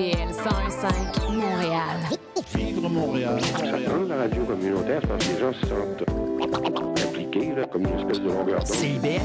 CIBL 0.00 0.32
101.5 0.32 1.34
Montréal. 1.34 1.98
Vivre 2.54 2.88
Montréal. 2.88 3.38
Dans 3.86 4.08
la 4.08 4.16
radio 4.22 4.44
communautaire, 4.44 5.02
parce 5.06 5.26
que 5.26 5.34
les 5.34 5.40
gens 5.40 5.52
se 5.52 5.66
sentent 5.66 7.06
impliqués, 7.06 7.54
là, 7.54 7.66
comme 7.66 7.82
une 7.82 7.98
espèce 7.98 8.20
de 8.20 8.28
longueur 8.28 8.60
d'onde. 8.60 8.66
CIBL, 8.66 9.20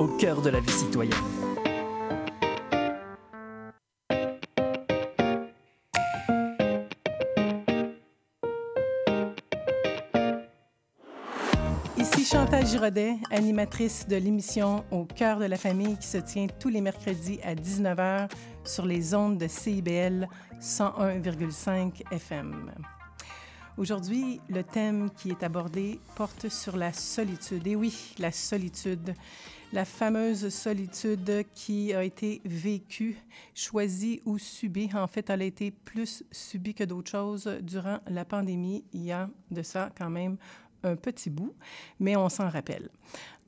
au 0.00 0.08
cœur 0.18 0.42
de 0.42 0.50
la 0.50 0.58
vie 0.58 0.72
citoyenne. 0.72 1.14
Giraudet, 12.78 13.16
animatrice 13.32 14.06
de 14.06 14.14
l'émission 14.14 14.84
Au 14.92 15.04
cœur 15.04 15.40
de 15.40 15.46
la 15.46 15.56
famille 15.56 15.96
qui 15.96 16.06
se 16.06 16.18
tient 16.18 16.46
tous 16.60 16.68
les 16.68 16.80
mercredis 16.80 17.40
à 17.42 17.56
19h 17.56 18.30
sur 18.64 18.86
les 18.86 19.16
ondes 19.16 19.36
de 19.36 19.48
CIBL 19.48 20.28
101,5 20.60 22.04
FM. 22.12 22.70
Aujourd'hui, 23.78 24.40
le 24.48 24.62
thème 24.62 25.10
qui 25.10 25.30
est 25.30 25.42
abordé 25.42 25.98
porte 26.14 26.48
sur 26.48 26.76
la 26.76 26.92
solitude. 26.92 27.66
Et 27.66 27.74
oui, 27.74 28.14
la 28.20 28.30
solitude. 28.30 29.12
La 29.72 29.84
fameuse 29.84 30.48
solitude 30.48 31.44
qui 31.54 31.92
a 31.92 32.04
été 32.04 32.40
vécue, 32.44 33.18
choisie 33.54 34.22
ou 34.24 34.38
subie. 34.38 34.88
En 34.94 35.08
fait, 35.08 35.30
elle 35.30 35.42
a 35.42 35.44
été 35.44 35.72
plus 35.72 36.24
subie 36.30 36.74
que 36.74 36.84
d'autres 36.84 37.10
choses 37.10 37.46
durant 37.60 37.98
la 38.08 38.24
pandémie. 38.24 38.84
Il 38.92 39.02
y 39.02 39.12
a 39.12 39.28
de 39.50 39.62
ça 39.62 39.90
quand 39.98 40.10
même 40.10 40.38
un 40.82 40.96
petit 40.96 41.30
bout, 41.30 41.54
mais 42.00 42.16
on 42.16 42.28
s'en 42.28 42.48
rappelle. 42.48 42.88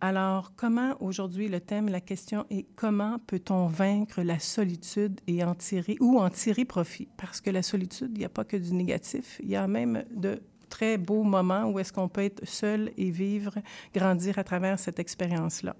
Alors, 0.02 0.52
comment 0.56 0.94
aujourd'hui 1.00 1.48
le 1.48 1.60
thème, 1.60 1.88
la 1.88 2.00
question 2.00 2.46
est 2.50 2.64
comment 2.74 3.18
peut-on 3.26 3.66
vaincre 3.66 4.22
la 4.22 4.38
solitude 4.38 5.20
et 5.26 5.44
en 5.44 5.54
tirer 5.54 5.96
ou 6.00 6.18
en 6.18 6.30
tirer 6.30 6.64
profit? 6.64 7.08
Parce 7.18 7.40
que 7.42 7.50
la 7.50 7.62
solitude, 7.62 8.12
il 8.14 8.20
n'y 8.20 8.24
a 8.24 8.30
pas 8.30 8.44
que 8.44 8.56
du 8.56 8.72
négatif, 8.72 9.38
il 9.42 9.50
y 9.50 9.56
a 9.56 9.66
même 9.66 10.04
de 10.10 10.40
très 10.70 10.96
beaux 10.96 11.22
moments 11.22 11.64
où 11.64 11.78
est-ce 11.78 11.92
qu'on 11.92 12.08
peut 12.08 12.22
être 12.22 12.46
seul 12.46 12.92
et 12.96 13.10
vivre, 13.10 13.58
grandir 13.94 14.38
à 14.38 14.44
travers 14.44 14.78
cette 14.78 14.98
expérience-là. 14.98 15.76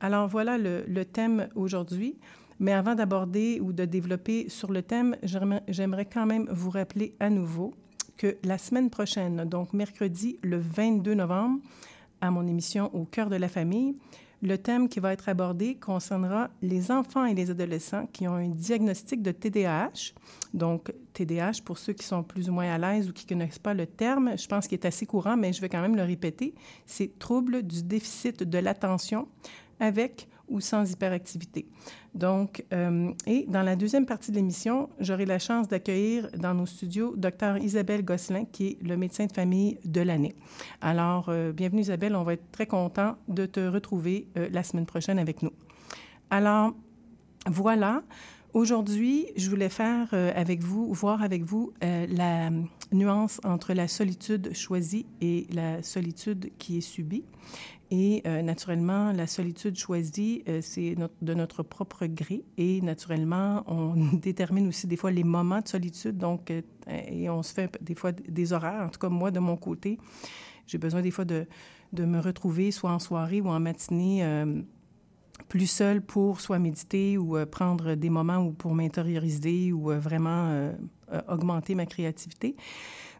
Alors 0.00 0.28
voilà 0.28 0.58
le, 0.58 0.84
le 0.86 1.04
thème 1.04 1.48
aujourd'hui. 1.54 2.18
Mais 2.58 2.72
avant 2.72 2.94
d'aborder 2.94 3.60
ou 3.60 3.72
de 3.72 3.84
développer 3.84 4.48
sur 4.48 4.70
le 4.70 4.82
thème, 4.82 5.16
j'aimerais 5.22 6.04
quand 6.04 6.26
même 6.26 6.48
vous 6.50 6.70
rappeler 6.70 7.16
à 7.18 7.28
nouveau 7.28 7.74
la 8.42 8.58
semaine 8.58 8.90
prochaine, 8.90 9.44
donc 9.44 9.72
mercredi 9.72 10.38
le 10.42 10.58
22 10.58 11.14
novembre, 11.14 11.60
à 12.20 12.30
mon 12.30 12.46
émission 12.46 12.94
Au 12.94 13.04
cœur 13.04 13.28
de 13.28 13.36
la 13.36 13.48
famille, 13.48 13.96
le 14.42 14.58
thème 14.58 14.88
qui 14.88 14.98
va 14.98 15.12
être 15.12 15.28
abordé 15.28 15.76
concernera 15.76 16.50
les 16.62 16.90
enfants 16.90 17.24
et 17.24 17.34
les 17.34 17.50
adolescents 17.50 18.08
qui 18.12 18.26
ont 18.26 18.34
un 18.34 18.48
diagnostic 18.48 19.22
de 19.22 19.30
TDAH. 19.30 20.14
Donc, 20.52 20.92
TDAH, 21.12 21.62
pour 21.64 21.78
ceux 21.78 21.92
qui 21.92 22.04
sont 22.04 22.24
plus 22.24 22.50
ou 22.50 22.52
moins 22.52 22.68
à 22.68 22.76
l'aise 22.76 23.08
ou 23.08 23.12
qui 23.12 23.24
ne 23.24 23.28
connaissent 23.28 23.60
pas 23.60 23.72
le 23.72 23.86
terme, 23.86 24.36
je 24.36 24.48
pense 24.48 24.66
qu'il 24.66 24.78
est 24.78 24.84
assez 24.84 25.06
courant, 25.06 25.36
mais 25.36 25.52
je 25.52 25.60
vais 25.60 25.68
quand 25.68 25.80
même 25.80 25.94
le 25.94 26.02
répéter, 26.02 26.54
c'est 26.86 27.18
trouble 27.20 27.62
du 27.62 27.84
déficit 27.84 28.42
de 28.42 28.58
l'attention 28.58 29.28
avec 29.78 30.28
ou 30.52 30.60
sans 30.60 30.88
hyperactivité. 30.90 31.66
Donc, 32.14 32.64
euh, 32.72 33.10
et 33.26 33.46
dans 33.48 33.62
la 33.62 33.74
deuxième 33.74 34.04
partie 34.04 34.30
de 34.30 34.36
l'émission, 34.36 34.90
j'aurai 35.00 35.24
la 35.24 35.38
chance 35.38 35.66
d'accueillir 35.66 36.28
dans 36.36 36.54
nos 36.54 36.66
studios 36.66 37.14
Dr 37.16 37.56
Isabelle 37.58 38.04
Gosselin, 38.04 38.44
qui 38.44 38.66
est 38.66 38.82
le 38.82 38.96
médecin 38.96 39.26
de 39.26 39.32
famille 39.32 39.78
de 39.84 40.02
l'année. 40.02 40.34
Alors, 40.82 41.26
euh, 41.28 41.52
bienvenue 41.52 41.80
Isabelle, 41.80 42.14
on 42.14 42.22
va 42.22 42.34
être 42.34 42.50
très 42.52 42.66
content 42.66 43.16
de 43.28 43.46
te 43.46 43.60
retrouver 43.60 44.28
euh, 44.36 44.48
la 44.52 44.62
semaine 44.62 44.86
prochaine 44.86 45.18
avec 45.18 45.42
nous. 45.42 45.52
Alors, 46.30 46.74
voilà. 47.46 48.02
Aujourd'hui, 48.52 49.28
je 49.34 49.48
voulais 49.48 49.70
faire 49.70 50.12
avec 50.12 50.62
vous, 50.62 50.92
voir 50.92 51.22
avec 51.22 51.42
vous 51.42 51.72
la 51.80 52.50
nuance 52.92 53.40
entre 53.44 53.72
la 53.72 53.88
solitude 53.88 54.54
choisie 54.54 55.06
et 55.22 55.46
la 55.50 55.82
solitude 55.82 56.50
qui 56.58 56.76
est 56.76 56.82
subie. 56.82 57.24
Et 57.94 58.22
euh, 58.26 58.40
naturellement, 58.40 59.12
la 59.12 59.26
solitude 59.26 59.76
choisie, 59.76 60.42
c'est 60.62 60.96
de 61.20 61.34
notre 61.34 61.62
propre 61.62 62.06
gré. 62.06 62.42
Et 62.56 62.80
naturellement, 62.80 63.62
on 63.66 63.94
détermine 64.16 64.68
aussi 64.68 64.86
des 64.86 64.96
fois 64.96 65.10
les 65.10 65.24
moments 65.24 65.60
de 65.60 65.68
solitude. 65.68 66.16
Donc, 66.16 66.50
et 66.88 67.28
on 67.28 67.42
se 67.42 67.52
fait 67.52 67.78
des 67.82 67.94
fois 67.94 68.12
des 68.12 68.52
horaires. 68.54 68.86
En 68.86 68.88
tout 68.88 68.98
cas, 68.98 69.10
moi, 69.10 69.30
de 69.30 69.40
mon 69.40 69.56
côté, 69.56 69.98
j'ai 70.66 70.78
besoin 70.78 71.02
des 71.02 71.10
fois 71.10 71.26
de, 71.26 71.46
de 71.92 72.04
me 72.04 72.18
retrouver 72.18 72.70
soit 72.70 72.90
en 72.90 72.98
soirée 72.98 73.42
ou 73.42 73.48
en 73.48 73.60
matinée 73.60 74.24
plus 75.52 75.66
seul 75.66 76.00
pour 76.00 76.40
soit 76.40 76.58
méditer 76.58 77.18
ou 77.18 77.36
euh, 77.36 77.46
prendre 77.46 77.94
des 77.94 78.10
moments 78.10 78.38
ou 78.38 78.52
pour 78.52 78.74
m'intérioriser 78.74 79.72
ou 79.72 79.90
euh, 79.90 79.98
vraiment 79.98 80.48
euh, 80.48 80.72
augmenter 81.28 81.74
ma 81.74 81.86
créativité. 81.86 82.56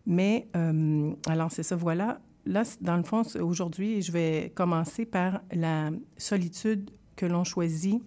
Mais 0.06 0.49
alors 1.27 1.53
c'est 1.53 1.62
ça, 1.62 1.77
voilà. 1.77 2.21
Là, 2.45 2.65
dans 2.81 2.97
le 2.97 3.03
fond, 3.03 3.23
aujourd'hui, 3.41 4.03
je 4.03 4.13
vais 4.13 4.53
commencer 4.55 5.05
par 5.07 5.41
la 5.53 5.91
solitude 6.17 6.91
que 7.17 7.27
l'on 7.27 7.45
choisit 7.45 8.03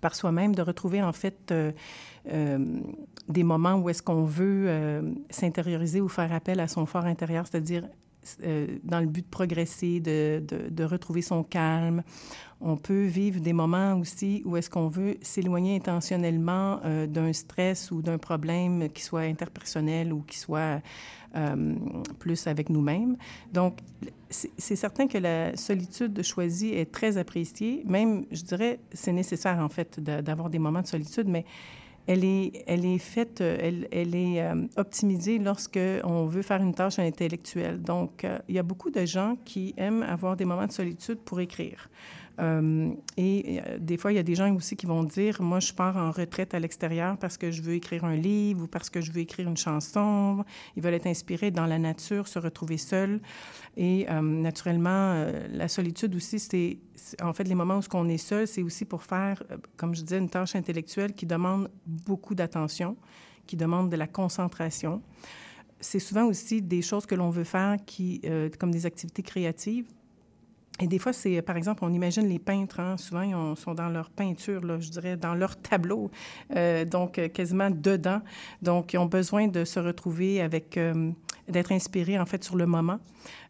par 0.00 0.14
soi-même, 0.14 0.54
de 0.54 0.60
retrouver 0.60 1.02
en 1.02 1.12
fait 1.12 1.54
des 2.26 3.42
moments 3.42 3.76
où 3.76 3.88
est-ce 3.88 4.02
qu'on 4.02 4.24
veut 4.24 5.14
s'intérioriser 5.30 6.02
ou 6.02 6.08
faire 6.08 6.32
appel 6.32 6.60
à 6.60 6.68
son 6.68 6.84
fort 6.84 7.06
intérieur, 7.06 7.46
c'est-à-dire 7.46 7.88
dans 8.82 9.00
le 9.00 9.06
but 9.06 9.24
de 9.24 9.30
progresser, 9.30 10.00
de, 10.00 10.42
de, 10.46 10.68
de, 10.70 10.84
retrouver 10.84 11.22
son 11.22 11.42
calme. 11.42 12.02
On 12.66 12.78
peut 12.78 13.04
vivre 13.04 13.40
des 13.40 13.52
moments 13.52 13.94
aussi 14.00 14.40
où 14.46 14.56
est-ce 14.56 14.70
qu'on 14.70 14.88
veut 14.88 15.18
s'éloigner 15.20 15.76
intentionnellement 15.76 16.80
euh, 16.82 17.06
d'un 17.06 17.30
stress 17.34 17.90
ou 17.90 18.00
d'un 18.00 18.16
problème 18.16 18.88
qui 18.88 19.02
soit 19.02 19.20
interpersonnel 19.20 20.14
ou 20.14 20.22
qui 20.22 20.38
soit 20.38 20.80
euh, 21.36 21.74
plus 22.18 22.46
avec 22.46 22.70
nous-mêmes. 22.70 23.18
Donc, 23.52 23.80
c'est 24.30 24.76
certain 24.76 25.06
que 25.06 25.18
la 25.18 25.54
solitude 25.56 26.22
choisie 26.22 26.70
est 26.70 26.90
très 26.90 27.18
appréciée. 27.18 27.82
Même, 27.84 28.24
je 28.32 28.42
dirais, 28.42 28.80
c'est 28.94 29.12
nécessaire 29.12 29.58
en 29.58 29.68
fait 29.68 30.00
d'avoir 30.00 30.48
des 30.48 30.58
moments 30.58 30.80
de 30.80 30.86
solitude, 30.86 31.28
mais 31.28 31.44
elle 32.06 32.24
est, 32.24 32.64
elle 32.66 32.86
est 32.86 32.98
faite, 32.98 33.42
elle, 33.42 33.86
est 33.92 34.40
euh, 34.40 34.66
optimisée 34.76 35.38
lorsque 35.38 35.78
on 36.02 36.24
veut 36.24 36.42
faire 36.42 36.62
une 36.62 36.74
tâche 36.74 36.98
intellectuelle. 36.98 37.82
Donc, 37.82 38.26
il 38.48 38.54
y 38.54 38.58
a 38.58 38.62
beaucoup 38.62 38.90
de 38.90 39.04
gens 39.04 39.36
qui 39.44 39.74
aiment 39.76 40.02
avoir 40.02 40.34
des 40.34 40.46
moments 40.46 40.66
de 40.66 40.72
solitude 40.72 41.18
pour 41.18 41.40
écrire. 41.40 41.90
Euh, 42.40 42.92
et 43.16 43.60
euh, 43.60 43.78
des 43.78 43.96
fois, 43.96 44.12
il 44.12 44.16
y 44.16 44.18
a 44.18 44.22
des 44.22 44.34
gens 44.34 44.52
aussi 44.54 44.76
qui 44.76 44.86
vont 44.86 45.04
dire, 45.04 45.40
moi, 45.40 45.60
je 45.60 45.72
pars 45.72 45.96
en 45.96 46.10
retraite 46.10 46.54
à 46.54 46.58
l'extérieur 46.58 47.16
parce 47.16 47.38
que 47.38 47.50
je 47.50 47.62
veux 47.62 47.74
écrire 47.74 48.04
un 48.04 48.16
livre 48.16 48.64
ou 48.64 48.66
parce 48.66 48.90
que 48.90 49.00
je 49.00 49.12
veux 49.12 49.20
écrire 49.20 49.48
une 49.48 49.56
chanson. 49.56 50.44
Ils 50.76 50.82
veulent 50.82 50.94
être 50.94 51.06
inspirés 51.06 51.50
dans 51.50 51.66
la 51.66 51.78
nature, 51.78 52.26
se 52.26 52.38
retrouver 52.38 52.76
seuls. 52.76 53.20
Et 53.76 54.06
euh, 54.10 54.20
naturellement, 54.20 55.26
la 55.50 55.68
solitude 55.68 56.14
aussi, 56.14 56.38
c'est 56.38 56.78
en 57.22 57.32
fait 57.32 57.44
les 57.44 57.54
moments 57.54 57.78
où 57.78 57.96
on 57.96 58.08
est 58.08 58.18
seul, 58.18 58.46
c'est 58.46 58.62
aussi 58.62 58.84
pour 58.84 59.02
faire, 59.02 59.42
comme 59.76 59.94
je 59.94 60.02
disais, 60.02 60.18
une 60.18 60.30
tâche 60.30 60.56
intellectuelle 60.56 61.12
qui 61.14 61.26
demande 61.26 61.70
beaucoup 61.86 62.34
d'attention, 62.34 62.96
qui 63.46 63.56
demande 63.56 63.90
de 63.90 63.96
la 63.96 64.06
concentration 64.06 65.02
c'est 65.80 65.98
souvent 65.98 66.24
aussi 66.24 66.62
des 66.62 66.80
choses 66.80 67.04
que 67.04 67.14
l'on 67.14 67.28
veut 67.28 67.44
faire 67.44 67.76
qui, 67.84 68.22
comme 68.58 68.70
des 68.70 68.86
activités 68.86 69.22
créatives, 69.22 69.86
et 70.80 70.88
des 70.88 70.98
fois, 70.98 71.12
c'est, 71.12 71.40
par 71.40 71.56
exemple, 71.56 71.84
on 71.84 71.92
imagine 71.92 72.26
les 72.26 72.40
peintres, 72.40 72.80
hein, 72.80 72.96
souvent, 72.96 73.22
ils 73.22 73.56
sont 73.56 73.74
dans 73.74 73.88
leur 73.88 74.10
peinture, 74.10 74.60
je 74.80 74.90
dirais, 74.90 75.16
dans 75.16 75.34
leur 75.34 75.56
tableau, 75.56 76.10
euh, 76.56 76.84
donc 76.84 77.18
euh, 77.18 77.28
quasiment 77.28 77.70
dedans. 77.70 78.20
Donc, 78.60 78.92
ils 78.92 78.98
ont 78.98 79.06
besoin 79.06 79.46
de 79.46 79.64
se 79.64 79.78
retrouver 79.78 80.40
avec, 80.40 80.76
euh, 80.76 81.12
d'être 81.46 81.70
inspirés, 81.70 82.18
en 82.18 82.26
fait, 82.26 82.42
sur 82.42 82.56
le 82.56 82.66
moment. 82.66 82.98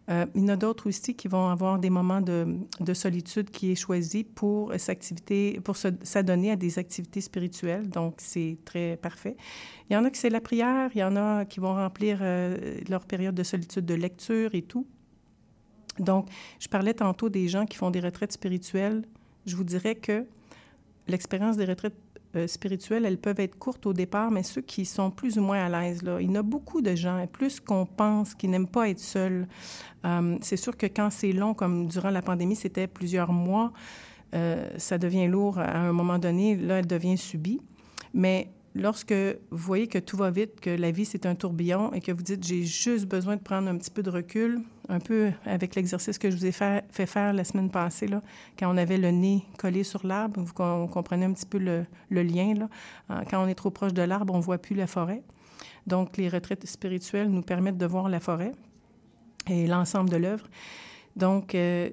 il 0.09 0.43
y 0.43 0.45
en 0.45 0.49
a 0.49 0.57
d'autres 0.57 0.87
aussi 0.87 1.15
qui 1.15 1.29
vont 1.29 1.49
avoir 1.49 1.79
des 1.79 1.89
moments 1.89 2.21
de, 2.21 2.59
de 2.81 2.93
solitude 2.93 3.49
qui 3.51 3.73
est 3.73 3.75
choisi 3.75 4.23
pour 4.23 4.75
pour 5.65 5.77
s'adonner 6.03 6.51
à 6.51 6.57
des 6.57 6.79
activités 6.79 7.23
spirituelles. 7.23 7.89
Donc, 7.89 8.17
c'est 8.19 8.59
très 8.67 8.99
parfait. 8.99 9.37
Il 9.89 9.95
y 9.95 9.97
en 9.97 10.05
a 10.05 10.11
qui 10.11 10.21
c'est 10.21 10.29
la 10.29 10.43
prière, 10.43 10.91
il 10.95 10.99
y 10.99 11.05
en 11.05 11.17
a 11.17 11.47
qui 11.47 11.59
vont 11.61 11.75
remplir 11.75 12.19
leur 12.91 13.07
période 13.07 13.35
de 13.35 13.43
solitude 13.45 13.87
de 13.87 13.95
lecture 13.95 14.55
et 14.55 14.63
tout. 14.63 14.87
Donc, 15.99 16.29
je 16.59 16.69
parlais 16.69 16.95
tantôt 16.95 17.29
des 17.29 17.49
gens 17.49 17.67
qui 17.67 17.77
font 17.77 17.91
des 17.91 18.01
retraites 18.01 18.33
spirituelles. 18.33 19.03
Je 19.47 19.57
vous 19.57 19.65
dirais 19.65 19.95
que 19.95 20.27
l'expérience 21.07 21.57
des 21.57 21.65
retraites 21.65 21.95
euh, 22.37 22.49
spirituelles, 22.49 23.05
elles 23.05 23.19
peuvent 23.19 23.39
être 23.39 23.57
courtes 23.57 23.87
au 23.87 23.93
départ, 23.93 24.31
mais 24.33 24.43
ceux 24.43 24.61
qui 24.61 24.85
sont 24.85 25.13
plus 25.13 25.39
ou 25.39 25.43
moins 25.43 25.65
à 25.65 25.69
l'aise, 25.69 26.03
là, 26.03 26.21
il 26.21 26.29
y 26.29 26.31
en 26.31 26.35
a 26.35 26.43
beaucoup 26.43 26.83
de 26.83 26.95
gens, 26.97 27.25
plus 27.29 27.61
qu'on 27.61 27.87
pense, 27.87 28.35
qui 28.35 28.49
n'aiment 28.49 28.67
pas 28.67 28.89
être 28.89 28.99
seuls. 28.99 29.47
Euh, 30.05 30.37
c'est 30.41 30.57
sûr 30.57 30.77
que 30.77 30.87
quand 30.87 31.11
c'est 31.11 31.33
long, 31.33 31.55
comme 31.55 31.87
durant 31.87 32.11
la 32.11 32.23
pandémie, 32.23 32.57
c'était 32.57 32.89
plusieurs 32.89 33.33
mois, 33.33 33.73
euh, 34.35 34.69
ça 34.79 34.99
devient 34.99 35.29
lourd 35.29 35.61
à 35.61 35.79
un 35.79 35.93
moment 35.93 36.19
donné. 36.19 36.57
Là, 36.57 36.81
elle 36.81 36.89
devient 36.89 37.17
subie. 37.17 37.61
Mais 38.15 38.49
lorsque 38.75 39.13
vous 39.13 39.57
voyez 39.57 39.87
que 39.87 39.99
tout 39.99 40.17
va 40.17 40.31
vite, 40.31 40.61
que 40.61 40.71
la 40.71 40.91
vie, 40.91 41.05
c'est 41.05 41.27
un 41.27 41.37
tourbillon 41.37 41.93
et 41.93 42.01
que 42.01 42.11
vous 42.11 42.23
dites, 42.23 42.45
j'ai 42.45 42.65
juste 42.65 43.07
besoin 43.07 43.37
de 43.37 43.43
prendre 43.43 43.69
un 43.69 43.77
petit 43.77 43.93
peu 43.93 44.03
de 44.03 44.11
recul, 44.11 44.61
un 44.89 45.01
peu 45.01 45.33
avec 45.45 45.75
l'exercice 45.75 46.19
que 46.19 46.31
je 46.31 46.37
vous 46.37 46.47
ai 46.47 46.53
fait, 46.53 46.85
faire 46.91 47.33
la 47.33 47.45
semaine 47.45 47.71
passée, 47.71 48.07
là, 48.07 48.23
quand 48.59 48.73
on 48.73 48.77
avait 48.77 48.99
le 48.99 49.11
nez 49.11 49.45
collé 49.59 49.83
sur 49.85 50.07
l'arbre, 50.07 50.41
vous 50.41 50.53
comprenez 50.53 51.25
un 51.25 51.33
petit 51.33 51.47
peu 51.47 51.59
le, 51.59 51.87
lien. 52.11 52.55
Là. 52.55 52.69
Ah, 53.09 53.23
quand 53.29 53.43
on 53.43 53.49
est 53.49 53.55
trop 53.55 53.71
proche 53.71 53.95
de 53.95 54.03
l'arbre, 54.03 54.35
on 54.35 54.39
ne 54.39 54.43
voit 54.43 54.59
plus 54.59 54.75
la 54.75 54.87
forêt. 54.87 55.23
Donc, 55.87 56.17
les 56.17 56.29
retraites 56.29 56.67
spirituelles 56.67 57.29
nous 57.29 57.43
permettent 57.43 57.79
de 57.79 57.87
voir 57.87 58.09
la 58.09 58.21
forêt 58.21 58.53
et 59.49 59.67
l'ensemble 59.67 60.11
de 60.11 60.17
l'œuvre. 60.17 60.47
Donc, 61.17 61.55
euh, 61.55 61.91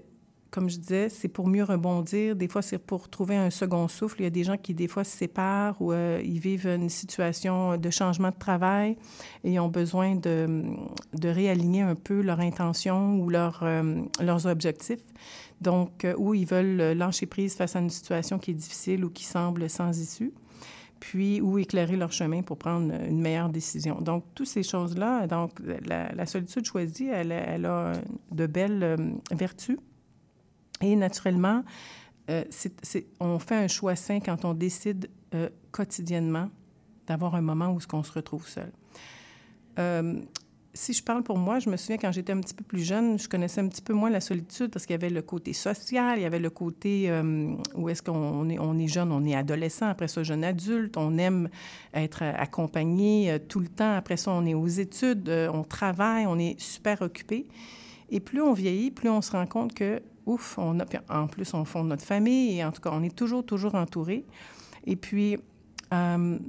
comme 0.51 0.69
je 0.69 0.77
disais, 0.77 1.07
c'est 1.07 1.29
pour 1.29 1.47
mieux 1.47 1.63
rebondir. 1.63 2.35
Des 2.35 2.49
fois, 2.49 2.61
c'est 2.61 2.77
pour 2.77 3.09
trouver 3.09 3.37
un 3.37 3.49
second 3.49 3.87
souffle. 3.87 4.17
Il 4.19 4.23
y 4.25 4.27
a 4.27 4.31
des 4.31 4.43
gens 4.43 4.57
qui, 4.57 4.73
des 4.73 4.89
fois, 4.89 5.05
se 5.05 5.17
séparent 5.17 5.81
ou 5.81 5.93
euh, 5.93 6.21
ils 6.23 6.39
vivent 6.39 6.67
une 6.67 6.89
situation 6.89 7.77
de 7.77 7.89
changement 7.89 8.31
de 8.31 8.37
travail 8.37 8.97
et 9.45 9.59
ont 9.61 9.69
besoin 9.69 10.15
de, 10.15 10.63
de 11.13 11.29
réaligner 11.29 11.83
un 11.83 11.95
peu 11.95 12.21
leur 12.21 12.41
intention 12.41 13.17
ou 13.21 13.29
leur, 13.29 13.61
euh, 13.63 14.01
leurs 14.19 14.45
objectifs. 14.45 14.99
Donc, 15.61 16.03
euh, 16.03 16.13
ou 16.17 16.33
ils 16.33 16.45
veulent 16.45 16.97
lâcher 16.97 17.27
prise 17.27 17.55
face 17.55 17.77
à 17.77 17.79
une 17.79 17.89
situation 17.89 18.37
qui 18.37 18.51
est 18.51 18.55
difficile 18.55 19.05
ou 19.05 19.09
qui 19.09 19.23
semble 19.23 19.69
sans 19.69 19.97
issue 19.97 20.33
puis 20.99 21.41
ou 21.41 21.57
éclairer 21.57 21.95
leur 21.95 22.11
chemin 22.11 22.43
pour 22.43 22.57
prendre 22.57 22.93
une 22.93 23.21
meilleure 23.21 23.49
décision. 23.49 23.99
Donc, 24.01 24.23
toutes 24.35 24.47
ces 24.47 24.61
choses-là, 24.61 25.25
donc 25.25 25.53
la, 25.87 26.25
solitude 26.27 26.63
choisie, 26.63 27.07
elle, 27.07 27.31
a 27.65 27.93
de 28.31 28.45
belles 28.45 29.17
vertus. 29.31 29.79
Et 30.81 30.95
naturellement, 30.95 31.63
euh, 32.29 32.43
on 33.19 33.39
fait 33.39 33.55
un 33.55 33.67
choix 33.67 33.95
sain 33.95 34.19
quand 34.19 34.45
on 34.45 34.53
décide 34.53 35.09
euh, 35.33 35.49
quotidiennement 35.71 36.49
d'avoir 37.07 37.35
un 37.35 37.41
moment 37.41 37.69
où 37.69 37.79
on 37.93 38.03
se 38.03 38.11
retrouve 38.11 38.47
seul. 38.47 38.71
Euh, 39.79 40.21
si 40.73 40.93
je 40.93 41.03
parle 41.03 41.23
pour 41.23 41.37
moi, 41.37 41.59
je 41.59 41.69
me 41.69 41.75
souviens 41.75 41.97
quand 41.97 42.13
j'étais 42.13 42.31
un 42.31 42.39
petit 42.39 42.53
peu 42.53 42.63
plus 42.63 42.83
jeune, 42.83 43.19
je 43.19 43.27
connaissais 43.27 43.59
un 43.59 43.67
petit 43.67 43.81
peu 43.81 43.93
moins 43.93 44.09
la 44.09 44.21
solitude 44.21 44.71
parce 44.71 44.85
qu'il 44.85 44.93
y 44.93 44.95
avait 44.95 45.09
le 45.09 45.21
côté 45.21 45.51
social, 45.51 46.17
il 46.17 46.21
y 46.21 46.25
avait 46.25 46.39
le 46.39 46.49
côté 46.49 47.11
où 47.75 47.89
est-ce 47.89 48.01
qu'on 48.01 48.47
est, 48.47 48.87
jeune, 48.87 49.11
on 49.11 49.25
est 49.25 49.35
adolescent, 49.35 49.87
après 49.87 50.07
ça 50.07 50.23
jeune 50.23 50.45
adulte, 50.45 50.95
on 50.95 51.17
aime 51.17 51.49
être 51.93 52.23
accompagné 52.23 53.37
tout 53.49 53.59
le 53.59 53.67
temps, 53.67 53.93
après 53.93 54.15
ça 54.15 54.31
on 54.31 54.45
est 54.45 54.53
aux 54.53 54.67
études, 54.67 55.29
on 55.53 55.65
travaille, 55.65 56.25
on 56.25 56.39
est 56.39 56.57
super 56.57 57.01
occupé. 57.01 57.47
Et 58.09 58.21
plus 58.21 58.41
on 58.41 58.53
vieillit, 58.53 58.91
plus 58.91 59.09
on 59.09 59.21
se 59.21 59.31
rend 59.31 59.47
compte 59.47 59.73
que 59.73 60.01
ouf, 60.25 60.57
on 60.57 60.79
a, 60.79 60.85
en 61.09 61.27
plus, 61.27 61.53
on 61.53 61.65
fonde 61.65 61.87
notre 61.87 62.05
famille 62.05 62.57
et 62.57 62.63
en 62.63 62.71
tout 62.71 62.81
cas, 62.81 62.91
on 62.93 63.03
est 63.03 63.15
toujours, 63.15 63.45
toujours 63.45 63.75
entouré. 63.75 64.25
Et 64.85 64.95
puis, 64.95 65.37
euh, 65.93 66.39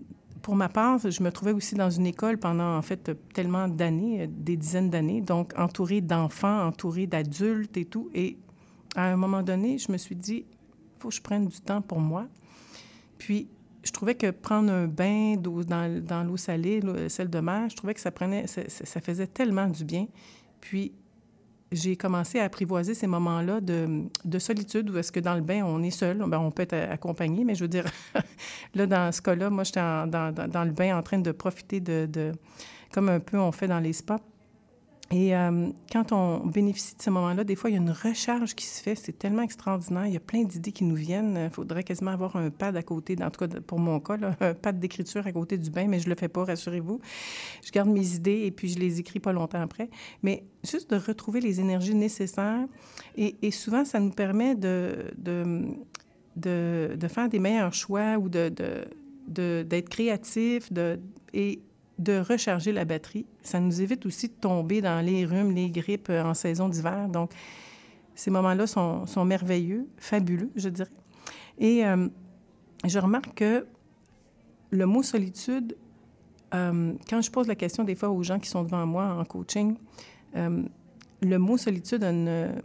pour 0.43 0.57
ma 0.57 0.69
part, 0.69 0.99
je 0.99 1.23
me 1.23 1.31
trouvais 1.31 1.53
aussi 1.53 1.75
dans 1.75 1.91
une 1.91 2.07
école 2.07 2.39
pendant, 2.39 2.77
en 2.77 2.83
fait, 2.83 3.13
tellement 3.33 3.69
d'années, 3.69 4.27
des 4.27 4.57
dizaines 4.57 4.91
d'années, 4.91 5.21
donc 5.21 5.53
entourée 5.57 6.01
d'enfants, 6.01 6.67
entourée 6.67 7.07
d'adultes 7.07 7.77
et 7.77 7.85
tout. 7.85 8.11
Et 8.15 8.39
à 8.97 9.05
un 9.13 9.17
moment 9.17 9.43
donné, 9.43 9.79
je 9.79 9.91
me 9.93 9.97
suis 9.97 10.17
dit, 10.17 10.45
il 10.47 11.01
faut 11.01 11.09
que 11.09 11.15
je 11.15 11.23
prenne 11.23 11.47
du 11.47 11.61
temps 11.61 11.81
pour 11.81 12.01
moi. 12.01 12.27
Puis, 13.19 13.49
je 13.85 13.91
trouvais 13.91 14.15
que 14.15 14.31
prendre 14.31 14.73
un 14.73 14.87
bain 14.87 15.37
dans, 15.37 16.25
l'eau 16.25 16.37
salée, 16.37 16.81
celle 17.09 17.31
de 17.31 17.41
mer, 17.41 17.69
je 17.69 17.77
trouvais 17.77 17.95
que 17.95 18.01
ça 18.01 18.11
prenait, 18.11 18.47
ça 18.47 19.01
faisait 19.01 19.27
tellement 19.27 19.69
du 19.69 19.85
bien. 19.85 20.07
Puis, 20.61 20.93
j'ai 21.73 21.97
commencé 21.97 22.39
à 22.39 22.45
apprivoiser 22.45 22.95
ces 22.95 23.07
moments-là 23.07 23.61
de, 23.61 24.05
de, 24.25 24.39
solitude 24.39 24.91
où 24.91 24.99
est-ce 24.99 25.11
que 25.11 25.21
dans 25.21 25.35
le 25.35 25.41
bain, 25.41 25.63
on 25.65 25.83
est 25.83 25.91
seul. 25.91 26.19
Bien, 26.19 26.39
on 26.39 26.51
peut 26.51 26.63
être 26.63 26.75
accompagné, 26.75 27.45
mais 27.45 27.55
je 27.55 27.65
veux 27.65 27.69
dire, 27.69 27.85
là, 28.75 28.87
dans 28.87 29.11
ce 29.13 29.23
cas-là, 29.23 29.51
moi, 29.51 29.65
j'étais 29.65 29.81
dans, 29.81 30.33
dans, 30.33 30.49
dans, 30.49 30.65
le 30.65 30.71
bain 30.71 30.97
en 30.97 31.03
train 31.03 31.19
de 31.19 31.33
profiter 31.33 31.81
de, 31.81 32.07
de, 32.07 32.33
comme 32.93 33.09
un 33.09 33.21
peu 33.21 33.39
on 33.39 33.53
fait 33.53 33.69
dans 33.69 33.81
les 33.81 33.93
spas, 33.93 34.21
et 35.13 35.37
euh, 35.37 35.69
quand 35.93 36.13
on 36.13 36.39
bénéficie 36.47 36.97
de 36.97 37.03
ce 37.03 37.11
moment-là, 37.11 37.45
des 37.45 37.55
fois, 37.55 37.69
il 37.69 37.75
y 37.75 37.77
a 37.77 37.81
une 37.81 37.91
recharge 37.91 38.55
qui 38.55 38.65
se 38.65 38.83
fait. 38.83 38.95
C'est 38.95 39.19
tellement 39.19 39.43
extraordinaire. 39.43 40.07
Il 40.07 40.15
y 40.15 40.17
a 40.17 40.21
plein 40.21 40.43
d'idées 40.43 40.73
qui 40.73 40.85
nous 40.85 40.95
viennent. 40.95 41.39
Il 41.39 41.51
faudrait 41.51 41.85
quasiment 41.85 42.13
avoir 42.13 42.37
un 42.37 42.49
pad 42.49 42.77
à 42.79 42.83
côté, 42.83 43.15
en 43.23 43.31
tout 43.31 43.47
cas 43.47 43.61
pour 43.61 43.79
mon 43.79 44.01
cas, 44.01 44.17
un 44.41 44.55
pad 44.55 44.81
d'écriture 44.81 45.27
à 45.27 45.33
côté 45.33 45.59
du 45.59 45.71
bain, 45.71 45.87
mais 45.87 46.01
je 46.01 46.09
le 46.09 46.15
fais 46.15 46.29
pas, 46.29 46.45
rassurez-vous. 46.45 46.99
Je 47.63 47.71
garde 47.71 47.91
mes 47.91 48.15
idées 48.15 48.45
et 48.47 48.51
puis 48.51 48.69
je 48.69 48.79
les 48.79 49.01
écris 49.01 49.21
pas 49.21 49.35
longtemps 49.35 49.61
après. 49.61 49.91
Mais 50.23 50.45
juste 50.65 50.91
de 50.91 50.97
retrouver 50.97 51.41
les 51.41 51.61
énergies 51.61 51.95
nécessaires. 51.95 52.67
Et, 53.17 53.51
souvent, 53.51 53.85
ça 53.85 54.01
nous 54.01 54.13
permet 54.13 54.55
de, 54.55 55.13
de, 55.19 55.67
de, 56.37 56.97
de 56.97 57.09
faire 57.09 57.29
des 57.29 57.39
meilleurs 57.39 57.75
choix 57.75 58.17
ou 58.17 58.31
de, 58.31 58.49
d'être 59.29 59.91
créatif 59.91 60.73
de, 60.73 60.99
et 61.35 61.61
de 61.99 62.19
recharger 62.19 62.73
la 62.73 62.85
batterie. 62.85 63.27
Ça 63.43 63.61
nous 63.61 63.81
évite 63.81 64.07
aussi 64.07 64.29
de 64.29 64.35
tomber 64.35 64.81
dans 64.81 65.05
les 65.05 65.25
rhumes, 65.25 65.53
les 65.53 65.71
grippes 65.71 66.11
euh, 66.11 66.25
en 66.25 66.35
saison 66.35 66.69
d'hiver. 66.69 67.09
Donc, 67.09 67.33
ces 68.15 68.31
moments-là 68.31 68.67
sont, 68.67 69.07
sont, 69.07 69.25
merveilleux, 69.25 69.89
fabuleux, 69.99 70.51
je 70.57 70.69
dirais. 70.69 70.91
Et 71.59 71.85
euh, 71.85 72.09
je 72.85 72.99
remarque 72.99 73.35
que 73.35 73.67
le 74.71 74.87
mot 74.87 75.03
solitude, 75.03 75.77
euh, 76.55 76.93
quand 77.09 77.21
je 77.21 77.31
pose 77.31 77.47
la 77.47 77.55
question 77.55 77.85
des 77.85 77.95
fois 77.95 78.11
aux 78.11 78.23
gens 78.23 78.39
qui 78.39 78.49
sont 78.49 78.63
devant 78.63 78.87
moi 78.87 79.15
en 79.15 79.25
coaching, 79.25 79.77
le 80.35 81.37
mot 81.39 81.59
solitude 81.59 82.03
a 82.05 82.11
une, 82.11 82.63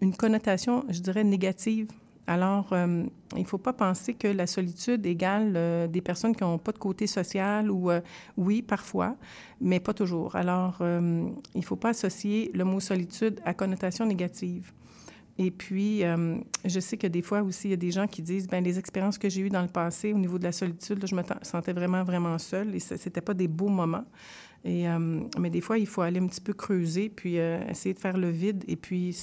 une 0.00 0.16
connotation, 0.16 0.84
je 0.88 1.00
dirais, 1.00 1.22
négative 1.22 1.88
alors, 2.26 2.72
euh, 2.72 3.04
il 3.36 3.42
ne 3.42 3.46
faut 3.46 3.58
pas 3.58 3.72
penser 3.72 4.14
que 4.14 4.26
la 4.26 4.46
solitude 4.46 5.06
égale 5.06 5.52
euh, 5.54 5.86
des 5.86 6.00
personnes 6.00 6.34
qui 6.34 6.42
n'ont 6.42 6.58
pas 6.58 6.72
de 6.72 6.78
côté 6.78 7.06
social 7.06 7.70
ou, 7.70 7.90
euh, 7.90 8.00
oui, 8.36 8.62
parfois, 8.62 9.16
mais 9.60 9.78
pas 9.78 9.94
toujours. 9.94 10.34
Alors, 10.34 10.78
il 10.80 11.30
ne 11.54 11.62
faut 11.62 11.76
pas 11.76 11.90
associer 11.90 12.50
le 12.52 12.64
mot 12.64 12.80
solitude 12.80 13.40
à 13.44 13.54
connotation 13.54 14.06
négative. 14.06 14.72
Et 15.38 15.50
puis, 15.50 16.02
je 16.64 16.80
sais 16.80 16.96
que 16.96 17.06
des 17.06 17.20
fois 17.20 17.42
aussi, 17.42 17.68
il 17.68 17.70
y 17.70 17.74
a 17.74 17.78
des 17.78 17.90
gens 17.90 18.06
qui 18.06 18.22
disent, 18.22 18.46
ben 18.46 18.64
les 18.64 18.78
expériences 18.78 19.18
que 19.18 19.28
j'ai 19.28 19.42
eues 19.42 19.50
dans 19.50 19.60
le 19.62 19.68
passé 19.68 20.12
au 20.14 20.18
niveau 20.18 20.38
de 20.38 20.44
la 20.44 20.52
solitude, 20.52 20.98
là, 21.00 21.06
je 21.06 21.14
me 21.14 21.22
sentais 21.42 21.74
vraiment, 21.74 22.02
vraiment 22.04 22.38
seule 22.38 22.74
et 22.74 22.80
ce 22.80 22.94
n'était 22.94 23.20
pas 23.20 23.34
des 23.34 23.48
beaux 23.48 23.68
moments. 23.68 24.04
Euh, 24.66 25.20
mais 25.38 25.50
des 25.50 25.60
fois, 25.60 25.78
il 25.78 25.86
faut 25.86 26.02
aller 26.02 26.18
un 26.20 26.26
petit 26.26 26.40
peu 26.40 26.52
creuser, 26.52 27.08
puis 27.08 27.38
euh, 27.38 27.60
essayer 27.68 27.94
de 27.94 27.98
faire 27.98 28.16
le 28.16 28.30
vide. 28.30 28.64
Et 28.66 28.76
puis, 28.76 29.16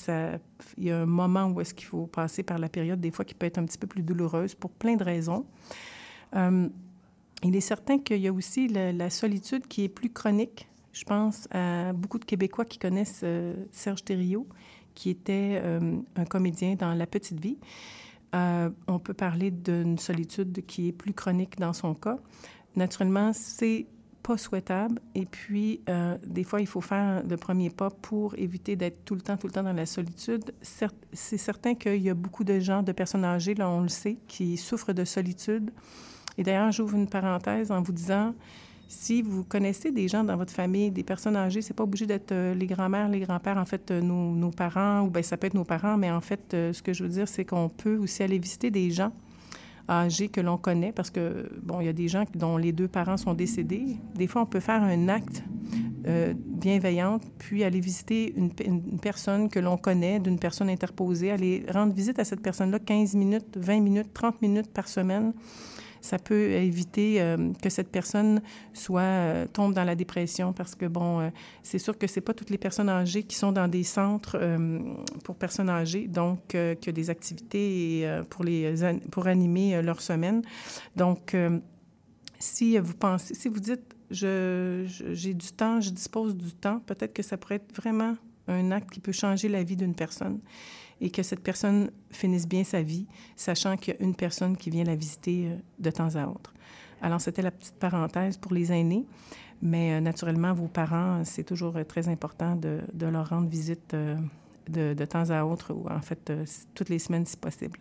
il 0.77 0.83
y 0.83 0.91
a 0.91 1.01
un 1.01 1.05
moment 1.05 1.47
où 1.47 1.59
est-ce 1.59 1.73
qu'il 1.73 1.87
faut 1.87 2.07
passer 2.07 2.43
par 2.43 2.57
la 2.59 2.69
période, 2.69 2.99
des 3.01 3.11
fois, 3.11 3.25
qui 3.25 3.33
peut 3.33 3.45
être 3.45 3.57
un 3.57 3.65
petit 3.65 3.77
peu 3.77 3.87
plus 3.87 4.03
douloureuse 4.03 4.55
pour 4.55 4.71
plein 4.71 4.95
de 4.95 5.03
raisons. 5.03 5.45
Euh, 6.35 6.69
il 7.43 7.55
est 7.55 7.61
certain 7.61 7.99
qu'il 7.99 8.21
y 8.21 8.27
a 8.27 8.33
aussi 8.33 8.69
la, 8.69 9.09
solitude 9.09 9.67
qui 9.67 9.83
est 9.83 9.89
plus 9.89 10.09
chronique. 10.09 10.69
Je 10.93 11.03
pense 11.03 11.47
à 11.51 11.91
beaucoup 11.91 12.19
de 12.19 12.25
Québécois 12.25 12.63
qui 12.63 12.77
connaissent 12.77 13.25
Serge 13.71 14.05
Thériault, 14.05 14.47
qui 14.93 15.09
était 15.09 15.62
un 16.15 16.25
comédien 16.25 16.75
dans 16.75 16.93
La 16.93 17.05
Petite 17.05 17.41
Vie. 17.41 17.57
on 18.31 19.00
peut 19.00 19.13
parler 19.13 19.51
d'une 19.51 19.97
solitude 19.97 20.65
qui 20.65 20.88
est 20.88 20.93
plus 20.93 21.13
chronique 21.13 21.59
dans 21.59 21.73
son 21.73 21.95
cas. 21.95 22.17
Naturellement, 22.77 23.33
c'est 23.33 23.88
pas 24.24 24.38
souhaitable. 24.38 25.00
Et 25.13 25.25
puis, 25.25 25.82
euh, 25.89 26.18
des 26.25 26.44
fois, 26.44 26.62
il 26.62 26.68
faut 26.68 26.82
faire 26.82 27.22
le 27.27 27.38
premier 27.38 27.70
pas 27.70 27.89
pour 27.89 28.34
éviter 28.36 28.75
d'être 28.75 29.03
tout 29.06 29.15
le 29.15 29.22
temps, 29.22 29.38
tout 29.38 29.48
le 29.48 29.53
temps 29.53 29.63
dans 29.63 29.74
la 29.74 29.86
solitude. 29.86 30.53
C'est 30.62 31.38
certain 31.38 31.75
qu'il 31.75 32.01
y 32.01 32.10
a 32.10 32.13
beaucoup 32.13 32.46
de 32.46 32.60
gens, 32.60 32.82
de 32.82 32.94
personnes 32.94 33.25
âgées, 33.25 33.53
là, 33.53 33.70
on 33.70 33.82
le 33.82 33.89
sait, 33.89 34.18
qui 34.27 34.58
souffrent 34.58 34.94
de 34.94 35.03
solitude. 35.03 35.72
Et 36.38 36.44
d'ailleurs, 36.44 36.72
j'ouvre 36.72 36.96
une 36.96 37.08
parenthèse 37.08 37.70
en 37.70 37.82
vous 37.82 37.92
disant, 37.92 38.34
si 38.88 39.22
vous 39.22 39.44
connaissez 39.44 39.92
des 39.92 40.08
gens 40.08 40.24
dans 40.24 40.38
votre 40.38 40.53
famille, 40.53 40.89
des 40.89 41.03
personnes 41.03 41.36
âgées, 41.36 41.62
c'est 41.62 41.74
pas 41.74 41.84
obligé 41.84 42.06
d'être 42.06 42.32
euh, 42.32 42.56
les 42.56 42.65
grands-mères, 42.65 43.10
les 43.10 43.20
grands-pères, 43.20 43.58
en 43.58 43.65
fait, 43.65 43.92
euh, 43.92 44.01
nos, 44.01 44.32
nos, 44.32 44.51
parents, 44.51 45.01
ou 45.01 45.10
bien 45.10 45.22
ça 45.22 45.36
peut 45.36 45.48
être 45.48 45.53
nos 45.53 45.65
parents, 45.65 45.98
mais 45.98 46.10
en 46.10 46.22
fait, 46.22 46.42
ce 46.51 46.82
que 46.82 46.94
je 46.94 47.03
veux 47.03 47.10
dire, 47.10 47.27
c'est 47.27 47.46
qu'on 47.46 47.70
peut 47.70 47.98
aussi 47.98 48.24
aller 48.24 48.39
visiter 48.39 48.72
des 48.72 48.89
gens 48.89 49.12
âgés 49.89 50.29
que 50.29 50.41
l'on 50.41 50.57
connaît, 50.57 50.91
parce 50.91 51.09
que, 51.09 51.49
bon, 51.61 51.81
il 51.81 51.85
y 51.85 51.89
a 51.89 51.93
des 51.93 52.07
gens 52.07 52.23
dont 52.35 52.57
les 52.57 52.71
deux 52.71 52.87
parents 52.87 53.17
sont 53.17 53.33
décédés. 53.33 53.97
Des 54.15 54.27
fois, 54.27 54.43
on 54.43 54.45
peut 54.45 54.59
faire 54.59 54.81
un 54.81 55.07
acte 55.09 55.43
euh, 56.07 56.33
bienveillante, 56.35 57.23
puis 57.37 57.63
aller 57.63 57.79
visiter 57.79 58.33
une, 58.35 58.51
une 58.65 58.99
personne 58.99 59.49
que 59.49 59.59
l'on 59.59 59.77
connaît, 59.77 60.19
d'une 60.19 60.39
personne 60.39 60.69
interposée, 60.69 61.31
aller 61.31 61.65
rendre 61.71 61.93
visite 61.93 62.19
à 62.19 62.25
cette 62.25 62.41
personne-là 62.41 62.79
15 62.79 63.15
minutes, 63.15 63.57
20 63.57 63.79
minutes, 63.79 64.13
30 64.13 64.41
minutes 64.41 64.71
par 64.71 64.87
semaine 64.87 65.33
ça 66.03 66.19
peut 66.19 66.51
éviter 66.51 67.22
euh, 67.22 67.53
que 67.62 67.69
cette 67.69 67.89
personne 67.89 68.41
soit 68.74 69.01
euh, 69.01 69.48
tombe 69.48 69.74
dans 69.74 69.86
la 69.86 69.95
dépression 69.95 70.51
parce 70.51 70.75
que 70.75 70.86
bon, 70.86 71.22
euh, 71.22 71.29
c'est 71.63 71.79
sûr 71.79 71.98
que 71.98 72.07
c'est 72.07 72.22
pas 72.22 72.33
toutes 72.33 72.50
les 72.50 72.57
personnes 72.57 72.89
âgées 72.89 73.24
qui 73.24 73.38
sont 73.38 73.53
dans 73.53 73.69
des 73.69 73.83
centres 73.83 74.38
pour 75.24 75.38
personnes 75.38 75.69
âgées, 75.69 76.07
donc 76.07 76.39
que 76.50 76.91
des 76.91 77.10
activités 77.10 78.05
pour 78.29 78.43
les 78.43 78.75
pour 79.12 79.27
animer 79.27 79.81
leur 79.81 80.01
semaine. 80.01 80.41
Donc 80.95 81.36
si 82.38 82.77
vous 82.77 82.93
pensez, 82.93 83.33
si 83.33 83.48
vous 83.48 83.60
dites 83.60 83.95
j'ai 84.12 85.33
du 85.33 85.51
temps, 85.55 85.79
je 85.79 85.89
dispose 85.89 86.36
du 86.36 86.51
temps, 86.51 86.79
peut-être 86.86 87.13
que 87.13 87.24
ça 87.24 87.38
pourrait 87.38 87.55
être 87.55 87.75
vraiment 87.75 88.15
un 88.48 88.72
acte 88.72 88.91
qui 88.91 89.00
peut 89.00 89.13
changer 89.13 89.48
la 89.48 89.63
vie 89.63 89.77
d'une 89.77 89.95
personne 89.95 90.39
et 91.01 91.09
que 91.09 91.23
cette 91.23 91.41
personne 91.41 91.91
finisse 92.12 92.47
bien 92.47 92.63
sa 92.63 92.81
vie, 92.81 93.07
sachant 93.35 93.77
qu'il 93.77 93.93
y 93.93 93.97
a 93.97 94.03
une 94.03 94.15
personne 94.15 94.57
qui 94.57 94.69
vient 94.69 94.83
la 94.83 94.95
visiter 94.95 95.47
euh, 95.47 95.55
de 95.79 95.91
temps 95.91 96.15
à 96.15 96.27
autre. 96.27 96.53
Alors, 97.01 97.19
c'était 97.19 97.41
la 97.41 97.51
petite 97.51 97.75
parenthèse 97.75 98.38
pour 98.38 98.53
les 98.53 98.71
aînés. 98.71 99.05
Mais 99.62 100.01
naturellement, 100.01 100.53
vos 100.53 100.67
parents, 100.67 101.23
c'est 101.23 101.43
toujours 101.43 101.77
très 101.88 102.09
important 102.09 102.57
de, 102.57 102.81
leur 103.05 103.29
rendre 103.29 103.47
visite 103.47 103.95
de, 104.69 105.05
temps 105.05 105.29
à 105.29 105.45
autre, 105.45 105.73
ou 105.73 105.88
en 105.89 106.01
fait, 106.01 106.33
toutes 106.73 106.89
les 106.89 107.00
semaines 107.00 107.25
si 107.25 107.38
possible. 107.38 107.79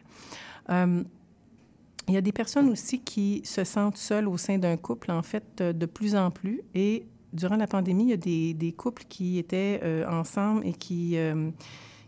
Il 2.09 2.15
y 2.15 2.17
a 2.17 2.21
des 2.21 2.33
personnes 2.33 2.69
aussi 2.69 3.01
qui 3.01 3.43
se 3.45 3.65
sentent 3.65 3.97
seules 3.97 4.29
au 4.29 4.37
sein 4.37 4.59
d'un 4.59 4.77
couple, 4.77 5.11
en 5.11 5.23
fait, 5.23 5.63
de 5.63 5.87
plus 5.87 6.17
en 6.17 6.31
plus. 6.31 6.63
Et 6.75 7.07
durant 7.33 7.57
la 7.57 7.67
pandémie, 7.67 8.05
il 8.05 8.11
y 8.11 8.51
a 8.51 8.55
des, 8.55 8.73
couples 8.73 9.05
qui 9.09 9.39
étaient 9.39 9.81
euh, 9.83 10.07
ensemble 10.09 10.67
et 10.67 10.73
qui, 10.73 11.17
euh, 11.17 11.51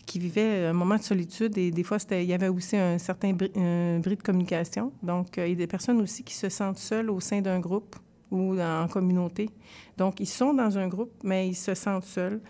qui 0.04 0.18
vivaient 0.18 0.66
un 0.66 0.73
moment 0.73 0.96
de 0.96 1.02
solitude. 1.02 1.56
Et 1.58 1.70
des 1.70 1.82
fois, 1.82 1.99
il 2.11 2.25
y 2.25 2.34
avait 2.34 2.49
aussi 2.49 2.76
un 2.76 2.99
certain 2.99 3.32
bris, 3.32 3.50
de 3.50 4.23
communication. 4.23 4.92
Donc, 5.02 5.38
euh, 5.38 5.46
il 5.46 5.50
y 5.50 5.52
a 5.54 5.56
des 5.56 5.66
personnes 5.66 6.00
aussi 6.00 6.23
qui 6.23 6.34
se 6.34 6.49
sentent 6.49 6.78
seules 6.78 7.11
au 7.11 7.20
sein 7.20 7.40
d'un 7.40 7.61
groupe 7.61 7.96
ou 8.30 8.58
en 8.61 8.88
communauté. 8.88 9.50
Donc, 9.96 10.20
ils 10.20 10.26
sont 10.26 10.54
dans 10.54 10.76
un 10.76 10.88
groupe, 10.88 11.12
mais 11.23 11.49
ils 11.49 11.54
se 11.54 11.75
sentent 11.75 12.04
seuls. 12.04 12.40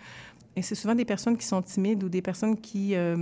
Et 0.55 0.61
c'est 0.61 0.75
souvent 0.75 0.95
des 0.95 1.05
personnes 1.05 1.37
qui 1.37 1.45
sont 1.45 1.61
timides 1.61 2.03
ou 2.03 2.09
des 2.09 2.21
personnes 2.21 2.57
qui, 2.57 2.95
euh, 2.95 3.15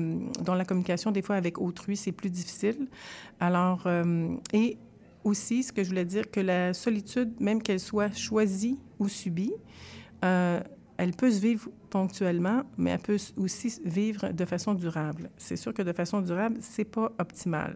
dont 0.43 0.53
la 0.53 0.65
communication, 0.65 1.11
des 1.11 1.23
fois, 1.23 1.35
avec 1.35 1.59
autrui, 1.59 1.97
c'est 1.97 2.11
plus 2.11 2.29
difficile. 2.29 2.87
Alors, 3.39 3.83
euh, 3.87 4.35
et 4.53 4.77
aussi, 5.23 5.63
ce 5.63 5.73
que 5.73 5.83
je 5.83 5.89
voulais 5.89 6.05
dire, 6.05 6.29
que 6.29 6.39
la 6.39 6.73
solitude, 6.73 7.33
même 7.39 7.61
qu'elle 7.61 7.79
soit 7.79 8.15
choisie 8.15 8.77
ou 8.99 9.09
subie, 9.09 9.53
euh, 10.23 10.59
elle 11.03 11.11
peut 11.11 11.31
se 11.31 11.41
vivre 11.41 11.69
ponctuellement, 11.89 12.63
mais 12.77 12.91
elle 12.91 12.99
peut 12.99 13.17
aussi 13.35 13.81
vivre 13.83 14.31
de 14.31 14.45
façon 14.45 14.73
durable. 14.73 15.29
C'est 15.37 15.57
sûr 15.57 15.73
que 15.73 15.81
de 15.81 15.91
façon 15.91 16.21
durable, 16.21 16.57
c'est 16.61 16.85
pas 16.85 17.11
optimal. 17.19 17.75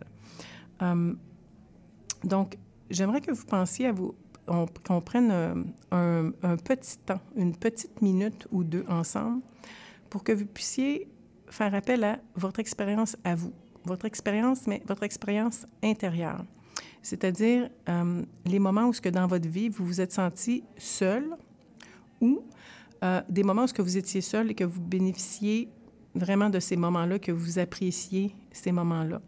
donc, 2.24 2.58
j'aimerais 2.90 3.20
que 3.20 3.32
vous 3.32 3.46
pensiez 3.46 3.88
à 3.88 3.92
vous 3.92 4.16
qu'on 4.86 5.02
prenne 5.02 5.30
euh, 5.30 6.32
un, 6.42 6.56
petit 6.56 6.98
temps, 7.00 7.20
une 7.36 7.54
petite 7.54 8.02
minute 8.02 8.48
ou 8.50 8.64
deux 8.64 8.86
ensemble 8.88 9.42
pour 10.10 10.24
que 10.24 10.32
vous 10.32 10.46
puissiez 10.46 11.10
faire 11.50 11.76
appel 11.76 12.06
à 12.06 12.20
votre 12.36 12.62
expérience 12.62 13.18
à 13.26 13.36
vous, 13.36 13.52
votre 13.84 14.06
expérience, 14.06 14.66
mais 14.68 14.82
votre 14.88 15.04
expérience 15.04 15.68
intérieure. 15.84 16.46
C'est-à-dire 17.02 17.70
euh, 17.90 18.24
les 18.46 18.60
moments 18.60 18.86
où 18.86 18.94
ce 18.94 19.02
que 19.02 19.10
dans 19.10 19.28
votre 19.28 19.50
vie, 19.50 19.68
vous 19.68 19.86
vous 19.86 20.00
êtes 20.00 20.14
senti 20.14 20.64
seul 20.78 21.36
ou 22.22 22.42
euh, 23.04 23.22
des 23.30 23.44
moments 23.44 23.66
où 23.66 23.84
vous 23.84 23.98
étiez 23.98 24.22
seul 24.22 24.52
et 24.52 24.56
que 24.56 24.64
vous 24.64 24.82
bénéficiez 24.82 25.70
vraiment 26.16 26.50
de 26.50 26.60
ces 26.60 26.76
moments-là, 26.76 27.20
que 27.20 27.32
vous 27.32 27.60
appréciez 27.60 28.36
ces 28.52 28.72
moments-là? 28.72 29.22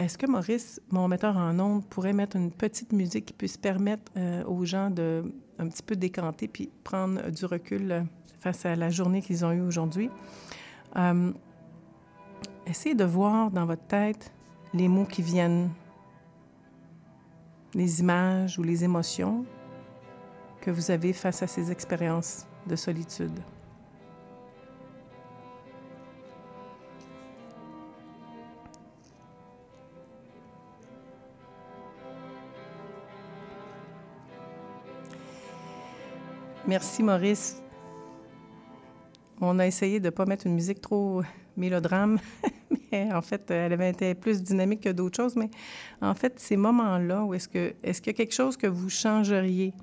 Est-ce 0.00 0.18
que 0.18 0.26
Maurice, 0.26 0.80
mon 0.90 1.06
metteur 1.06 1.36
en 1.36 1.58
ondes, 1.60 1.84
pourrait 1.86 2.12
mettre 2.12 2.36
une 2.36 2.50
petite 2.50 2.92
musique 2.92 3.26
qui 3.26 3.32
puisse 3.32 3.56
permettre 3.56 4.10
euh, 4.16 4.44
aux 4.44 4.64
gens 4.64 4.90
de 4.90 5.32
un 5.58 5.68
petit 5.68 5.84
peu 5.84 5.94
décanter 5.94 6.48
puis 6.48 6.68
prendre 6.82 7.30
du 7.30 7.44
recul 7.44 7.92
euh, 7.92 8.02
face 8.40 8.66
à 8.66 8.74
la 8.74 8.90
journée 8.90 9.22
qu'ils 9.22 9.44
ont 9.44 9.52
eue 9.52 9.60
aujourd'hui? 9.60 10.10
Euh, 10.96 11.32
essayez 12.66 12.96
de 12.96 13.04
voir 13.04 13.52
dans 13.52 13.66
votre 13.66 13.86
tête 13.86 14.32
les 14.72 14.88
mots 14.88 15.04
qui 15.04 15.22
viennent, 15.22 15.70
les 17.72 18.00
images 18.00 18.58
ou 18.58 18.64
les 18.64 18.82
émotions 18.82 19.46
que 20.64 20.70
vous 20.70 20.90
avez 20.90 21.12
face 21.12 21.42
à 21.42 21.46
ces 21.46 21.70
expériences 21.70 22.46
de 22.66 22.74
solitude. 22.74 23.38
Merci, 36.66 37.02
Maurice. 37.02 37.62
On 39.38 39.58
a 39.58 39.66
essayé 39.66 40.00
de 40.00 40.06
ne 40.06 40.10
pas 40.10 40.24
mettre 40.24 40.46
une 40.46 40.54
musique 40.54 40.80
trop 40.80 41.22
mélodrame, 41.58 42.18
mais 42.90 43.12
en 43.12 43.20
fait, 43.20 43.50
elle 43.50 43.74
avait 43.74 43.90
été 43.90 44.14
plus 44.14 44.42
dynamique 44.42 44.80
que 44.80 44.88
d'autres 44.88 45.16
choses. 45.16 45.36
Mais 45.36 45.50
en 46.00 46.14
fait, 46.14 46.40
ces 46.40 46.56
moments-là, 46.56 47.28
est-ce 47.34 47.48
que 47.48 47.74
est-ce 47.82 48.00
qu'il 48.00 48.14
y 48.14 48.14
a 48.14 48.16
quelque 48.16 48.32
chose 48.32 48.56
que 48.56 48.66
vous 48.66 48.88
changeriez 48.88 49.74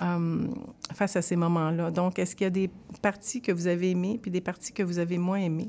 euh, 0.00 0.46
face 0.94 1.16
à 1.16 1.22
ces 1.22 1.36
moments-là? 1.36 1.90
Donc, 1.90 2.18
est-ce 2.18 2.36
qu'il 2.36 2.44
y 2.44 2.48
a 2.48 2.50
des 2.50 2.70
parties 3.02 3.40
que 3.40 3.52
vous 3.52 3.66
avez 3.66 3.90
aimées 3.90 4.18
puis 4.20 4.30
des 4.30 4.40
parties 4.40 4.72
que 4.72 4.82
vous 4.82 4.98
avez 4.98 5.18
moins 5.18 5.38
aimées? 5.38 5.68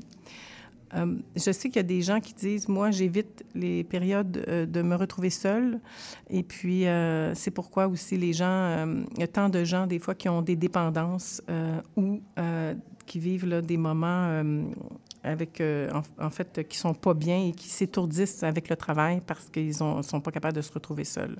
Euh, 0.94 1.16
je 1.36 1.52
sais 1.52 1.68
qu'il 1.68 1.76
y 1.76 1.80
a 1.80 1.84
des 1.84 2.02
gens 2.02 2.20
qui 2.20 2.34
disent, 2.34 2.68
moi, 2.68 2.90
j'évite 2.90 3.44
les 3.54 3.84
périodes 3.84 4.44
euh, 4.48 4.66
de 4.66 4.82
me 4.82 4.96
retrouver 4.96 5.30
seule. 5.30 5.80
Et 6.28 6.42
puis, 6.42 6.84
c'est 7.34 7.50
pourquoi 7.50 7.88
aussi 7.88 8.16
les 8.16 8.32
gens, 8.32 8.86
il 9.14 9.20
y 9.20 9.22
a 9.22 9.28
tant 9.28 9.48
de 9.48 9.64
gens, 9.64 9.86
des 9.86 9.98
fois, 9.98 10.14
qui 10.14 10.28
ont 10.28 10.42
des 10.42 10.56
dépendances 10.56 11.42
ou 11.96 12.20
qui 13.06 13.18
vivent 13.18 13.46
là, 13.46 13.60
des 13.62 13.76
moments 13.76 14.42
avec, 15.22 15.60
en, 15.60 16.02
en, 16.24 16.30
fait, 16.30 16.66
qui 16.68 16.78
sont 16.78 16.94
pas 16.94 17.14
bien 17.14 17.46
et 17.46 17.52
qui 17.52 17.68
s'étourdissent 17.68 18.42
avec 18.42 18.68
le 18.68 18.76
travail 18.76 19.20
parce 19.24 19.48
qu'ils 19.48 19.68
ne 19.68 20.02
sont 20.02 20.20
pas 20.20 20.30
capables 20.30 20.56
de 20.56 20.62
se 20.62 20.72
retrouver 20.72 21.04
seuls 21.04 21.36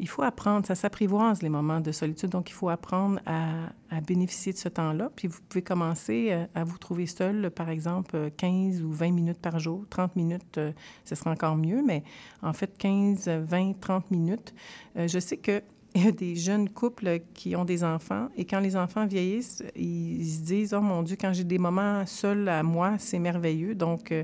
il 0.00 0.08
faut 0.08 0.22
apprendre, 0.22 0.64
ça 0.66 0.74
s'apprivoise 0.74 1.42
les 1.42 1.48
moments 1.48 1.80
de 1.80 1.90
solitude, 1.90 2.30
donc 2.30 2.50
il 2.50 2.52
faut 2.52 2.68
apprendre 2.68 3.20
à, 3.26 4.00
bénéficier 4.06 4.52
de 4.52 4.58
ce 4.58 4.68
temps-là. 4.68 5.10
Puis 5.16 5.28
vous 5.28 5.40
pouvez 5.48 5.62
commencer 5.62 6.28
euh, 6.30 6.46
à 6.54 6.62
vous 6.62 6.78
trouver 6.78 7.06
seul, 7.06 7.50
par 7.50 7.68
exemple, 7.68 8.30
15 8.36 8.82
ou 8.82 8.92
20 8.92 9.10
minutes 9.10 9.40
par 9.40 9.58
jour. 9.58 9.84
30 9.90 10.14
minutes, 10.14 10.58
euh, 10.58 10.72
ce 11.04 11.14
sera 11.14 11.32
encore 11.32 11.56
mieux, 11.56 11.82
mais 11.84 12.04
en 12.42 12.52
fait, 12.52 12.76
15, 12.78 13.28
20, 13.28 13.80
30 13.80 14.10
minutes. 14.10 14.54
Euh, 14.96 15.08
je 15.08 15.18
sais 15.18 15.36
que 15.36 15.62
il 15.94 16.04
y 16.04 16.08
a 16.08 16.12
des 16.12 16.36
jeunes 16.36 16.68
couples 16.68 17.20
qui 17.34 17.56
ont 17.56 17.64
des 17.64 17.82
enfants 17.82 18.28
et 18.36 18.44
quand 18.44 18.60
les 18.60 18.76
enfants 18.76 19.06
vieillissent, 19.06 19.64
ils, 19.74 20.28
se 20.28 20.42
disent 20.42 20.74
Oh 20.74 20.80
mon 20.80 21.02
Dieu, 21.02 21.16
quand 21.20 21.32
j'ai 21.32 21.44
des 21.44 21.58
moments 21.58 22.06
seuls 22.06 22.48
à 22.48 22.62
moi, 22.62 22.96
c'est 22.98 23.18
merveilleux. 23.18 23.74
Donc, 23.74 24.14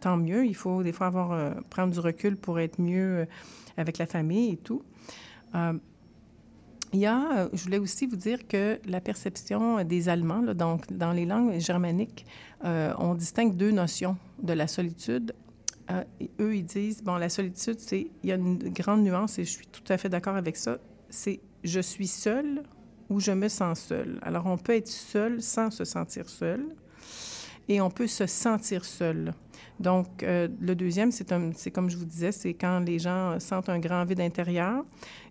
tant 0.00 0.16
mieux. 0.18 0.46
Il 0.46 0.54
faut 0.54 0.82
des 0.82 0.92
fois 0.92 1.06
avoir, 1.06 1.54
prendre 1.70 1.92
du 1.92 2.00
recul 2.00 2.36
pour 2.36 2.60
être 2.60 2.80
mieux 2.80 3.26
avec 3.76 3.98
la 3.98 4.06
famille 4.06 4.52
et 4.52 4.56
tout. 4.56 4.82
Euh, 5.56 5.72
il 6.92 7.00
y 7.00 7.06
a, 7.06 7.38
euh, 7.38 7.48
je 7.52 7.62
voulais 7.64 7.78
aussi 7.78 8.06
vous 8.06 8.16
dire 8.16 8.46
que 8.46 8.78
la 8.86 9.00
perception 9.00 9.82
des 9.84 10.08
Allemands, 10.08 10.54
donc 10.54 10.90
dans 10.92 11.12
les 11.12 11.26
langues 11.26 11.58
germaniques, 11.58 12.26
euh, 12.64 12.94
on 12.98 13.14
distingue 13.14 13.56
deux 13.56 13.72
notions 13.72 14.16
de 14.42 14.52
la 14.52 14.66
solitude. 14.66 15.34
eux, 16.40 16.56
ils 16.56 16.64
disent, 16.64 17.02
bon, 17.02 17.16
la 17.16 17.28
solitude, 17.28 17.78
c'est, 17.78 18.08
il 18.22 18.28
y 18.28 18.32
a 18.32 18.36
une 18.36 18.58
grande 18.70 19.02
nuance 19.02 19.38
et 19.38 19.44
je 19.44 19.50
suis 19.50 19.66
tout 19.66 19.84
à 19.88 19.98
fait 19.98 20.08
d'accord 20.08 20.36
avec 20.36 20.56
ça, 20.56 20.78
c'est 21.10 21.40
je 21.64 21.80
suis 21.80 22.06
seul 22.06 22.62
ou 23.08 23.20
je 23.20 23.32
me 23.32 23.48
sens 23.48 23.80
seul. 23.80 24.18
Alors, 24.22 24.46
on 24.46 24.56
peut 24.56 24.74
être 24.74 24.88
seul 24.88 25.42
sans 25.42 25.70
se 25.70 25.84
sentir 25.84 26.28
seul 26.28 26.66
et 27.68 27.80
on 27.80 27.90
peut 27.90 28.06
se 28.06 28.26
sentir 28.26 28.84
seul. 28.84 29.34
Donc, 29.80 30.22
le 30.22 30.74
deuxième, 30.74 31.12
c'est, 31.12 31.28
comme 31.70 31.90
je 31.90 31.96
vous 31.96 32.04
disais, 32.04 32.32
c'est 32.32 32.54
quand 32.54 32.80
les 32.80 32.98
gens 32.98 33.38
sentent 33.40 33.68
un 33.68 33.78
grand 33.78 34.04
vide 34.04 34.20
intérieur 34.20 34.84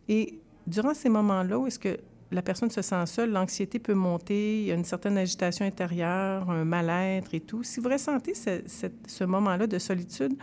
et 0.07 0.39
durant 0.67 0.93
ces 0.93 1.09
moments-là 1.09 1.65
est-ce 1.67 1.79
que 1.79 1.97
la 2.31 2.41
personne 2.41 2.71
se 2.71 2.81
sent 2.81 3.05
seule, 3.05 3.31
l'anxiété 3.31 3.79
peut 3.79 3.93
monter, 3.93 4.61
il 4.61 4.65
y 4.65 4.71
a 4.71 4.75
une 4.75 4.83
certaine 4.83 5.17
agitation 5.17 5.63
intérieure, 5.63 6.49
un 6.49 6.65
mal-être 6.65 7.33
et 7.33 7.39
tout. 7.39 7.63
Si 7.63 7.79
vous 7.79 7.87
ressentez 7.87 8.33
ce 8.33 9.23
moment-là 9.23 9.67
de 9.67 9.79
solitude, 9.79 10.33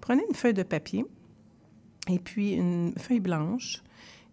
prenez 0.00 0.22
une 0.28 0.34
feuille 0.34 0.54
de 0.54 0.62
papier 0.62 1.04
et 2.08 2.18
puis 2.18 2.52
une 2.52 2.92
feuille 2.98 3.20
blanche 3.20 3.82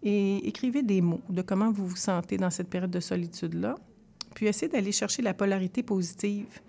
et 0.02 0.46
écrivez 0.46 0.82
des 0.82 1.00
mots 1.00 1.22
de 1.30 1.42
comment 1.42 1.72
vous 1.72 1.86
vous 1.86 1.96
sentez 1.96 2.36
dans 2.36 2.50
cette 2.50 2.68
période 2.68 2.90
de 2.90 3.00
solitude-là. 3.00 3.76
Puis 4.34 4.46
essayez 4.46 4.70
d'aller 4.70 4.92
chercher 4.92 5.22
la 5.22 5.34
polarité 5.34 5.82
positive. 5.82 6.60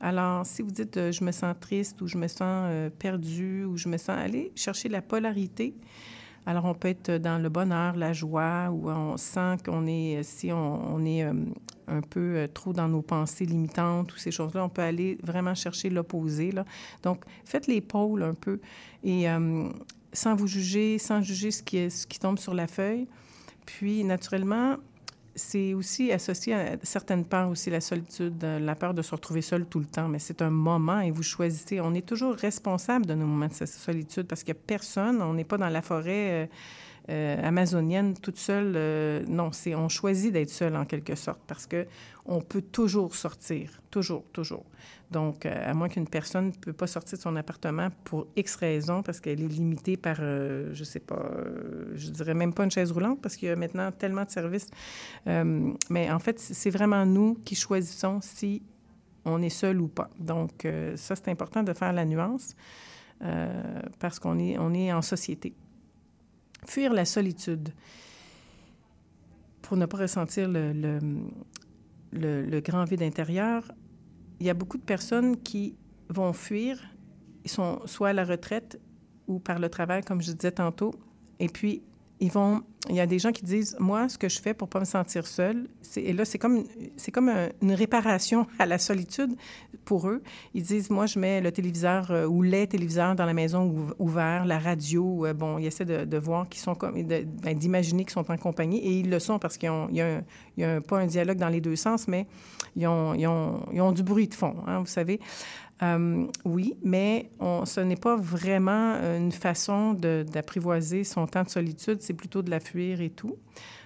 Alors, 0.00 0.46
si 0.46 0.62
vous 0.62 0.70
dites 0.70 0.96
euh, 0.96 1.12
je 1.12 1.22
me 1.24 1.32
sens 1.32 1.54
triste 1.60 2.00
ou 2.00 2.06
je 2.06 2.16
me 2.16 2.26
sens 2.26 2.40
euh, 2.68 2.90
perdu 2.90 3.64
ou 3.64 3.76
je 3.76 3.88
me 3.88 3.98
sens, 3.98 4.16
allez 4.18 4.52
chercher 4.56 4.88
la 4.88 5.02
polarité 5.02 5.74
alors, 6.46 6.64
on 6.64 6.74
peut 6.74 6.88
être 6.88 7.12
dans 7.12 7.38
le 7.38 7.48
bonheur, 7.48 7.96
la 7.96 8.12
joie, 8.12 8.70
où 8.70 8.90
on 8.90 9.16
sent 9.16 9.58
qu'on 9.64 9.86
est, 9.86 10.22
si 10.22 10.50
on, 10.52 11.04
est 11.04 11.22
euh, 11.22 11.34
un 11.86 12.00
peu 12.00 12.36
euh, 12.36 12.46
trop 12.48 12.72
dans 12.72 12.88
nos 12.88 13.02
pensées 13.02 13.44
limitantes 13.44 14.12
ou 14.14 14.16
ces 14.16 14.30
choses-là, 14.30 14.64
on 14.64 14.68
peut 14.68 14.82
aller 14.82 15.18
vraiment 15.22 15.54
chercher 15.54 15.90
l'opposé. 15.90 16.52
Donc, 17.02 17.24
faites 17.44 17.66
les 17.66 17.80
pôles 17.80 18.22
un 18.22 18.34
peu 18.34 18.58
et 19.04 19.28
euh, 19.28 19.68
sans 20.12 20.34
vous 20.34 20.46
juger, 20.46 20.98
sans 20.98 21.20
juger 21.20 21.50
ce 21.50 21.62
qui 21.62 22.18
tombe 22.18 22.38
sur 22.38 22.54
la 22.54 22.66
feuille. 22.66 23.06
Puis, 23.66 24.02
naturellement, 24.02 24.76
c'est 25.40 25.74
aussi 25.74 26.12
associé 26.12 26.54
à 26.54 26.76
certaines 26.82 27.24
peurs 27.24 27.48
aussi, 27.48 27.70
la 27.70 27.80
solitude, 27.80 28.44
euh, 28.44 28.58
la 28.58 28.74
peur 28.74 28.94
de 28.94 29.02
se 29.02 29.10
retrouver 29.12 29.42
seul 29.42 29.64
tout 29.66 29.78
le 29.78 29.86
temps. 29.86 30.08
Mais 30.08 30.18
c'est 30.18 30.42
un 30.42 30.50
moment 30.50 31.00
et 31.00 31.10
vous 31.10 31.22
choisissez. 31.22 31.80
On 31.80 31.94
est 31.94 32.06
toujours 32.06 32.34
responsable 32.34 33.06
de 33.06 33.14
nos 33.14 33.26
moments 33.26 33.48
de 33.48 33.66
solitude 33.66 34.26
parce 34.26 34.42
qu'il 34.42 34.54
n'y 34.54 34.60
a 34.60 34.62
personne. 34.66 35.22
On 35.22 35.34
n'est 35.34 35.44
pas 35.44 35.58
dans 35.58 35.68
la 35.68 35.82
forêt. 35.82 36.44
Euh, 36.44 36.46
euh, 37.08 37.36
amazonienne 37.42 38.14
toute 38.14 38.36
seule. 38.36 38.74
Euh, 38.76 39.22
non, 39.26 39.52
c'est 39.52 39.74
on 39.74 39.88
choisit 39.88 40.32
d'être 40.32 40.50
seul 40.50 40.76
en 40.76 40.84
quelque 40.84 41.14
sorte 41.14 41.40
parce 41.46 41.66
que 41.66 41.86
on 42.26 42.40
peut 42.40 42.62
toujours 42.62 43.14
sortir, 43.14 43.80
toujours, 43.90 44.24
toujours. 44.32 44.64
Donc, 45.10 45.44
à 45.44 45.74
moins 45.74 45.88
qu'une 45.88 46.06
personne 46.06 46.46
ne 46.46 46.52
peut 46.52 46.72
pas 46.72 46.86
sortir 46.86 47.18
de 47.18 47.22
son 47.22 47.34
appartement 47.34 47.88
pour 48.04 48.28
X 48.36 48.54
raisons, 48.54 49.02
parce 49.02 49.18
qu'elle 49.18 49.40
est 49.40 49.48
limitée 49.48 49.96
par, 49.96 50.16
je 50.16 50.70
je 50.72 50.84
sais 50.84 51.00
pas, 51.00 51.32
je 51.94 52.10
dirais 52.10 52.34
même 52.34 52.54
pas 52.54 52.62
une 52.62 52.70
chaise 52.70 52.92
roulante, 52.92 53.20
parce 53.20 53.34
qu'il 53.34 53.48
y 53.48 53.50
a 53.50 53.56
maintenant 53.56 53.90
tellement 53.90 54.24
de 54.24 54.30
services. 54.30 54.68
mais 55.26 56.10
en 56.12 56.18
fait, 56.20 56.38
c'est 56.38 56.70
vraiment 56.70 57.04
nous 57.06 57.34
qui 57.44 57.56
choisissons 57.56 58.20
si 58.20 58.62
on 59.24 59.42
est 59.42 59.48
seul 59.48 59.80
ou 59.80 59.88
pas. 59.88 60.10
Donc, 60.20 60.64
ça, 60.94 61.16
c'est 61.16 61.28
important 61.28 61.64
de 61.64 61.72
faire 61.72 61.92
la 61.92 62.04
nuance. 62.04 62.54
Euh, 63.22 63.80
parce 63.98 64.18
qu'on 64.18 64.38
est, 64.38 64.56
on 64.58 64.72
est 64.72 64.92
en 64.92 65.02
société. 65.02 65.54
Fuir 66.66 66.92
la 66.92 67.04
solitude 67.04 67.70
pour 69.62 69.76
ne 69.76 69.86
pas 69.86 69.98
ressentir 69.98 70.48
le, 70.48 70.72
le, 72.12 72.60
grand 72.60 72.84
vide 72.84 73.02
intérieur. 73.02 73.70
Il 74.40 74.46
y 74.46 74.50
a 74.50 74.54
beaucoup 74.54 74.78
de 74.78 74.82
personnes 74.82 75.36
qui 75.36 75.76
vont 76.08 76.32
fuir, 76.32 76.80
ils 77.44 77.50
sont 77.50 77.80
soit 77.86 78.08
à 78.08 78.12
la 78.12 78.24
retraite 78.24 78.80
ou 79.28 79.38
par 79.38 79.58
le 79.58 79.68
travail, 79.68 80.02
comme 80.02 80.20
je 80.20 80.32
disais 80.32 80.52
tantôt, 80.52 80.92
et 81.38 81.48
puis 81.48 81.82
ils 82.18 82.32
vont. 82.32 82.62
Il 82.88 82.96
y 82.96 83.00
a 83.00 83.06
des 83.06 83.18
gens 83.18 83.30
qui 83.30 83.44
disent, 83.44 83.76
moi, 83.78 84.08
ce 84.08 84.16
que 84.16 84.28
je 84.28 84.40
fais 84.40 84.54
pour 84.54 84.68
pas 84.68 84.80
me 84.80 84.86
sentir 84.86 85.26
seule, 85.26 85.68
c'est, 85.82 86.00
et 86.00 86.14
là, 86.14 86.24
c'est 86.24 86.38
comme, 86.38 86.64
c'est 86.96 87.10
comme 87.10 87.30
une 87.60 87.72
réparation 87.72 88.46
à 88.58 88.64
la 88.64 88.78
solitude 88.78 89.36
pour 89.84 90.08
eux. 90.08 90.22
Ils 90.54 90.62
disent, 90.62 90.88
moi, 90.88 91.04
je 91.04 91.18
mets 91.18 91.42
le 91.42 91.52
téléviseur 91.52 92.10
euh, 92.10 92.26
ou 92.26 92.42
les 92.42 92.66
téléviseurs 92.66 93.14
dans 93.14 93.26
la 93.26 93.34
maison 93.34 93.92
ouverts, 93.98 94.46
la 94.46 94.58
radio. 94.58 95.26
Euh, 95.26 95.34
bon, 95.34 95.58
ils 95.58 95.66
essaient 95.66 95.84
de, 95.84 96.18
voir 96.18 96.48
qu'ils 96.48 96.62
sont 96.62 96.74
comme, 96.74 97.02
ben, 97.02 97.58
d'imaginer 97.58 98.04
qu'ils 98.04 98.12
sont 98.12 98.30
en 98.30 98.38
compagnie, 98.38 98.78
et 98.78 99.00
ils 99.00 99.10
le 99.10 99.18
sont 99.18 99.38
parce 99.38 99.58
qu'il 99.58 99.70
y 99.92 100.00
a, 100.00 100.22
y 100.56 100.64
a 100.64 100.80
pas 100.80 101.00
un 101.00 101.06
dialogue 101.06 101.38
dans 101.38 101.48
les 101.48 101.60
deux 101.60 101.76
sens, 101.76 102.08
mais 102.08 102.26
ils 102.76 102.86
ont, 102.86 103.12
ils 103.12 103.26
ont, 103.26 103.60
ils 103.72 103.80
ont 103.82 103.92
du 103.92 104.02
bruit 104.02 104.28
de 104.28 104.34
fond, 104.34 104.56
hein, 104.66 104.80
vous 104.80 104.86
savez. 104.86 105.20
Euh, 105.82 106.26
oui, 106.44 106.74
mais 106.82 107.30
ce 107.64 107.80
n'est 107.80 107.96
pas 107.96 108.16
vraiment 108.16 108.94
une 109.16 109.32
façon 109.32 109.94
d'apprivoiser 109.94 111.04
son 111.04 111.26
temps 111.26 111.44
de 111.44 111.48
solitude, 111.48 112.02
c'est 112.02 112.14
plutôt 112.14 112.42
de 112.42 112.50
la 112.50 112.60
fuir 112.60 113.00
et 113.00 113.10
tout. 113.10 113.36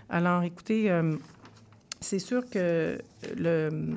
Alors, 0.09 0.43
écoutez, 0.43 0.91
euh, 0.91 1.17
c'est 2.01 2.19
sûr 2.19 2.49
que 2.51 2.99
le, 3.37 3.95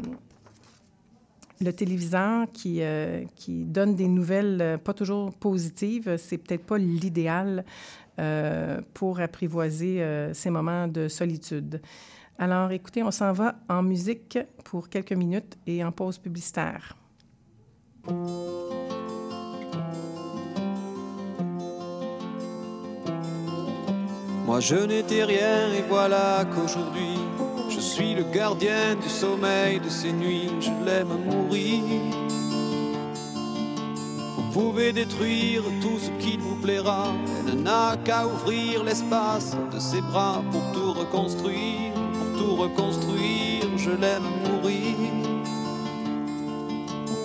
le 1.59 1.73
téléviseur 1.73 2.47
qui, 2.53 2.81
euh, 2.81 3.23
qui 3.35 3.65
donne 3.65 3.95
des 3.95 4.07
nouvelles 4.07 4.79
pas 4.83 4.93
toujours 4.93 5.33
positives, 5.33 6.17
c'est 6.17 6.37
peut-être 6.37 6.65
pas 6.65 6.77
l'idéal 6.77 7.65
pour 8.95 9.19
apprivoiser 9.19 10.03
ces 10.33 10.49
moments 10.49 10.87
de 10.87 11.07
solitude. 11.07 11.79
Alors, 12.39 12.71
écoutez, 12.71 13.03
on 13.03 13.11
s'en 13.11 13.31
va 13.31 13.59
en 13.69 13.83
musique 13.83 14.39
pour 14.63 14.89
quelques 14.89 15.13
minutes 15.13 15.55
et 15.67 15.83
en 15.83 15.91
pause 15.91 16.17
publicitaire. 16.17 16.97
Moi 24.45 24.61
je 24.61 24.75
n'étais 24.75 25.25
rien 25.25 25.73
et 25.73 25.83
voilà 25.89 26.45
qu'aujourd'hui 26.53 27.19
je 27.69 27.81
suis 27.81 28.15
le 28.15 28.23
gardien 28.23 28.95
du 28.95 29.09
sommeil 29.09 29.79
de 29.79 29.89
ces 29.89 30.13
nuits, 30.13 30.49
je 30.61 30.71
l'aime 30.85 31.15
mourir. 31.25 31.83
Vous 34.37 34.51
pouvez 34.53 34.93
détruire 34.93 35.63
tout 35.81 35.99
ce 35.99 36.09
qui 36.23 36.37
vous 36.37 36.55
plaira, 36.55 37.13
elle 37.45 37.61
n'a 37.61 37.97
qu'à 38.05 38.25
ouvrir 38.25 38.83
l'espace 38.83 39.55
de 39.73 39.79
ses 39.79 40.01
bras 40.01 40.41
pour 40.51 40.63
tout 40.71 40.93
reconstruire, 40.93 41.91
pour 42.13 42.41
tout 42.41 42.55
reconstruire, 42.55 43.67
je 43.75 43.91
l'aime 43.91 44.27
mourir. 44.45 45.26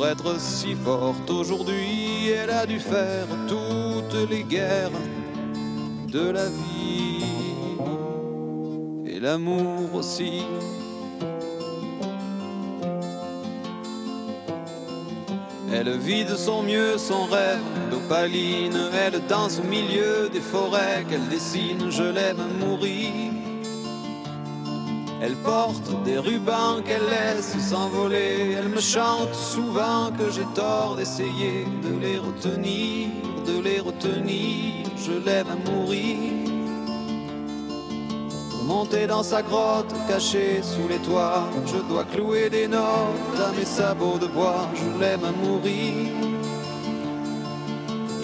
pour 0.00 0.08
être 0.08 0.40
si 0.40 0.74
forte 0.74 1.30
aujourd'hui, 1.30 2.30
elle 2.30 2.48
a 2.48 2.64
dû 2.64 2.80
faire 2.80 3.26
toutes 3.46 4.30
les 4.30 4.44
guerres 4.44 4.90
de 6.08 6.30
la 6.30 6.46
vie 6.46 7.22
et 9.04 9.20
l'amour 9.20 9.94
aussi. 9.94 10.44
Elle 15.70 15.98
vit 15.98 16.24
de 16.24 16.34
son 16.34 16.62
mieux 16.62 16.96
son 16.96 17.26
rêve 17.26 17.60
d'opaline, 17.90 18.78
elle 19.04 19.20
danse 19.26 19.58
au 19.58 19.68
milieu 19.68 20.30
des 20.30 20.40
forêts 20.40 21.04
qu'elle 21.10 21.28
dessine, 21.28 21.90
je 21.90 22.04
l'aime 22.04 22.48
mourir. 22.58 23.29
Elle 25.22 25.36
porte 25.36 26.02
des 26.02 26.18
rubans 26.18 26.82
qu'elle 26.82 27.04
laisse 27.04 27.54
s'envoler. 27.58 28.56
Elle 28.58 28.70
me 28.70 28.80
chante 28.80 29.34
souvent 29.34 30.10
que 30.16 30.30
j'ai 30.30 30.46
tort 30.54 30.96
d'essayer 30.96 31.66
de 31.82 31.98
les 32.00 32.18
retenir, 32.18 33.08
de 33.46 33.60
les 33.60 33.80
retenir. 33.80 34.86
Je 34.96 35.12
l'aime 35.12 35.48
à 35.48 35.70
mourir. 35.70 36.16
Pour 38.50 38.64
monter 38.64 39.06
dans 39.06 39.22
sa 39.22 39.42
grotte 39.42 39.92
cachée 40.08 40.62
sous 40.62 40.88
les 40.88 40.98
toits, 40.98 41.44
je 41.66 41.76
dois 41.86 42.04
clouer 42.04 42.48
des 42.48 42.66
notes 42.66 43.40
à 43.46 43.52
mes 43.58 43.66
sabots 43.66 44.18
de 44.18 44.26
bois. 44.26 44.68
Je 44.74 44.98
l'aime 44.98 45.24
à 45.24 45.32
mourir. 45.32 46.19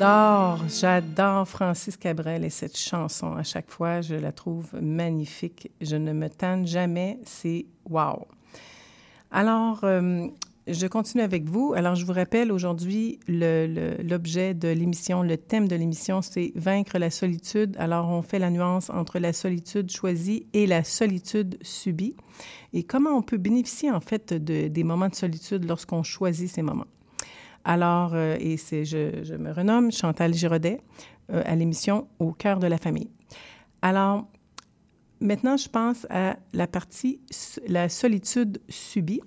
J'adore, 0.00 0.64
j'adore 0.66 1.46
Francis 1.46 1.98
Cabrel 1.98 2.42
et 2.42 2.48
cette 2.48 2.78
chanson. 2.78 3.34
À 3.34 3.42
chaque 3.42 3.70
fois, 3.70 4.00
je 4.00 4.14
la 4.14 4.32
trouve 4.32 4.66
magnifique. 4.80 5.70
Je 5.82 5.96
ne 5.96 6.14
me 6.14 6.30
tanne 6.30 6.66
jamais. 6.66 7.18
C'est 7.26 7.66
wow. 7.86 8.26
Alors, 9.30 9.80
euh, 9.84 10.26
je 10.66 10.86
continue 10.86 11.22
avec 11.22 11.44
vous. 11.44 11.74
Alors, 11.76 11.96
je 11.96 12.06
vous 12.06 12.14
rappelle 12.14 12.50
aujourd'hui 12.50 13.20
l'objet 13.28 14.54
de 14.54 14.68
l'émission, 14.68 15.22
le 15.22 15.36
thème 15.36 15.68
de 15.68 15.76
l'émission, 15.76 16.22
c'est 16.22 16.52
vaincre 16.54 16.96
la 16.96 17.10
solitude. 17.10 17.76
Alors, 17.78 18.08
on 18.08 18.22
fait 18.22 18.38
la 18.38 18.48
nuance 18.48 18.88
entre 18.88 19.18
la 19.18 19.34
solitude 19.34 19.90
choisie 19.90 20.46
et 20.54 20.66
la 20.66 20.82
solitude 20.82 21.58
subie. 21.60 22.16
Et 22.72 22.84
comment 22.84 23.10
on 23.10 23.22
peut 23.22 23.36
bénéficier, 23.36 23.90
en 23.90 24.00
fait, 24.00 24.32
de, 24.32 24.68
des 24.68 24.82
moments 24.82 25.10
de 25.10 25.14
solitude 25.14 25.66
lorsqu'on 25.68 26.02
choisit 26.02 26.50
ces 26.50 26.62
moments? 26.62 26.86
Alors, 27.64 28.12
euh, 28.14 28.36
et 28.40 28.56
je, 28.56 29.36
me 29.36 29.52
renomme 29.52 29.92
Chantal 29.92 30.34
Giraudet 30.34 30.80
euh, 31.32 31.42
à 31.44 31.54
l'émission 31.54 32.08
Au 32.18 32.32
cœur 32.32 32.58
de 32.58 32.66
la 32.66 32.78
famille. 32.78 33.10
Alors, 33.82 34.26
maintenant, 35.20 35.56
je 35.56 35.68
pense 35.68 36.06
à 36.10 36.36
la 36.52 36.66
partie, 36.66 37.20
la 37.66 37.88
solitude 37.88 38.60
subie. 38.68 39.20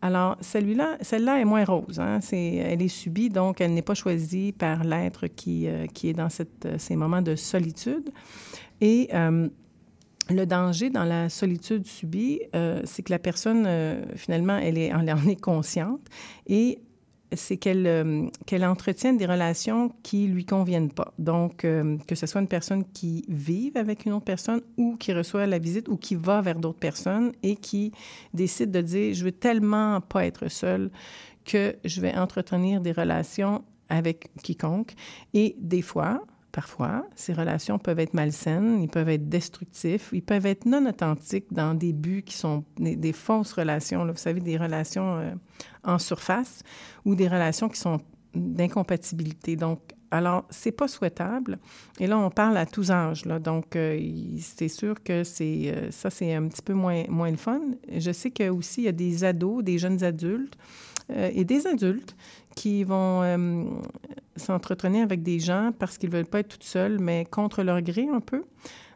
Alors, 0.00 0.36
celui-là, 0.40 0.96
celle-là 1.00 1.40
est 1.40 1.44
moins 1.44 1.64
rose. 1.64 1.98
Hein? 1.98 2.20
Elle 2.32 2.82
est 2.82 2.88
subie, 2.88 3.30
donc 3.30 3.60
elle 3.60 3.74
n'est 3.74 3.82
pas 3.82 3.94
choisie 3.94 4.52
par 4.52 4.84
l'être 4.84 5.26
qui, 5.26 5.66
euh, 5.66 5.86
qui 5.86 6.08
est 6.08 6.14
dans 6.14 6.28
ces 6.30 6.96
moments 6.96 7.22
de 7.22 7.34
solitude. 7.34 8.10
Et 8.80 9.08
le 10.30 10.44
danger 10.46 10.90
dans 10.90 11.04
la 11.04 11.28
solitude 11.28 11.84
subie, 11.86 12.42
c'est 12.84 13.02
que 13.02 13.10
la 13.10 13.18
personne, 13.18 13.66
finalement, 14.14 14.56
elle, 14.56 14.78
est, 14.78 14.92
elle 14.96 15.12
en 15.12 15.26
est 15.26 15.40
consciente 15.40 16.06
et 16.46 16.80
c'est 17.32 17.56
qu'elle 17.56 17.86
euh, 17.86 18.26
qu'elle 18.46 18.64
entretienne 18.64 19.16
des 19.16 19.26
relations 19.26 19.92
qui 20.02 20.26
lui 20.26 20.44
conviennent 20.44 20.90
pas. 20.90 21.12
Donc, 21.18 21.64
euh, 21.64 21.96
que 22.06 22.14
ce 22.14 22.26
soit 22.26 22.40
une 22.40 22.48
personne 22.48 22.84
qui 22.92 23.24
vive 23.28 23.76
avec 23.76 24.06
une 24.06 24.12
autre 24.12 24.24
personne 24.24 24.60
ou 24.76 24.96
qui 24.96 25.12
reçoit 25.12 25.46
la 25.46 25.58
visite 25.58 25.88
ou 25.88 25.96
qui 25.96 26.14
va 26.14 26.40
vers 26.40 26.58
d'autres 26.58 26.78
personnes 26.78 27.32
et 27.42 27.56
qui 27.56 27.92
décide 28.34 28.70
de 28.70 28.80
dire, 28.80 29.14
je 29.14 29.24
veux 29.24 29.32
tellement 29.32 30.00
pas 30.00 30.26
être 30.26 30.48
seule 30.48 30.90
que 31.44 31.76
je 31.84 32.00
vais 32.00 32.14
entretenir 32.14 32.80
des 32.80 32.92
relations 32.92 33.62
avec 33.88 34.28
quiconque. 34.42 34.94
Et 35.34 35.56
des 35.58 35.82
fois, 35.82 36.22
Parfois, 36.58 37.06
ces 37.14 37.34
relations 37.34 37.78
peuvent 37.78 38.00
être 38.00 38.14
malsaines, 38.14 38.82
ils 38.82 38.88
peuvent 38.88 39.10
être 39.10 39.28
destructifs, 39.28 40.08
ils 40.12 40.24
peuvent 40.24 40.44
être 40.44 40.66
non 40.66 40.84
authentiques 40.88 41.52
dans 41.52 41.72
des 41.72 41.92
buts 41.92 42.24
qui 42.26 42.34
sont 42.34 42.64
des, 42.80 43.12
fausses 43.12 43.52
relations. 43.52 44.04
Vous 44.04 44.16
savez, 44.16 44.40
des 44.40 44.56
relations 44.56 45.18
euh, 45.18 45.30
en 45.84 46.00
surface 46.00 46.64
ou 47.04 47.14
des 47.14 47.28
relations 47.28 47.68
qui 47.68 47.78
sont 47.78 48.00
d'incompatibilité. 48.34 49.54
Donc, 49.54 49.78
alors, 50.10 50.46
c'est 50.50 50.72
pas 50.72 50.88
souhaitable. 50.88 51.60
Et 52.00 52.08
là, 52.08 52.18
on 52.18 52.28
parle 52.28 52.56
à 52.56 52.66
tous 52.66 52.90
âges. 52.90 53.22
Donc, 53.22 53.76
euh, 53.76 53.96
c'est 54.40 54.66
sûr 54.66 55.00
que 55.00 55.22
c'est 55.22 55.72
euh, 55.72 55.92
ça, 55.92 56.10
c'est 56.10 56.34
un 56.34 56.48
petit 56.48 56.62
peu 56.62 56.74
moins, 56.74 57.04
moins 57.08 57.30
le 57.30 57.36
fun. 57.36 57.60
Je 57.96 58.10
sais 58.10 58.32
qu'il 58.32 58.50
aussi, 58.50 58.80
il 58.80 58.84
y 58.86 58.88
a 58.88 58.92
des 58.92 59.22
ados, 59.22 59.62
des 59.62 59.78
jeunes 59.78 60.02
adultes 60.02 60.58
et 61.10 61.44
des 61.44 61.66
adultes 61.66 62.14
qui 62.58 62.82
vont 62.82 63.22
euh, 63.22 63.64
s'entretenir 64.34 65.04
avec 65.04 65.22
des 65.22 65.38
gens 65.38 65.70
parce 65.78 65.96
qu'ils 65.96 66.10
ne 66.10 66.16
veulent 66.16 66.26
pas 66.26 66.40
être 66.40 66.58
tout 66.58 66.66
seuls, 66.66 66.98
mais 66.98 67.24
contre 67.24 67.62
leur 67.62 67.80
gré 67.82 68.08
un 68.08 68.18
peu. 68.18 68.42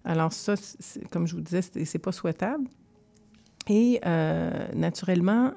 Alors 0.05 0.33
ça, 0.33 0.55
comme 1.13 1.29
je 1.29 1.37
vous 1.37 1.43
disais, 1.43 1.63
c'est 1.63 2.01
pas 2.01 2.11
souhaitable. 2.11 2.65
Et 3.69 4.01
euh, 4.05 4.51
naturellement, 4.75 5.53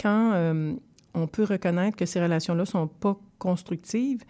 quand 0.00 0.32
euh, 0.32 0.74
on 1.14 1.28
peut 1.28 1.44
reconnaître 1.44 1.96
que 1.96 2.04
ces 2.04 2.20
relations-là 2.20 2.64
sont 2.64 2.88
pas 2.88 3.16
constructives, 3.38 4.24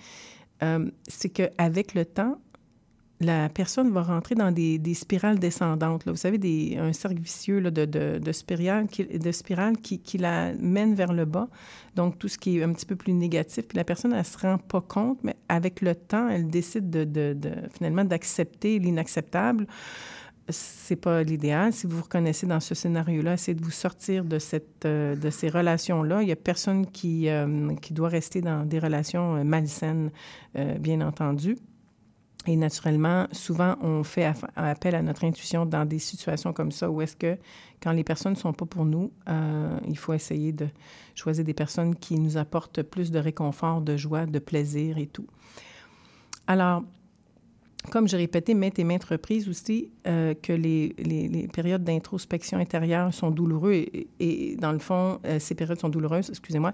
c'est 1.08 1.30
qu'avec 1.30 1.94
le 1.94 2.04
temps, 2.04 2.38
la 3.20 3.50
personne 3.50 3.90
va 3.90 4.02
rentrer 4.02 4.34
dans 4.34 4.50
des, 4.50 4.94
spirales 4.94 5.38
descendantes. 5.38 6.08
Vous 6.08 6.16
savez, 6.16 6.78
un 6.78 6.92
cercle 6.94 7.20
vicieux 7.20 7.60
de, 7.60 7.84
de, 7.84 8.18
de, 8.18 8.32
spirale, 8.32 8.86
qui, 8.88 10.18
la 10.18 10.54
mène 10.54 10.94
vers 10.94 11.12
le 11.12 11.26
bas. 11.26 11.48
Donc, 11.96 12.18
tout 12.18 12.28
ce 12.28 12.38
qui 12.38 12.58
est 12.58 12.62
un 12.62 12.72
petit 12.72 12.86
peu 12.86 12.96
plus 12.96 13.12
négatif. 13.12 13.68
Puis 13.68 13.76
la 13.76 13.84
personne, 13.84 14.12
elle 14.12 14.20
ne 14.20 14.24
se 14.24 14.38
rend 14.38 14.56
pas 14.56 14.80
compte, 14.80 15.18
mais 15.22 15.36
avec 15.48 15.82
le 15.82 15.94
temps, 15.94 16.28
elle 16.28 16.48
décide 16.48 16.88
de, 16.88 17.04
de 17.04 17.52
finalement 17.74 18.04
d'accepter 18.04 18.78
l'inacceptable. 18.78 19.66
C'est 20.48 20.96
pas 20.96 21.22
l'idéal. 21.22 21.72
Si 21.72 21.86
vous 21.86 21.98
vous 21.98 22.02
reconnaissez 22.02 22.46
dans 22.46 22.58
ce 22.60 22.74
scénario-là, 22.74 23.34
essayez 23.34 23.54
de 23.54 23.62
vous 23.62 23.70
sortir 23.70 24.24
de, 24.24 24.38
euh, 24.86 25.30
ces 25.30 25.48
relations-là. 25.48 26.22
Il 26.22 26.26
n'y 26.26 26.32
a 26.32 26.36
personne 26.36 26.86
qui, 26.86 27.28
euh, 27.28 27.74
qui 27.76 27.92
doit 27.92 28.08
rester 28.08 28.40
dans 28.40 28.64
des 28.64 28.78
relations 28.78 29.36
euh, 29.36 29.44
malsaines, 29.44 30.10
bien 30.80 31.00
entendu. 31.02 31.56
Et 32.46 32.56
naturellement, 32.56 33.26
souvent, 33.32 33.76
on 33.82 34.02
fait 34.02 34.32
appel 34.56 34.94
à 34.94 35.02
notre 35.02 35.24
intuition 35.24 35.66
dans 35.66 35.84
des 35.84 35.98
situations 35.98 36.52
comme 36.54 36.72
ça 36.72 36.90
où 36.90 37.02
est-ce 37.02 37.14
que, 37.14 37.36
quand 37.82 37.92
les 37.92 38.04
personnes 38.04 38.32
ne 38.32 38.38
sont 38.38 38.54
pas 38.54 38.64
pour 38.64 38.86
nous, 38.86 39.12
euh, 39.28 39.78
il 39.86 39.98
faut 39.98 40.14
essayer 40.14 40.52
de 40.52 40.68
choisir 41.14 41.44
des 41.44 41.52
personnes 41.52 41.94
qui 41.94 42.18
nous 42.18 42.38
apportent 42.38 42.82
plus 42.82 43.10
de 43.10 43.18
réconfort, 43.18 43.82
de 43.82 43.96
joie, 43.96 44.24
de 44.24 44.38
plaisir 44.38 44.96
et 44.96 45.06
tout. 45.06 45.26
Alors, 46.46 46.82
comme 47.90 48.08
j'ai 48.08 48.16
répété 48.16 48.54
maintes 48.54 48.78
et 48.78 48.84
maintes 48.84 49.04
reprises 49.04 49.46
aussi, 49.46 49.90
euh, 50.06 50.32
que 50.34 50.54
les, 50.54 51.48
périodes 51.52 51.84
d'introspection 51.84 52.58
intérieure 52.58 53.12
sont 53.12 53.30
douloureuses 53.30 53.86
et, 54.18 54.56
dans 54.58 54.72
le 54.72 54.78
fond, 54.78 55.20
euh, 55.26 55.38
ces 55.38 55.54
périodes 55.54 55.78
sont 55.78 55.90
douloureuses, 55.90 56.30
excusez-moi. 56.30 56.72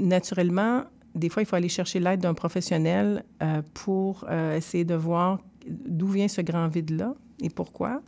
naturellement, 0.00 0.84
des 1.16 1.30
fois, 1.30 1.42
il 1.42 1.46
faut 1.46 1.56
aller 1.56 1.68
chercher 1.68 1.98
l'aide 1.98 2.20
d'un 2.20 2.34
professionnel 2.34 3.24
euh, 3.42 3.62
pour 3.74 4.24
euh, 4.28 4.56
essayer 4.56 4.84
de 4.84 4.94
voir 4.94 5.40
d'où 5.66 6.06
vient 6.06 6.28
ce 6.28 6.42
grand 6.42 6.68
vide-là 6.68 7.14
et 7.42 7.48
pourquoi. 7.48 8.02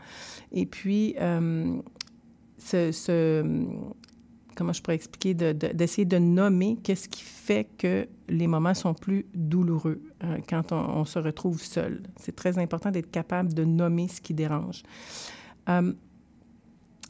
Et 0.53 0.66
puis, 0.66 1.16
euh, 1.18 1.81
comment 4.55 4.73
je 4.73 4.83
pourrais 4.83 4.94
expliquer, 4.94 5.35
d'essayer 5.35 6.05
de, 6.05 6.18
nommer 6.18 6.79
qu'est-ce 6.83 7.09
qui 7.09 7.23
fait 7.23 7.66
que 7.79 8.07
les 8.29 8.47
moments 8.47 8.75
sont 8.75 8.94
plus 8.94 9.27
douloureux 9.35 10.03
quand 10.49 10.73
on, 10.73 11.05
se 11.05 11.18
retrouve 11.18 11.62
seul. 11.62 12.03
C'est 12.16 12.37
très 12.37 12.59
important 12.59 12.90
d'être 12.90 13.11
capable 13.11 13.55
de 13.55 13.64
nommer 13.64 14.09
ce 14.09 14.21
qui 14.21 14.35
dérange. 14.35 14.83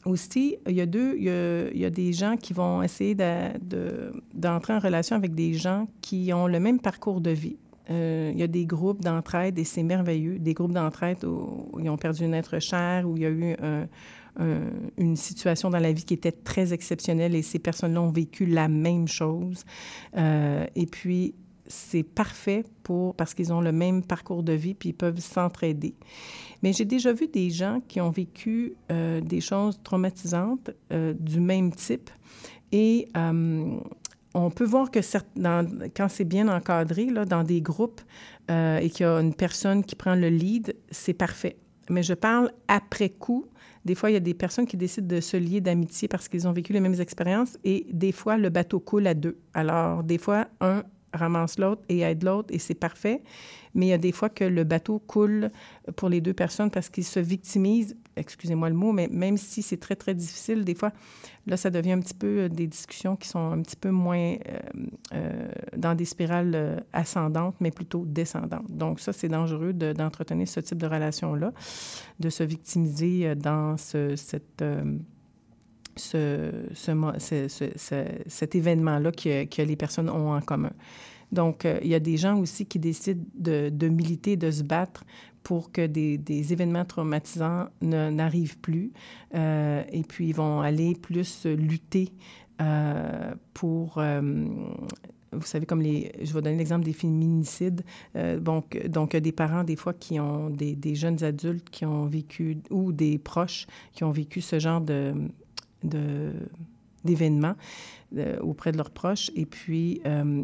Aussi, 0.05 0.57
il 0.67 0.75
y 0.75 0.81
a 0.81 0.85
deux, 0.85 1.17
il 1.17 1.23
y 1.77 1.85
a, 1.85 1.89
des 1.89 2.13
gens 2.13 2.37
qui 2.37 2.53
vont 2.53 2.81
essayer 2.81 3.15
d'entrer 3.15 4.73
en 4.73 4.79
relation 4.79 5.15
avec 5.15 5.35
des 5.35 5.53
gens 5.53 5.87
qui 6.01 6.31
ont 6.33 6.47
le 6.47 6.59
même 6.59 6.79
parcours 6.79 7.19
de 7.19 7.31
vie. 7.31 7.57
Euh, 7.89 8.31
il 8.33 8.39
y 8.39 8.43
a 8.43 8.47
des 8.47 8.65
groupes 8.65 9.01
d'entraide 9.01 9.59
et 9.59 9.63
c'est 9.63 9.83
merveilleux. 9.83 10.39
Des 10.39 10.53
groupes 10.53 10.71
d'entraide 10.71 11.25
où, 11.25 11.69
ils 11.79 11.89
ont 11.89 11.97
perdu 11.97 12.23
un 12.23 12.33
être 12.33 12.59
cher, 12.59 13.09
où 13.09 13.17
il 13.17 13.23
y 13.23 13.25
a 13.25 13.29
eu 13.29 13.55
une 14.97 15.17
situation 15.17 15.69
dans 15.69 15.79
la 15.79 15.91
vie 15.91 16.05
qui 16.05 16.13
était 16.13 16.31
très 16.31 16.71
exceptionnelle 16.71 17.35
et 17.35 17.41
ces 17.41 17.59
personnes-là 17.59 18.01
ont 18.01 18.11
vécu 18.11 18.45
la 18.45 18.69
même 18.69 19.07
chose. 19.07 19.65
Euh, 20.15 20.65
et 20.75 20.85
puis, 20.85 21.35
c'est 21.69 22.03
parfait 22.03 22.65
pour 22.83 23.15
parce 23.15 23.33
qu'ils 23.33 23.53
ont 23.53 23.61
le 23.61 23.71
même 23.71 24.03
parcours 24.03 24.43
de 24.43 24.53
vie 24.53 24.73
puis 24.73 24.89
ils 24.89 24.93
peuvent 24.93 25.19
s'entraider. 25.19 25.93
Mais 26.61 26.73
j'ai 26.73 26.85
déjà 26.85 27.13
vu 27.13 27.27
des 27.27 27.49
gens 27.51 27.81
qui 27.87 28.01
ont 28.01 28.09
vécu 28.09 28.73
euh, 28.91 29.21
des 29.21 29.39
choses 29.39 29.79
traumatisantes 29.83 30.71
euh, 30.91 31.13
du 31.17 31.39
même 31.39 31.71
type 31.71 32.09
et 32.71 33.07
euh, 33.15 33.77
on 34.33 34.49
peut 34.49 34.65
voir 34.65 34.91
que 34.91 34.99
quand 35.95 36.07
c'est 36.09 36.25
bien 36.25 36.47
encadré 36.47 37.05
là, 37.05 37.25
dans 37.25 37.43
des 37.43 37.61
groupes 37.61 38.01
et 38.49 38.89
qu'il 38.89 39.05
y 39.05 39.09
a 39.09 39.19
une 39.19 39.35
personne 39.35 39.83
qui 39.83 39.95
prend 39.95 40.15
le 40.15 40.29
lead, 40.29 40.75
c'est 40.89 41.13
parfait. 41.13 41.57
Mais 41.89 42.03
je 42.03 42.13
parle 42.13 42.51
après 42.67 43.09
coup. 43.09 43.45
Des 43.85 43.95
fois, 43.95 44.11
il 44.11 44.13
y 44.13 44.17
a 44.17 44.21
des 44.21 44.33
personnes 44.33 44.65
qui 44.65 44.77
décident 44.77 45.07
de 45.07 45.21
se 45.21 45.37
lier 45.37 45.61
d'amitié 45.61 46.07
parce 46.07 46.27
qu'ils 46.27 46.47
ont 46.47 46.51
vécu 46.51 46.73
les 46.73 46.79
mêmes 46.79 46.99
expériences 46.99 47.57
et 47.63 47.87
des 47.91 48.11
fois, 48.11 48.37
le 48.37 48.49
bateau 48.49 48.79
coule 48.79 49.07
à 49.07 49.13
deux. 49.13 49.37
Alors, 49.53 50.03
des 50.03 50.17
fois, 50.17 50.47
un 50.61 50.83
ramasse 51.13 51.57
l'autre 51.59 51.81
et 51.89 51.99
aide 51.99 52.23
l'autre 52.23 52.53
et 52.53 52.59
c'est 52.59 52.75
parfait. 52.75 53.21
Mais 53.75 53.87
il 53.87 53.89
y 53.89 53.93
a 53.93 53.97
des 53.97 54.11
fois 54.11 54.29
que 54.29 54.43
le 54.43 54.63
bateau 54.63 54.99
coule 54.99 55.51
pour 55.95 56.09
les 56.09 56.21
deux 56.21 56.33
personnes 56.33 56.71
parce 56.71 56.89
qu'ils 56.89 57.05
se 57.05 57.19
victimisent, 57.19 57.95
excusez-moi 58.15 58.69
le 58.69 58.75
mot, 58.75 58.91
mais 58.91 59.07
même 59.11 59.37
si 59.37 59.61
c'est 59.61 59.77
très, 59.77 59.95
très 59.95 60.15
difficile, 60.15 60.65
des 60.65 60.73
fois, 60.73 60.91
là, 61.45 61.55
ça 61.55 61.69
devient 61.69 61.91
un 61.91 61.99
petit 61.99 62.13
peu 62.13 62.39
euh, 62.39 62.49
des 62.49 62.67
discussions 62.67 63.15
qui 63.15 63.27
sont 63.27 63.51
un 63.51 63.61
petit 63.61 63.75
peu 63.75 63.91
moins 63.91 64.33
euh, 64.33 64.59
euh, 65.13 65.47
dans 65.77 65.93
des 65.93 66.05
spirales 66.05 66.83
ascendantes, 66.93 67.55
mais 67.59 67.71
plutôt 67.71 68.05
descendantes. 68.05 68.69
Donc 68.71 68.99
ça, 68.99 69.13
c'est 69.13 69.29
dangereux 69.29 69.73
d'entretenir 69.73 70.47
ce 70.47 70.59
type 70.59 70.79
de 70.79 70.87
relation-là, 70.87 71.53
de 72.19 72.29
se 72.29 72.43
victimiser 72.43 73.35
dans 73.35 73.77
ce, 73.77 74.15
cette 74.15 74.63
ce, 75.99 76.51
ce, 76.73 77.47
cet 78.27 78.55
événement-là 78.55 79.11
que, 79.11 79.61
les 79.61 79.75
personnes 79.75 80.09
ont 80.09 80.33
en 80.33 80.41
commun. 80.41 80.71
Donc, 81.31 81.65
euh, 81.65 81.79
il 81.83 81.89
y 81.89 81.95
a 81.95 81.99
des 81.99 82.17
gens 82.17 82.39
aussi 82.39 82.65
qui 82.65 82.79
décident 82.79 83.23
de, 83.35 83.87
militer, 83.87 84.35
de 84.35 84.49
se 84.51 84.63
battre 84.63 85.03
pour 85.43 85.71
que 85.71 85.85
des, 85.85 86.53
événements 86.53 86.85
traumatisants 86.85 87.67
n'arrivent 87.81 88.57
plus. 88.59 88.91
Euh, 89.35 89.83
et 89.91 90.03
puis, 90.03 90.29
ils 90.29 90.35
vont 90.35 90.61
aller 90.61 90.95
plus 90.95 91.45
lutter 91.45 92.11
euh, 92.61 93.33
pour 93.53 94.01
vous 95.31 95.45
savez, 95.45 95.67
comme 95.67 95.83
les, 95.83 96.11
je 96.23 96.33
vais 96.33 96.41
donner 96.41 96.57
l'exemple 96.57 96.83
des 96.83 96.93
féminicides. 96.93 97.83
donc, 98.39 98.83
donc, 98.87 99.15
des 99.15 99.31
parents, 99.31 99.63
des 99.63 99.75
fois, 99.75 99.93
qui 99.93 100.19
ont 100.19 100.49
des, 100.49 100.75
des, 100.75 100.95
jeunes 100.95 101.23
adultes 101.23 101.69
qui 101.69 101.85
ont 101.85 102.07
vécu, 102.07 102.57
ou 102.71 102.91
des 102.91 103.19
proches 103.19 103.67
qui 103.93 104.03
ont 104.03 104.09
vécu 104.09 104.41
ce 104.41 104.57
genre 104.57 104.81
de, 104.81 105.13
d'événements 105.83 107.55
euh, 108.17 108.39
auprès 108.39 108.71
de 108.71 108.77
leurs 108.77 108.89
proches. 108.89 109.29
Et 109.35 109.45
puis, 109.45 110.01
euh, 110.05 110.43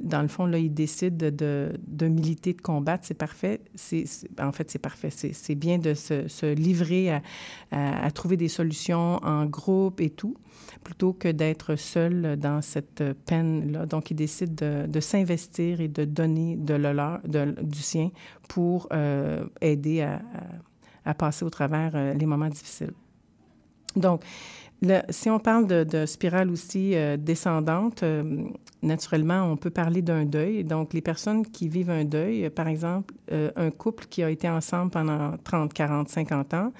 dans 0.00 0.20
le 0.20 0.28
fond, 0.28 0.46
là, 0.46 0.58
ils 0.58 0.72
décident 0.72 1.30
de, 1.30 1.72
de 1.86 2.06
militer, 2.06 2.52
de 2.52 2.60
combattre, 2.60 3.04
c'est 3.06 3.14
parfait. 3.14 3.60
C'est, 3.74 4.04
en 4.38 4.52
fait, 4.52 4.70
c'est 4.70 4.78
parfait. 4.78 5.10
C'est, 5.10 5.54
bien 5.54 5.78
de 5.78 5.94
se, 5.94 6.28
se 6.28 6.52
livrer 6.52 7.20
à, 7.70 8.10
trouver 8.10 8.36
des 8.36 8.48
solutions 8.48 9.16
en 9.24 9.46
groupe 9.46 10.00
et 10.00 10.10
tout, 10.10 10.36
plutôt 10.84 11.12
que 11.12 11.28
d'être 11.28 11.76
seul 11.76 12.36
dans 12.36 12.62
cette 12.62 13.02
peine-là. 13.26 13.86
Donc, 13.86 14.10
ils 14.10 14.16
décident 14.16 14.86
de, 14.86 15.00
s'investir 15.00 15.80
et 15.80 15.88
de 15.88 16.04
donner 16.04 16.56
de 16.56 16.74
leur, 16.74 17.20
du 17.24 17.80
sien 17.80 18.10
pour 18.48 18.88
euh, 18.92 19.46
aider 19.60 20.02
à, 20.02 21.14
passer 21.14 21.44
au 21.44 21.50
travers 21.50 22.14
les 22.14 22.26
moments 22.26 22.48
difficiles. 22.48 22.92
Donc, 23.96 24.22
si 25.10 25.30
on 25.30 25.38
parle 25.38 25.66
de, 25.66 26.06
spirale 26.06 26.50
aussi 26.50 26.94
euh, 26.94 27.16
descendante, 27.16 28.02
euh, 28.02 28.44
naturellement, 28.86 29.42
on 29.50 29.56
peut 29.56 29.70
parler 29.70 30.00
d'un 30.00 30.24
deuil. 30.24 30.64
Donc, 30.64 30.94
les 30.94 31.02
personnes 31.02 31.44
qui 31.44 31.68
vivent 31.68 31.90
un 31.90 32.04
deuil, 32.04 32.48
par 32.50 32.68
exemple, 32.68 33.14
un 33.30 33.70
couple 33.70 34.06
qui 34.06 34.22
a 34.22 34.30
été 34.30 34.48
ensemble 34.48 34.90
pendant 34.90 35.36
30, 35.44 35.72
40, 35.72 36.08
50 36.08 36.54
ans 36.54 36.72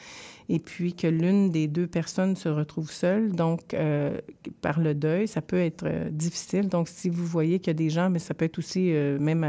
et 0.49 0.59
puis 0.59 0.95
que 0.95 1.07
l'une 1.07 1.51
des 1.51 1.66
deux 1.66 1.87
personnes 1.87 2.37
se 2.37 2.49
retrouve 2.49 2.90
seule, 2.90 3.33
donc 3.33 3.75
euh, 3.75 4.16
par 4.61 4.79
le 4.79 4.95
deuil, 4.95 5.27
ça 5.27 5.42
peut 5.42 5.59
être 5.59 5.85
euh, 5.87 6.09
difficile. 6.11 6.69
Donc, 6.69 6.88
si 6.88 7.09
vous 7.09 7.27
voyez 7.27 7.59
qu'il 7.59 7.69
y 7.69 7.71
a 7.71 7.75
des 7.75 7.90
gens, 7.90 8.11
mais 8.11 8.21
ça 8.21 8.33
peut 8.33 8.45
être 8.45 8.59
aussi 8.59 8.92
euh, 8.92 9.19
même 9.19 9.45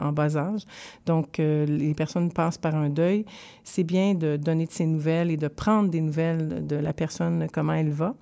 en 0.00 0.12
bas 0.12 0.36
âge, 0.36 0.62
donc 1.06 1.38
les 1.38 1.94
personnes 1.94 2.30
passent 2.32 2.58
par 2.58 2.74
un 2.74 2.90
deuil, 2.90 3.24
c'est 3.64 3.84
bien 3.84 4.14
de 4.14 4.36
donner 4.36 4.66
de 4.66 4.72
ses 4.72 4.86
nouvelles 4.86 5.30
et 5.30 5.36
de 5.36 5.48
prendre 5.48 5.88
des 5.88 6.00
nouvelles 6.00 6.66
de 6.66 6.76
la 6.76 6.92
personne, 6.92 7.46
comment 7.52 7.72
elle 7.72 7.90
va. 7.90 8.14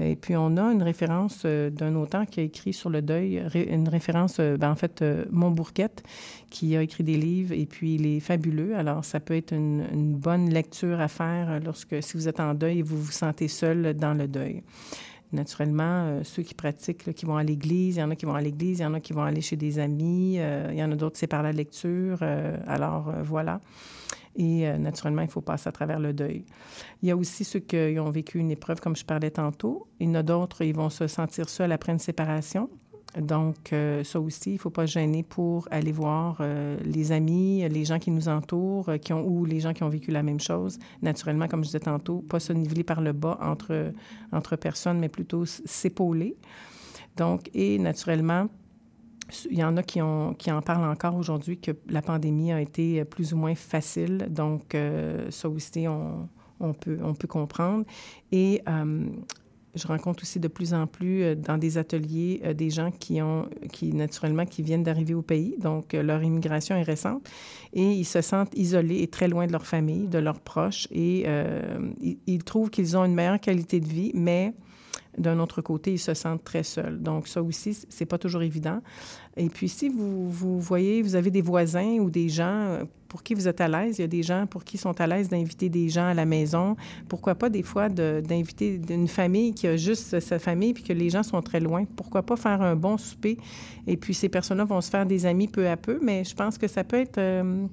Et 0.00 0.16
puis, 0.16 0.36
on 0.36 0.56
a 0.56 0.72
une 0.72 0.82
référence 0.82 1.44
d'un 1.44 1.94
auteur 1.96 2.26
qui 2.26 2.40
a 2.40 2.42
écrit 2.44 2.72
sur 2.72 2.88
le 2.90 3.02
deuil, 3.02 3.42
une 3.54 3.88
référence, 3.88 4.38
ben, 4.38 4.70
en 4.70 4.76
fait, 4.76 5.04
Montbourquette, 5.30 6.02
qui 6.50 6.76
a 6.76 6.82
écrit 6.82 7.04
des 7.04 7.16
livres, 7.16 7.52
et 7.52 7.66
puis 7.66 7.96
il 7.96 8.06
est 8.06 8.20
fabuleux. 8.20 8.76
Alors, 8.76 9.04
ça 9.04 9.20
peut 9.20 9.36
être 9.36 9.52
une, 9.52 10.14
bonne 10.14 10.50
lecture 10.50 11.00
à 11.00 11.08
faire 11.08 11.60
lorsque, 11.64 12.02
si 12.02 12.16
vous 12.16 12.28
êtes 12.28 12.40
en 12.40 12.54
deuil 12.54 12.78
et 12.78 12.82
vous 12.82 13.00
vous 13.00 13.12
sentez 13.12 13.48
seul 13.48 13.94
dans 13.94 14.14
le 14.14 14.28
deuil. 14.28 14.62
Naturellement, 15.32 16.06
euh, 16.06 16.20
ceux 16.24 16.42
qui 16.42 16.54
pratiquent, 16.54 17.12
qui 17.12 17.26
vont 17.26 17.36
à 17.36 17.42
l'église, 17.42 17.96
il 17.96 17.98
y 17.98 18.02
en 18.02 18.10
a 18.10 18.16
qui 18.16 18.24
vont 18.24 18.34
à 18.34 18.40
l'église, 18.40 18.78
il 18.78 18.82
y 18.82 18.86
en 18.86 18.94
a 18.94 19.00
qui 19.00 19.12
vont 19.12 19.24
aller 19.24 19.42
chez 19.42 19.56
des 19.56 19.78
amis, 19.78 20.36
euh, 20.38 20.70
il 20.72 20.78
y 20.78 20.82
en 20.82 20.90
a 20.90 20.96
d'autres, 20.96 21.18
c'est 21.18 21.26
par 21.26 21.42
la 21.42 21.52
lecture. 21.52 22.18
Euh, 22.22 22.56
alors, 22.66 23.12
voilà. 23.22 23.60
Et 24.38 24.70
naturellement, 24.78 25.22
il 25.22 25.28
faut 25.28 25.40
passer 25.40 25.68
à 25.68 25.72
travers 25.72 25.98
le 25.98 26.12
deuil. 26.12 26.44
Il 27.02 27.08
y 27.08 27.10
a 27.10 27.16
aussi 27.16 27.44
ceux 27.44 27.58
qui 27.58 27.98
ont 27.98 28.10
vécu 28.10 28.38
une 28.38 28.52
épreuve, 28.52 28.80
comme 28.80 28.94
je 28.94 29.04
parlais 29.04 29.32
tantôt. 29.32 29.88
Il 29.98 30.06
y 30.06 30.10
en 30.10 30.14
a 30.14 30.22
d'autres, 30.22 30.62
ils 30.62 30.74
vont 30.74 30.90
se 30.90 31.08
sentir 31.08 31.48
seuls 31.48 31.72
après 31.72 31.92
une 31.92 31.98
séparation. 31.98 32.70
Donc, 33.16 33.72
euh, 33.72 34.04
ça 34.04 34.20
aussi, 34.20 34.50
il 34.50 34.54
ne 34.54 34.58
faut 34.58 34.70
pas 34.70 34.86
gêner 34.86 35.22
pour 35.22 35.66
aller 35.70 35.92
voir 35.92 36.36
euh, 36.40 36.76
les 36.84 37.10
amis, 37.10 37.66
les 37.68 37.84
gens 37.84 37.98
qui 37.98 38.10
nous 38.10 38.28
entourent, 38.28 38.90
qui 39.00 39.12
ont, 39.12 39.26
ou 39.26 39.44
les 39.44 39.60
gens 39.60 39.72
qui 39.72 39.82
ont 39.82 39.88
vécu 39.88 40.10
la 40.10 40.22
même 40.22 40.40
chose. 40.40 40.78
Naturellement, 41.02 41.48
comme 41.48 41.64
je 41.64 41.68
disais 41.68 41.80
tantôt, 41.80 42.18
pas 42.28 42.38
se 42.38 42.52
niveler 42.52 42.84
par 42.84 43.00
le 43.00 43.12
bas 43.12 43.38
entre, 43.40 43.92
entre 44.30 44.56
personnes, 44.56 44.98
mais 44.98 45.08
plutôt 45.08 45.46
s'épauler. 45.46 46.36
Donc, 47.16 47.50
et 47.54 47.78
naturellement, 47.78 48.48
il 49.50 49.58
y 49.58 49.64
en 49.64 49.76
a 49.76 49.82
qui, 49.82 50.00
en 50.00 50.34
parlent 50.64 50.90
encore 50.90 51.16
aujourd'hui 51.16 51.58
que 51.58 51.72
la 51.88 52.02
pandémie 52.02 52.52
a 52.52 52.60
été 52.60 53.04
plus 53.04 53.32
ou 53.32 53.36
moins 53.36 53.54
facile. 53.54 54.26
Donc, 54.30 54.74
euh, 54.74 55.30
ça 55.30 55.48
aussi, 55.48 55.86
on, 55.88 56.72
peut, 56.74 57.26
comprendre. 57.28 57.84
Et 58.32 58.62
je 59.78 59.86
rencontre 59.86 60.22
aussi 60.22 60.40
de 60.40 60.48
plus 60.48 60.74
en 60.74 60.86
plus 60.86 61.22
euh, 61.22 61.34
dans 61.34 61.58
des 61.58 61.78
ateliers 61.78 62.40
euh, 62.44 62.52
des 62.52 62.70
gens 62.70 62.90
qui 62.90 63.22
ont, 63.22 63.48
qui 63.72 63.92
naturellement, 63.92 64.44
qui 64.44 64.62
viennent 64.62 64.82
d'arriver 64.82 65.14
au 65.14 65.22
pays, 65.22 65.54
donc 65.58 65.94
euh, 65.94 66.02
leur 66.02 66.22
immigration 66.22 66.76
est 66.76 66.82
récente, 66.82 67.28
et 67.72 67.92
ils 67.92 68.04
se 68.04 68.20
sentent 68.20 68.56
isolés 68.56 69.02
et 69.02 69.08
très 69.08 69.28
loin 69.28 69.46
de 69.46 69.52
leur 69.52 69.66
famille, 69.66 70.08
de 70.08 70.18
leurs 70.18 70.40
proches, 70.40 70.88
et 70.90 71.26
ils, 72.26 72.44
trouvent 72.44 72.70
qu'ils 72.70 72.96
ont 72.96 73.04
une 73.04 73.14
meilleure 73.14 73.40
qualité 73.40 73.80
de 73.80 73.86
vie, 73.86 74.10
mais 74.14 74.52
d'un 75.18 75.38
autre 75.38 75.62
côté, 75.62 75.92
ils 75.92 75.98
se 75.98 76.14
sentent 76.14 76.44
très 76.44 76.62
seuls. 76.62 77.00
Donc, 77.00 77.28
ça 77.28 77.42
aussi, 77.42 77.78
c'est 77.88 78.06
pas 78.06 78.18
toujours 78.18 78.42
évident. 78.42 78.80
Et 79.36 79.48
puis, 79.48 79.68
si 79.68 79.88
vous, 79.88 80.30
vous 80.30 80.60
voyez, 80.60 81.02
vous 81.02 81.14
avez 81.14 81.30
des 81.30 81.42
voisins 81.42 81.98
ou 82.00 82.10
des 82.10 82.28
gens 82.28 82.80
pour 83.08 83.22
qui 83.22 83.34
vous 83.34 83.48
êtes 83.48 83.60
à 83.60 83.68
l'aise. 83.68 83.98
Il 83.98 84.02
y 84.02 84.04
a 84.04 84.08
des 84.08 84.22
gens 84.22 84.46
pour 84.46 84.64
qui 84.64 84.78
sont 84.78 85.00
à 85.00 85.06
l'aise 85.06 85.28
d'inviter 85.28 85.68
des 85.68 85.88
gens 85.88 86.06
à 86.06 86.14
la 86.14 86.26
maison. 86.26 86.76
Pourquoi 87.08 87.34
pas 87.34 87.48
des 87.48 87.62
fois 87.62 87.88
d'inviter 87.88 88.80
une 88.90 89.08
famille 89.08 89.54
qui 89.54 89.66
a 89.66 89.76
juste 89.76 90.20
sa 90.20 90.38
famille 90.38 90.74
puis 90.74 90.84
que 90.84 90.92
les 90.92 91.10
gens 91.10 91.22
sont 91.22 91.40
très 91.40 91.60
loin. 91.60 91.84
Pourquoi 91.96 92.22
pas 92.22 92.36
faire 92.36 92.60
un 92.62 92.76
bon 92.76 92.98
souper? 92.98 93.38
Et 93.86 93.96
puis 93.96 94.14
ces 94.14 94.28
personnes-là 94.28 94.64
vont 94.64 94.80
se 94.80 94.90
faire 94.90 95.06
des 95.06 95.26
amis 95.26 95.48
peu 95.48 95.68
à 95.68 95.76
peu. 95.76 95.98
Mais 96.02 96.24
je 96.24 96.34
pense 96.34 96.58
que 96.58 96.68
ça 96.68 96.84
peut 96.84 97.00
être 97.00 97.18
euh, 97.18 97.66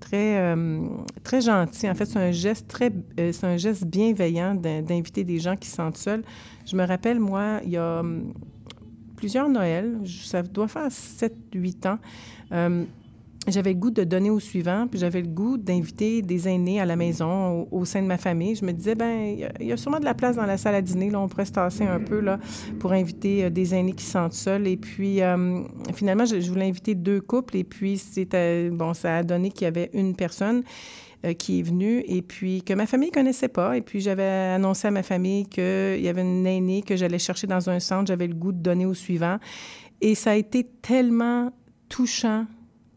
très 0.00 0.38
euh, 0.38 0.88
très 1.22 1.40
gentil. 1.40 1.88
En 1.88 1.94
fait, 1.94 2.06
c'est 2.06 2.18
un 2.18 2.32
geste 2.32 2.68
très 2.68 2.90
euh, 3.18 3.32
c'est 3.32 3.46
un 3.46 3.56
geste 3.56 3.84
bienveillant 3.84 4.54
d'inviter 4.54 5.24
des 5.24 5.38
gens 5.38 5.56
qui 5.56 5.68
se 5.68 5.76
sentent 5.76 5.96
seuls. 5.98 6.22
Je 6.66 6.76
me 6.76 6.84
rappelle 6.84 7.20
moi, 7.20 7.60
il 7.64 7.70
y 7.70 7.76
a 7.76 8.00
hum, 8.00 8.32
plusieurs 9.16 9.48
Noëls, 9.48 9.98
ça 10.24 10.42
doit 10.42 10.68
faire 10.68 10.88
7-8 10.88 11.88
ans 11.88 11.98
j'avais 13.48 13.72
le 13.72 13.78
goût 13.78 13.90
de 13.90 14.04
donner 14.04 14.28
au 14.28 14.38
suivant, 14.38 14.86
puis 14.86 15.00
j'avais 15.00 15.22
le 15.22 15.26
goût 15.26 15.56
d'inviter 15.56 16.20
des 16.20 16.46
aînés 16.46 16.80
à 16.80 16.84
la 16.84 16.96
maison, 16.96 17.66
au, 17.70 17.84
sein 17.84 18.02
de 18.02 18.06
ma 18.06 18.18
famille. 18.18 18.54
Je 18.54 18.64
me 18.64 18.72
disais, 18.72 18.94
ben 18.94 19.50
il 19.60 19.66
y, 19.66 19.72
a 19.72 19.76
sûrement 19.76 19.98
de 19.98 20.04
la 20.04 20.14
place 20.14 20.36
dans 20.36 20.44
la 20.44 20.58
salle 20.58 20.74
à 20.74 20.82
dîner, 20.82 21.10
là, 21.10 21.20
on 21.20 21.28
pourrait 21.28 21.46
se 21.46 21.52
tasser 21.52 21.84
un 21.84 22.00
peu, 22.00 22.20
là, 22.20 22.38
pour 22.78 22.92
inviter 22.92 23.44
euh, 23.44 23.50
des 23.50 23.74
aînés 23.74 23.94
qui 23.94 24.04
se 24.04 24.12
sentent 24.12 24.34
seuls. 24.34 24.66
Et 24.66 24.76
puis, 24.76 25.22
euh, 25.22 25.62
finalement, 25.94 26.26
je, 26.26 26.36
voulais 26.50 26.68
inviter 26.68 26.94
deux 26.94 27.20
couples, 27.20 27.56
et 27.56 27.64
puis, 27.64 27.96
c'était, 27.96 28.68
bon, 28.68 28.92
ça 28.92 29.18
a 29.18 29.22
donné 29.22 29.50
qu'il 29.50 29.64
y 29.64 29.68
avait 29.68 29.90
une 29.94 30.14
personne 30.14 30.62
euh, 31.24 31.32
qui 31.32 31.60
est 31.60 31.62
venue 31.62 32.02
et 32.06 32.22
puis 32.22 32.62
que 32.62 32.72
ma 32.74 32.86
famille 32.86 33.10
connaissait 33.10 33.48
pas. 33.48 33.76
Et 33.76 33.82
puis 33.82 34.00
j'avais 34.00 34.22
annoncé 34.54 34.88
à 34.88 34.90
ma 34.90 35.02
famille 35.02 35.44
qu'il 35.44 36.00
y 36.00 36.08
avait 36.08 36.22
une 36.22 36.46
aînée 36.46 36.80
que 36.80 36.96
j'allais 36.96 37.18
chercher 37.18 37.46
dans 37.46 37.68
un 37.68 37.78
centre. 37.78 38.06
J'avais 38.06 38.26
le 38.26 38.32
goût 38.32 38.52
de 38.52 38.58
donner 38.58 38.86
au 38.86 38.94
suivant. 38.94 39.36
Et 40.00 40.14
ça 40.14 40.30
a 40.30 40.34
été 40.36 40.64
tellement 40.80 41.52
touchant 41.90 42.46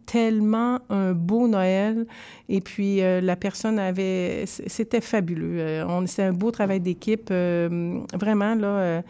tellement 0.06 0.80
un 0.90 1.14
beau 1.14 1.48
Noël. 1.48 2.06
Et 2.50 2.62
puis, 2.62 3.02
euh, 3.02 3.22
la 3.22 3.36
personne 3.36 3.80
avait... 3.80 4.46
C'était 4.46 5.02
fabuleux. 5.02 5.60
Euh, 5.60 6.06
un 6.18 6.34
beau 6.34 6.52
travail 6.52 6.80
d'équipe. 6.80 7.30
Euh, 7.32 8.00
vraiment, 8.14 8.56
là... 8.56 9.04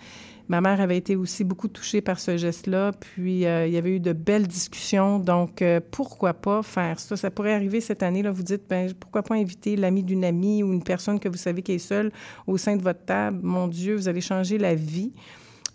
Ma 0.50 0.60
mère 0.60 0.82
avait 0.82 0.98
été 0.98 1.16
aussi 1.16 1.46
beaucoup 1.46 1.70
touchée 1.70 2.02
par 2.02 2.20
ce 2.20 2.36
geste-là, 2.36 2.92
puis 3.00 3.36
il 3.36 3.40
y 3.40 3.78
avait 3.78 3.96
eu 3.96 4.02
de 4.02 4.12
belles 4.12 4.46
discussions. 4.46 5.18
Donc, 5.18 5.64
pourquoi 5.90 6.34
pas 6.34 6.62
faire 6.62 7.00
ça? 7.00 7.16
Ça 7.16 7.32
pourrait 7.32 7.54
arriver 7.54 7.80
cette 7.80 8.04
année, 8.04 8.22
là, 8.22 8.30
vous 8.30 8.44
dites, 8.44 8.64
ben, 8.70 8.94
pourquoi 9.00 9.24
pas 9.24 9.36
inviter 9.36 9.78
l'ami 9.78 10.04
d'une 10.04 10.26
amie 10.26 10.62
ou 10.62 10.74
une 10.74 10.84
personne 10.84 11.18
que 11.18 11.30
vous 11.30 11.38
savez 11.38 11.62
qui 11.62 11.72
est 11.72 11.78
seule 11.78 12.12
au 12.46 12.58
sein 12.58 12.76
de 12.76 12.84
votre 12.84 13.06
table? 13.06 13.40
Mon 13.42 13.70
Dieu, 13.70 13.96
vous 13.96 14.10
allez 14.10 14.20
changer 14.20 14.58
la 14.58 14.76
vie 14.76 15.14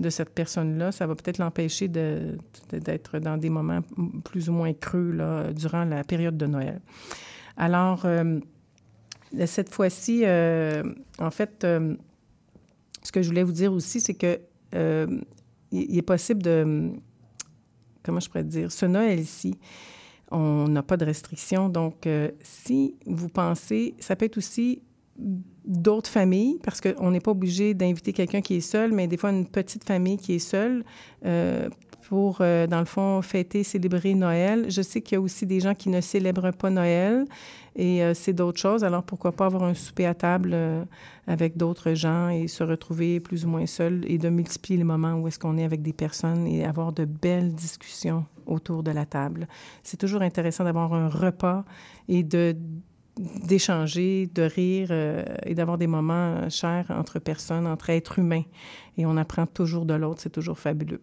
de 0.00 0.10
cette 0.10 0.30
personne-là, 0.30 0.92
ça 0.92 1.06
va 1.06 1.14
peut-être 1.14 1.38
l'empêcher 1.38 1.88
d'être 1.88 3.18
dans 3.18 3.36
des 3.36 3.50
moments 3.50 3.80
plus 4.24 4.48
ou 4.48 4.52
moins 4.52 4.72
creux 4.72 5.10
là, 5.10 5.52
durant 5.52 5.84
la 5.84 6.04
période 6.04 6.36
de 6.36 6.46
Noël. 6.46 6.80
Alors, 7.56 8.04
euh, 8.04 8.38
cette 9.46 9.68
fois-ci, 9.68 10.22
euh, 10.24 10.84
en 11.18 11.30
fait, 11.30 11.64
euh, 11.64 11.96
ce 13.02 13.10
que 13.10 13.22
je 13.22 13.28
voulais 13.28 13.42
vous 13.42 13.52
dire 13.52 13.72
aussi, 13.72 14.00
c'est 14.00 14.14
que 14.14 14.38
il 15.70 15.98
est 15.98 16.02
possible 16.02 16.42
de, 16.42 16.92
comment 18.02 18.20
je 18.20 18.28
pourrais 18.28 18.44
dire, 18.44 18.70
ce 18.70 18.86
Noël-ci, 18.86 19.58
on 20.30 20.68
n'a 20.68 20.82
pas 20.82 20.96
de 20.96 21.04
restrictions. 21.04 21.68
Donc, 21.68 22.06
si 22.42 22.96
vous 23.06 23.28
pensez, 23.28 23.94
ça 23.98 24.14
peut 24.14 24.26
être 24.26 24.36
aussi 24.38 24.82
d'autres 25.64 26.10
familles, 26.10 26.58
parce 26.62 26.80
qu'on 26.80 27.10
n'est 27.10 27.20
pas 27.20 27.32
obligé 27.32 27.74
d'inviter 27.74 28.12
quelqu'un 28.12 28.40
qui 28.40 28.56
est 28.56 28.60
seul, 28.60 28.92
mais 28.92 29.06
des 29.06 29.16
fois 29.16 29.30
une 29.30 29.46
petite 29.46 29.84
famille 29.84 30.16
qui 30.16 30.34
est 30.34 30.38
seule 30.38 30.84
euh, 31.26 31.68
pour, 32.08 32.38
euh, 32.40 32.66
dans 32.66 32.78
le 32.78 32.86
fond, 32.86 33.20
fêter, 33.20 33.64
célébrer 33.64 34.14
Noël. 34.14 34.70
Je 34.70 34.80
sais 34.80 35.02
qu'il 35.02 35.16
y 35.16 35.18
a 35.18 35.20
aussi 35.20 35.44
des 35.44 35.60
gens 35.60 35.74
qui 35.74 35.90
ne 35.90 36.00
célèbrent 36.00 36.52
pas 36.52 36.70
Noël 36.70 37.26
et 37.76 38.02
euh, 38.02 38.14
c'est 38.14 38.32
d'autres 38.32 38.58
choses. 38.58 38.82
Alors 38.82 39.02
pourquoi 39.02 39.32
pas 39.32 39.46
avoir 39.46 39.64
un 39.64 39.74
souper 39.74 40.06
à 40.06 40.14
table 40.14 40.56
avec 41.26 41.58
d'autres 41.58 41.92
gens 41.92 42.30
et 42.30 42.48
se 42.48 42.64
retrouver 42.64 43.20
plus 43.20 43.44
ou 43.44 43.48
moins 43.48 43.66
seul 43.66 44.04
et 44.06 44.16
de 44.16 44.30
multiplier 44.30 44.78
les 44.78 44.84
moments 44.84 45.14
où 45.14 45.28
est-ce 45.28 45.38
qu'on 45.38 45.58
est 45.58 45.64
avec 45.64 45.82
des 45.82 45.92
personnes 45.92 46.46
et 46.46 46.64
avoir 46.64 46.92
de 46.94 47.04
belles 47.04 47.54
discussions 47.54 48.24
autour 48.46 48.82
de 48.82 48.90
la 48.90 49.04
table. 49.04 49.46
C'est 49.82 49.98
toujours 49.98 50.22
intéressant 50.22 50.64
d'avoir 50.64 50.94
un 50.94 51.08
repas 51.08 51.64
et 52.08 52.22
de 52.22 52.56
d'échanger, 53.18 54.26
de 54.34 54.42
rire 54.42 54.88
euh, 54.90 55.24
et 55.44 55.54
d'avoir 55.54 55.78
des 55.78 55.86
moments 55.86 56.36
euh, 56.36 56.48
chers 56.48 56.90
entre 56.90 57.18
personnes, 57.18 57.66
entre 57.66 57.90
êtres 57.90 58.18
humains. 58.18 58.44
Et 58.96 59.06
on 59.06 59.16
apprend 59.16 59.46
toujours 59.46 59.86
de 59.86 59.94
l'autre, 59.94 60.20
c'est 60.20 60.30
toujours 60.30 60.58
fabuleux. 60.58 61.02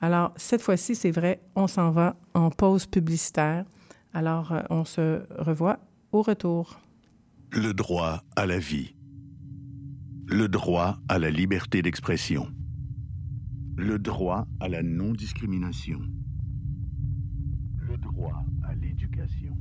Alors, 0.00 0.32
cette 0.36 0.62
fois-ci, 0.62 0.94
c'est 0.94 1.10
vrai, 1.10 1.40
on 1.56 1.66
s'en 1.66 1.90
va 1.90 2.16
en 2.34 2.50
pause 2.50 2.86
publicitaire. 2.86 3.64
Alors, 4.12 4.52
euh, 4.52 4.60
on 4.70 4.84
se 4.84 5.22
revoit 5.38 5.78
au 6.12 6.22
retour. 6.22 6.78
Le 7.50 7.72
droit 7.72 8.22
à 8.36 8.46
la 8.46 8.58
vie. 8.58 8.94
Le 10.26 10.48
droit 10.48 10.98
à 11.08 11.18
la 11.18 11.30
liberté 11.30 11.82
d'expression. 11.82 12.48
Le 13.76 13.98
droit 13.98 14.46
à 14.60 14.68
la 14.68 14.82
non-discrimination 14.82 16.00
Le 17.76 17.96
droit 17.96 18.44
à 18.62 18.74
l'éducation. 18.76 19.56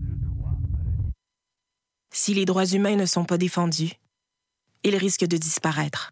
Le 0.00 0.14
droit 0.16 0.58
à 0.74 0.82
Si 2.14 2.34
les 2.34 2.44
droits 2.44 2.66
humains 2.66 2.96
ne 2.96 3.06
sont 3.06 3.24
pas 3.24 3.38
défendus, 3.38 3.92
ils 4.84 4.96
risquent 4.96 5.26
de 5.26 5.38
disparaître. 5.38 6.10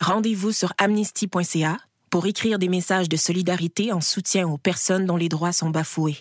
Rendez-vous 0.00 0.50
sur 0.50 0.72
amnesty.ca 0.76 1.78
pour 2.10 2.26
écrire 2.26 2.58
des 2.58 2.68
messages 2.68 3.08
de 3.08 3.16
solidarité 3.16 3.92
en 3.92 4.00
soutien 4.00 4.48
aux 4.48 4.58
personnes 4.58 5.06
dont 5.06 5.16
les 5.16 5.28
droits 5.28 5.52
sont 5.52 5.70
bafoués. 5.70 6.18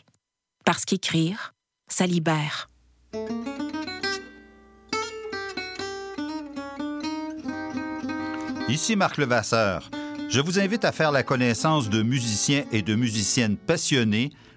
Parce 0.64 0.86
qu'écrire, 0.86 1.56
ça 1.88 2.06
libère. 2.06 2.70
Ici 8.70 8.96
Marc 8.96 9.18
Levasseur. 9.18 9.90
Je 10.30 10.40
vous 10.40 10.60
invite 10.60 10.86
à 10.86 10.92
faire 10.92 11.12
la 11.12 11.24
connaissance 11.24 11.90
de 11.90 12.04
musiciens 12.04 12.66
et 12.72 12.84
de 12.84 12.94
musiciennes 12.94 13.58
passionnés 13.58 14.32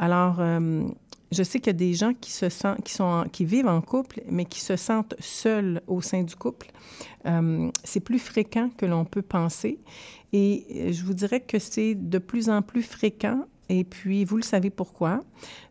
Alors, 0.00 0.36
euh, 0.40 0.82
je 1.32 1.42
sais 1.42 1.58
qu'il 1.58 1.68
y 1.68 1.70
a 1.70 1.78
des 1.78 1.94
gens 1.94 2.12
qui 2.14 3.44
vivent 3.44 3.66
en 3.66 3.80
couple, 3.80 4.22
mais 4.28 4.44
qui 4.44 4.60
se 4.60 4.76
sentent 4.76 5.14
seuls 5.18 5.82
au 5.86 6.00
sein 6.00 6.22
du 6.22 6.36
couple. 6.36 6.70
Euh, 7.26 7.70
c'est 7.84 8.00
plus 8.00 8.18
fréquent 8.18 8.70
que 8.76 8.86
l'on 8.86 9.04
peut 9.04 9.22
penser, 9.22 9.78
et 10.32 10.64
euh, 10.70 10.92
je 10.92 11.04
vous 11.04 11.14
dirais 11.14 11.40
que 11.40 11.58
c'est 11.58 11.94
de 11.94 12.18
plus 12.18 12.48
en 12.48 12.62
plus 12.62 12.82
fréquent. 12.82 13.44
Et 13.68 13.84
puis, 13.84 14.24
vous 14.24 14.36
le 14.36 14.42
savez 14.42 14.70
pourquoi? 14.70 15.22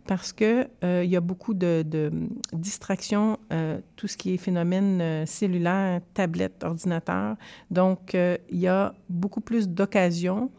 Parce 0.07 0.33
que 0.33 0.67
euh, 0.83 1.03
il 1.03 1.11
y 1.11 1.15
a 1.15 1.21
beaucoup 1.21 1.53
de, 1.53 1.85
distractions, 2.53 3.37
euh, 3.51 3.79
tout 3.95 4.07
ce 4.07 4.17
qui 4.17 4.33
est 4.33 4.37
phénomène 4.37 5.25
cellulaire, 5.27 6.01
tablette, 6.13 6.63
ordinateur. 6.63 7.35
Donc, 7.69 8.13
il 8.15 8.59
y 8.59 8.67
a 8.67 8.93
beaucoup 9.09 9.41
plus 9.41 9.69
d'occasions 9.69 10.49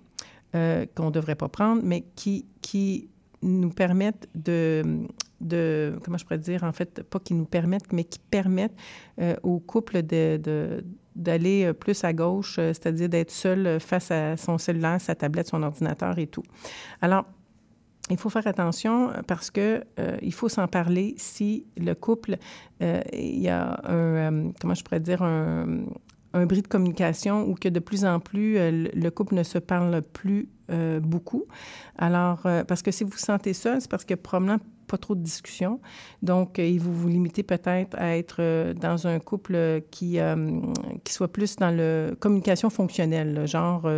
qu'on 0.53 1.07
ne 1.07 1.11
devrait 1.11 1.35
pas 1.35 1.49
prendre, 1.49 1.83
mais 1.83 2.05
qui 2.15 3.09
nous 3.43 3.71
permettent 3.71 4.29
de, 4.35 4.83
de, 5.41 5.99
comment 6.05 6.19
je 6.19 6.25
pourrais 6.25 6.39
dire, 6.39 6.63
en 6.65 6.73
fait, 6.73 7.03
pas 7.03 7.19
qui 7.19 7.35
nous 7.35 7.45
permettent, 7.45 7.93
mais 7.93 8.05
qui 8.05 8.19
permettent 8.19 8.77
euh, 9.21 9.35
au 9.43 9.59
couple 9.59 10.03
de, 10.03 10.37
de- 10.37 10.85
d'aller 11.17 11.65
euh, 11.65 11.73
plus 11.73 12.05
à 12.05 12.13
gauche, 12.13 12.59
euh, 12.59 12.69
c'est-à-dire 12.69 13.09
d'être 13.09 13.31
seul 13.31 13.67
euh, 13.67 13.79
face 13.79 14.11
à 14.11 14.37
son 14.37 14.59
cellulaire, 14.59 15.01
sa 15.01 15.15
tablette, 15.15 15.49
son 15.49 15.63
ordinateur 15.63 16.19
et 16.19 16.27
tout. 16.27 16.45
Alors, 17.01 17.25
il 18.11 18.17
faut 18.17 18.31
faire 18.31 18.47
attention 18.47 19.11
parce 19.29 19.51
que 19.51 19.85
il 20.21 20.35
faut 20.35 20.49
s'en 20.49 20.67
parler 20.67 21.15
si 21.19 21.67
le 21.77 21.95
couple, 21.95 22.37
il 22.81 23.39
y 23.39 23.49
a 23.49 23.81
un, 23.89 24.51
comment 24.61 24.75
je 24.75 24.83
pourrais 24.83 24.99
dire, 25.01 25.23
un, 25.23 25.85
un 26.35 26.47
bris 26.47 26.63
de 26.63 26.67
communication 26.69 27.49
ou 27.49 27.55
que 27.55 27.69
de 27.69 27.79
plus 27.79 28.05
en 28.05 28.19
plus, 28.19 28.57
le 28.57 29.09
couple 29.11 29.37
ne 29.37 29.45
se 29.45 29.59
parle 29.59 30.03
plus 30.03 30.49
euh, 30.73 31.01
beaucoup. 31.01 31.47
Alors, 31.97 32.41
euh, 32.47 32.65
parce 32.65 32.83
que 32.83 32.91
si 32.91 33.05
vous 33.05 33.11
vous 33.11 33.19
sentez 33.19 33.53
seul, 33.53 33.81
c'est 33.81 33.91
parce 33.91 34.05
a 34.09 34.17
probablement 34.17 34.59
pas 34.87 34.99
trop 34.99 35.15
de 35.15 35.23
discussion. 35.23 35.81
Donc, 36.23 36.59
euh, 36.59 36.77
vous 36.81 36.93
vous 36.93 37.09
limitez 37.09 37.43
peut-être 37.43 37.97
à 37.99 38.17
être 38.17 38.37
euh, 38.41 38.75
dans 38.75 39.07
un 39.07 39.19
couple 39.19 39.83
qui, 39.91 40.19
qui 41.05 41.13
soit 41.13 41.33
plus 41.33 41.57
dans 41.57 41.71
le 41.71 42.17
communication 42.19 42.71
fonctionnelle, 42.71 43.47
genre... 43.47 43.89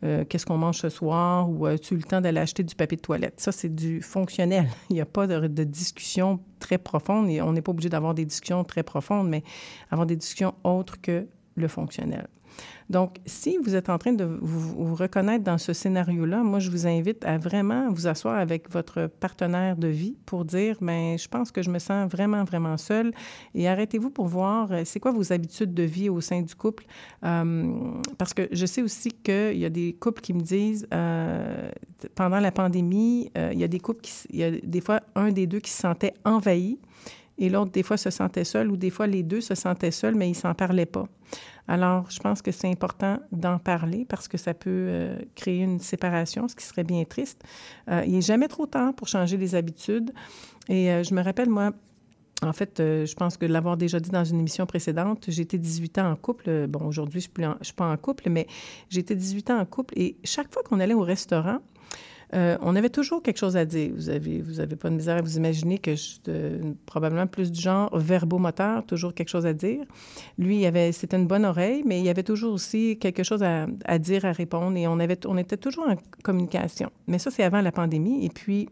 qu'est-ce 0.00 0.46
qu'on 0.46 0.58
mange 0.58 0.78
ce 0.78 0.90
soir 0.90 1.50
ou 1.50 1.66
as-tu 1.66 1.96
le 1.96 2.04
temps 2.04 2.20
d'aller 2.20 2.38
acheter 2.38 2.62
du 2.62 2.76
papier 2.76 2.96
de 2.96 3.02
toilette? 3.02 3.40
Ça, 3.40 3.50
c'est 3.50 3.74
du 3.74 4.00
fonctionnel. 4.00 4.68
Il 4.90 4.94
n'y 4.94 5.00
a 5.00 5.06
pas 5.06 5.26
de, 5.26 5.48
de 5.48 5.64
discussion 5.64 6.38
très 6.60 6.78
profonde 6.78 7.28
et 7.28 7.42
on 7.42 7.52
n'est 7.52 7.62
pas 7.62 7.72
obligé 7.72 7.88
d'avoir 7.88 8.14
des 8.14 8.24
discussions 8.24 8.62
très 8.62 8.84
profondes, 8.84 9.28
mais 9.28 9.42
avoir 9.90 10.06
des 10.06 10.14
discussions 10.14 10.54
autres 10.62 11.00
que 11.00 11.26
le 11.56 11.68
fonctionnel. 11.68 12.28
Donc, 12.90 13.18
si 13.26 13.58
vous 13.58 13.74
êtes 13.74 13.90
en 13.90 13.98
train 13.98 14.12
de 14.12 14.24
vous, 14.24 14.94
reconnaître 14.94 15.44
dans 15.44 15.58
ce 15.58 15.72
scénario-là, 15.72 16.42
moi, 16.42 16.58
je 16.58 16.70
vous 16.70 16.86
invite 16.86 17.24
à 17.24 17.36
vraiment 17.36 17.90
vous 17.90 18.06
asseoir 18.06 18.36
avec 18.36 18.70
votre 18.70 19.08
partenaire 19.20 19.76
de 19.76 19.88
vie 19.88 20.16
pour 20.24 20.44
dire, 20.44 20.76
mais 20.80 21.12
ben, 21.12 21.18
je 21.18 21.28
pense 21.28 21.52
que 21.52 21.62
je 21.62 21.70
me 21.70 21.78
sens 21.78 22.10
vraiment, 22.10 22.44
vraiment 22.44 22.76
seule. 22.78 23.12
Et 23.54 23.68
arrêtez-vous 23.68 24.10
pour 24.10 24.26
voir, 24.26 24.72
euh, 24.72 24.82
c'est 24.84 25.00
quoi 25.00 25.12
vos 25.12 25.32
habitudes 25.32 25.74
de 25.74 25.82
vie 25.82 26.08
au 26.08 26.20
sein 26.22 26.40
du 26.40 26.54
couple? 26.54 26.86
Euh, 27.24 27.74
parce 28.16 28.32
que 28.32 28.48
je 28.52 28.64
sais 28.64 28.82
aussi 28.82 29.10
qu'il 29.10 29.58
y 29.58 29.66
a 29.66 29.70
des 29.70 29.92
couples 29.92 30.22
qui 30.22 30.32
me 30.32 30.40
disent, 30.40 30.86
euh, 30.94 31.70
pendant 32.14 32.40
la 32.40 32.52
pandémie, 32.52 33.30
il 33.36 33.58
y 33.58 33.64
a 33.64 33.68
des 33.68 33.80
couples 33.80 34.00
qui, 34.00 34.12
il 34.30 34.38
y 34.38 34.44
a 34.44 34.50
des 34.50 34.80
fois 34.80 35.00
un 35.14 35.30
des 35.30 35.46
deux 35.46 35.60
qui 35.60 35.70
se 35.70 35.82
sentait 35.82 36.14
envahi 36.24 36.78
et 37.38 37.48
l'autre, 37.48 37.70
des 37.70 37.82
fois, 37.82 37.96
se 37.96 38.10
sentait 38.10 38.44
seul 38.44 38.70
ou 38.70 38.76
des 38.76 38.90
fois, 38.90 39.06
les 39.06 39.22
deux 39.22 39.40
se 39.40 39.54
sentaient 39.54 39.92
seuls, 39.92 40.16
mais 40.16 40.28
ils 40.28 40.34
s'en 40.34 40.54
parlaient 40.54 40.86
pas. 40.86 41.06
Alors, 41.68 42.10
je 42.10 42.18
pense 42.18 42.42
que 42.42 42.50
c'est 42.50 42.68
important 42.68 43.18
d'en 43.30 43.58
parler 43.58 44.06
parce 44.08 44.26
que 44.26 44.38
ça 44.38 44.54
peut 44.54 44.70
euh, 44.70 45.18
créer 45.34 45.58
une 45.60 45.78
séparation, 45.78 46.48
ce 46.48 46.56
qui 46.56 46.64
serait 46.64 46.84
bien 46.84 47.04
triste. 47.04 47.44
Euh, 47.88 48.02
il 48.06 48.12
n'est 48.12 48.22
jamais 48.22 48.48
trop 48.48 48.66
tard 48.66 48.94
pour 48.94 49.06
changer 49.06 49.36
les 49.36 49.54
habitudes. 49.54 50.12
Et 50.68 50.90
euh, 50.90 51.02
je 51.04 51.14
me 51.14 51.22
rappelle, 51.22 51.48
moi, 51.48 51.72
en 52.42 52.52
fait, 52.52 52.74
je 52.78 53.14
pense 53.14 53.36
que 53.36 53.46
l'avoir 53.46 53.76
déjà 53.76 54.00
dit 54.00 54.10
dans 54.10 54.24
une 54.24 54.38
émission 54.38 54.64
précédente, 54.64 55.24
j'étais 55.28 55.58
18 55.58 55.98
ans 55.98 56.10
en 56.12 56.16
couple. 56.16 56.66
Bon, 56.68 56.86
aujourd'hui, 56.86 57.20
je 57.20 57.42
ne 57.42 57.54
suis 57.62 57.74
pas 57.74 57.90
en 57.90 57.96
couple, 57.96 58.30
mais 58.30 58.46
j'étais 58.88 59.16
18 59.16 59.50
ans 59.50 59.58
en 59.58 59.64
couple 59.64 59.94
et 59.98 60.16
chaque 60.22 60.52
fois 60.52 60.62
qu'on 60.62 60.78
allait 60.78 60.94
au 60.94 61.02
restaurant, 61.02 61.58
euh, 62.34 62.58
on 62.60 62.76
avait 62.76 62.90
toujours 62.90 63.22
quelque 63.22 63.38
chose 63.38 63.56
à 63.56 63.64
dire. 63.64 63.90
Vous 63.94 64.10
avez, 64.10 64.42
vous 64.42 64.60
avez 64.60 64.76
pas 64.76 64.90
de 64.90 64.94
misère 64.94 65.16
à 65.16 65.22
vous 65.22 65.36
imaginer 65.36 65.78
que 65.78 65.92
je 65.92 65.96
suis 65.96 66.20
probablement 66.84 67.26
plus 67.26 67.50
du 67.50 67.60
genre 67.60 67.96
verbomoteur, 67.96 68.84
toujours 68.84 69.14
quelque 69.14 69.28
chose 69.28 69.46
à 69.46 69.54
dire. 69.54 69.84
Lui, 70.36 70.66
avait, 70.66 70.92
c'était 70.92 71.16
une 71.16 71.26
bonne 71.26 71.44
oreille, 71.44 71.82
mais 71.86 72.00
il 72.00 72.04
y 72.04 72.10
avait 72.10 72.22
toujours 72.22 72.52
aussi 72.52 72.98
quelque 72.98 73.22
chose 73.22 73.42
à, 73.42 73.98
dire, 73.98 74.24
à 74.24 74.32
répondre, 74.32 74.76
et 74.76 74.86
on 74.86 74.98
avait, 75.00 75.18
on 75.26 75.38
était 75.38 75.56
toujours 75.56 75.88
en 75.88 75.96
communication. 76.22 76.90
Mais 77.06 77.18
ça, 77.18 77.30
c'est 77.30 77.44
avant 77.44 77.62
la 77.62 77.72
pandémie. 77.72 78.24
Et 78.24 78.30
puis, 78.30 78.68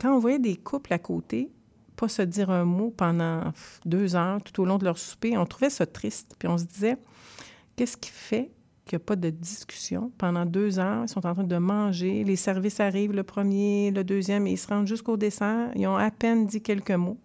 quand 0.00 0.14
on 0.14 0.18
voyait 0.18 0.38
des 0.38 0.56
couples 0.56 0.92
à 0.92 0.98
côté, 0.98 1.50
pas 1.96 2.08
se 2.08 2.22
dire 2.22 2.50
un 2.50 2.64
mot 2.64 2.90
pendant 2.90 3.52
deux 3.84 4.16
heures 4.16 4.42
tout 4.42 4.62
au 4.62 4.64
long 4.64 4.78
de 4.78 4.84
leur 4.84 4.98
souper, 4.98 5.36
on 5.36 5.44
trouvait 5.44 5.70
ça 5.70 5.86
triste. 5.86 6.34
Puis 6.38 6.48
on 6.48 6.58
se 6.58 6.64
disait, 6.64 6.96
qu'est-ce 7.76 7.96
qui 7.96 8.10
fait 8.10 8.50
qu'il 8.84 8.96
n'y 8.96 9.02
a 9.02 9.04
pas 9.04 9.16
de 9.16 9.30
discussion. 9.30 10.12
Pendant 10.18 10.44
deux 10.44 10.78
heures, 10.78 11.04
ils 11.04 11.08
sont 11.08 11.26
en 11.26 11.34
train 11.34 11.44
de 11.44 11.56
manger. 11.56 12.24
Les 12.24 12.36
services 12.36 12.80
arrivent, 12.80 13.12
le 13.12 13.22
premier, 13.22 13.90
le 13.90 14.04
deuxième, 14.04 14.46
et 14.46 14.52
ils 14.52 14.58
se 14.58 14.68
rendent 14.68 14.86
jusqu'au 14.86 15.16
dessert. 15.16 15.70
Ils 15.74 15.86
ont 15.86 15.96
à 15.96 16.10
peine 16.10 16.46
dit 16.46 16.60
quelques 16.60 16.90
mots. 16.90 17.18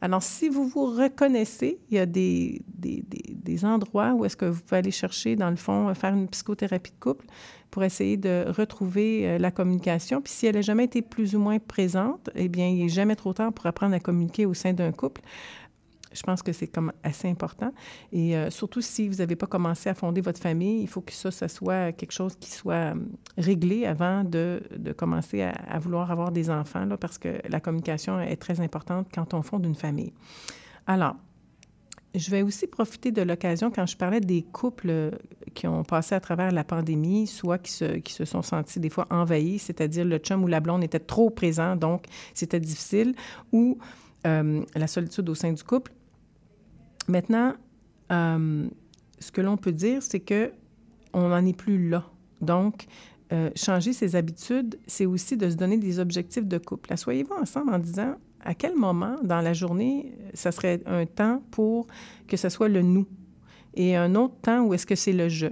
Alors, 0.00 0.22
si 0.22 0.48
vous 0.48 0.66
vous 0.66 0.86
reconnaissez, 0.86 1.78
il 1.88 1.96
y 1.96 2.00
a 2.00 2.06
des, 2.06 2.62
des, 2.66 3.04
des, 3.08 3.64
endroits 3.64 4.14
où 4.14 4.24
est-ce 4.24 4.36
que 4.36 4.46
vous 4.46 4.60
pouvez 4.60 4.78
aller 4.78 4.90
chercher, 4.90 5.36
dans 5.36 5.48
le 5.48 5.54
fond, 5.54 5.94
faire 5.94 6.12
une 6.12 6.26
psychothérapie 6.26 6.90
de 6.90 6.98
couple 6.98 7.24
pour 7.70 7.84
essayer 7.84 8.16
de 8.16 8.44
retrouver 8.48 9.28
euh, 9.28 9.38
la 9.38 9.52
communication. 9.52 10.20
Puis 10.20 10.32
si 10.32 10.46
elle 10.46 10.56
n'a 10.56 10.60
jamais 10.60 10.84
été 10.84 11.02
plus 11.02 11.36
ou 11.36 11.38
moins 11.38 11.60
présente, 11.60 12.30
eh 12.34 12.48
bien, 12.48 12.66
il 12.66 12.82
n'est 12.82 12.88
jamais 12.88 13.14
trop 13.14 13.32
tard 13.32 13.52
pour 13.52 13.64
apprendre 13.66 13.94
à 13.94 14.00
communiquer 14.00 14.44
au 14.44 14.54
sein 14.54 14.72
d'un 14.72 14.90
couple. 14.90 15.22
Je 16.14 16.22
pense 16.22 16.42
que 16.42 16.52
c'est 16.52 16.66
comme 16.66 16.92
assez 17.02 17.28
important. 17.28 17.72
Et 18.12 18.36
euh, 18.36 18.50
surtout 18.50 18.80
si 18.80 19.08
vous 19.08 19.16
n'avez 19.16 19.36
pas 19.36 19.46
commencé 19.46 19.88
à 19.88 19.94
fonder 19.94 20.20
votre 20.20 20.40
famille, 20.40 20.82
il 20.82 20.88
faut 20.88 21.00
que 21.00 21.12
ça, 21.12 21.30
ça 21.30 21.48
soit 21.48 21.92
quelque 21.92 22.12
chose 22.12 22.36
qui 22.36 22.50
soit 22.50 22.92
hum, 22.92 23.08
réglé 23.38 23.86
avant 23.86 24.24
de, 24.24 24.62
de 24.76 24.92
commencer 24.92 25.42
à, 25.42 25.78
vouloir 25.78 26.10
avoir 26.10 26.32
des 26.32 26.50
enfants, 26.50 26.84
là, 26.84 26.96
parce 26.96 27.18
que 27.18 27.40
la 27.48 27.60
communication 27.60 28.20
est 28.20 28.36
très 28.36 28.60
importante 28.60 29.08
quand 29.12 29.34
on 29.34 29.42
fonde 29.42 29.64
une 29.64 29.74
famille. 29.74 30.12
Alors, 30.86 31.16
je 32.14 32.30
vais 32.30 32.42
aussi 32.42 32.66
profiter 32.66 33.10
de 33.10 33.22
l'occasion 33.22 33.70
quand 33.70 33.86
je 33.86 33.96
parlais 33.96 34.20
des 34.20 34.42
couples 34.42 35.12
qui 35.54 35.66
ont 35.66 35.82
passé 35.82 36.14
à 36.14 36.20
travers 36.20 36.50
la 36.50 36.64
pandémie, 36.64 37.26
soit 37.26 37.58
qui 37.58 37.72
se, 37.72 37.84
qui 37.96 38.12
se 38.12 38.24
sont 38.24 38.42
sentis 38.42 38.80
des 38.80 38.90
fois 38.90 39.06
envahis, 39.10 39.58
c'est-à-dire 39.58 40.04
le 40.04 40.18
chum 40.18 40.44
ou 40.44 40.46
la 40.46 40.60
blonde 40.60 40.84
était 40.84 40.98
trop 40.98 41.30
présent, 41.30 41.76
donc 41.76 42.04
c'était 42.34 42.60
difficile, 42.60 43.14
ou 43.52 43.78
euh, 44.26 44.62
la 44.74 44.86
solitude 44.86 45.28
au 45.28 45.34
sein 45.34 45.52
du 45.52 45.62
couple. 45.62 45.92
Maintenant, 47.12 47.52
euh, 48.10 48.66
ce 49.18 49.30
que 49.30 49.42
l'on 49.42 49.58
peut 49.58 49.72
dire, 49.72 50.02
c'est 50.02 50.20
que 50.20 50.50
on 51.12 51.28
n'en 51.28 51.44
est 51.44 51.56
plus 51.56 51.90
là. 51.90 52.06
Donc, 52.40 52.86
euh, 53.34 53.50
changer 53.54 53.92
ses 53.92 54.16
habitudes, 54.16 54.78
c'est 54.86 55.04
aussi 55.04 55.36
de 55.36 55.50
se 55.50 55.56
donner 55.56 55.76
des 55.76 55.98
objectifs 55.98 56.46
de 56.46 56.56
couple. 56.56 56.96
Soyez-vous 56.96 57.34
ensemble 57.34 57.74
en 57.74 57.78
disant 57.78 58.14
à 58.40 58.54
quel 58.54 58.74
moment 58.76 59.16
dans 59.22 59.42
la 59.42 59.52
journée, 59.52 60.14
ça 60.32 60.52
serait 60.52 60.80
un 60.86 61.04
temps 61.04 61.42
pour 61.50 61.86
que 62.26 62.38
ce 62.38 62.48
soit 62.48 62.68
le 62.68 62.80
nous 62.80 63.06
et 63.74 63.94
un 63.94 64.14
autre 64.14 64.36
temps 64.40 64.64
où 64.64 64.72
est-ce 64.72 64.86
que 64.86 64.94
c'est 64.94 65.12
le 65.12 65.28
je. 65.28 65.48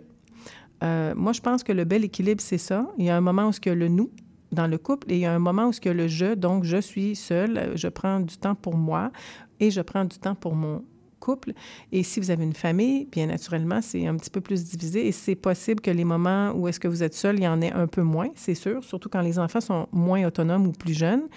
Euh, 0.82 1.14
moi, 1.14 1.32
je 1.34 1.42
pense 1.42 1.62
que 1.62 1.72
le 1.72 1.84
bel 1.84 2.04
équilibre, 2.04 2.40
c'est 2.40 2.58
ça. 2.58 2.90
Il 2.96 3.04
y 3.04 3.10
a 3.10 3.16
un 3.18 3.20
moment 3.20 3.48
où 3.48 3.52
y 3.66 3.68
a 3.68 3.74
le 3.74 3.88
nous 3.88 4.10
dans 4.50 4.66
le 4.66 4.78
couple 4.78 5.12
et 5.12 5.16
il 5.16 5.20
y 5.20 5.26
a 5.26 5.34
un 5.34 5.38
moment 5.38 5.66
où 5.66 5.72
y 5.84 5.88
a 5.88 5.92
le 5.92 6.08
je. 6.08 6.34
Donc, 6.34 6.64
je 6.64 6.78
suis 6.78 7.14
seule, 7.16 7.72
je 7.74 7.88
prends 7.88 8.18
du 8.20 8.38
temps 8.38 8.54
pour 8.54 8.78
moi 8.78 9.12
et 9.60 9.70
je 9.70 9.82
prends 9.82 10.06
du 10.06 10.18
temps 10.18 10.34
pour 10.34 10.54
mon, 10.54 10.82
couple. 11.20 11.52
Et 11.92 12.02
si 12.02 12.18
vous 12.18 12.30
avez 12.30 12.44
une 12.44 12.54
famille, 12.54 13.06
bien 13.06 13.26
naturellement, 13.26 13.80
c'est 13.82 14.06
un 14.06 14.16
petit 14.16 14.30
peu 14.30 14.40
plus 14.40 14.64
divisé 14.64 15.06
et 15.06 15.12
c'est 15.12 15.36
possible 15.36 15.80
que 15.80 15.90
les 15.90 16.04
moments 16.04 16.52
où 16.52 16.66
est-ce 16.66 16.80
que 16.80 16.88
vous 16.88 17.02
êtes 17.02 17.14
seul, 17.14 17.38
il 17.38 17.44
y 17.44 17.48
en 17.48 17.60
ait 17.60 17.72
un 17.72 17.86
peu 17.86 18.02
moins, 18.02 18.28
c'est 18.34 18.54
sûr, 18.54 18.82
surtout 18.82 19.08
quand 19.08 19.20
les 19.20 19.38
enfants 19.38 19.60
sont 19.60 19.86
moins 19.92 20.24
autonomes 20.26 20.66
ou 20.66 20.72
plus 20.72 20.94
jeunes. 20.94 21.28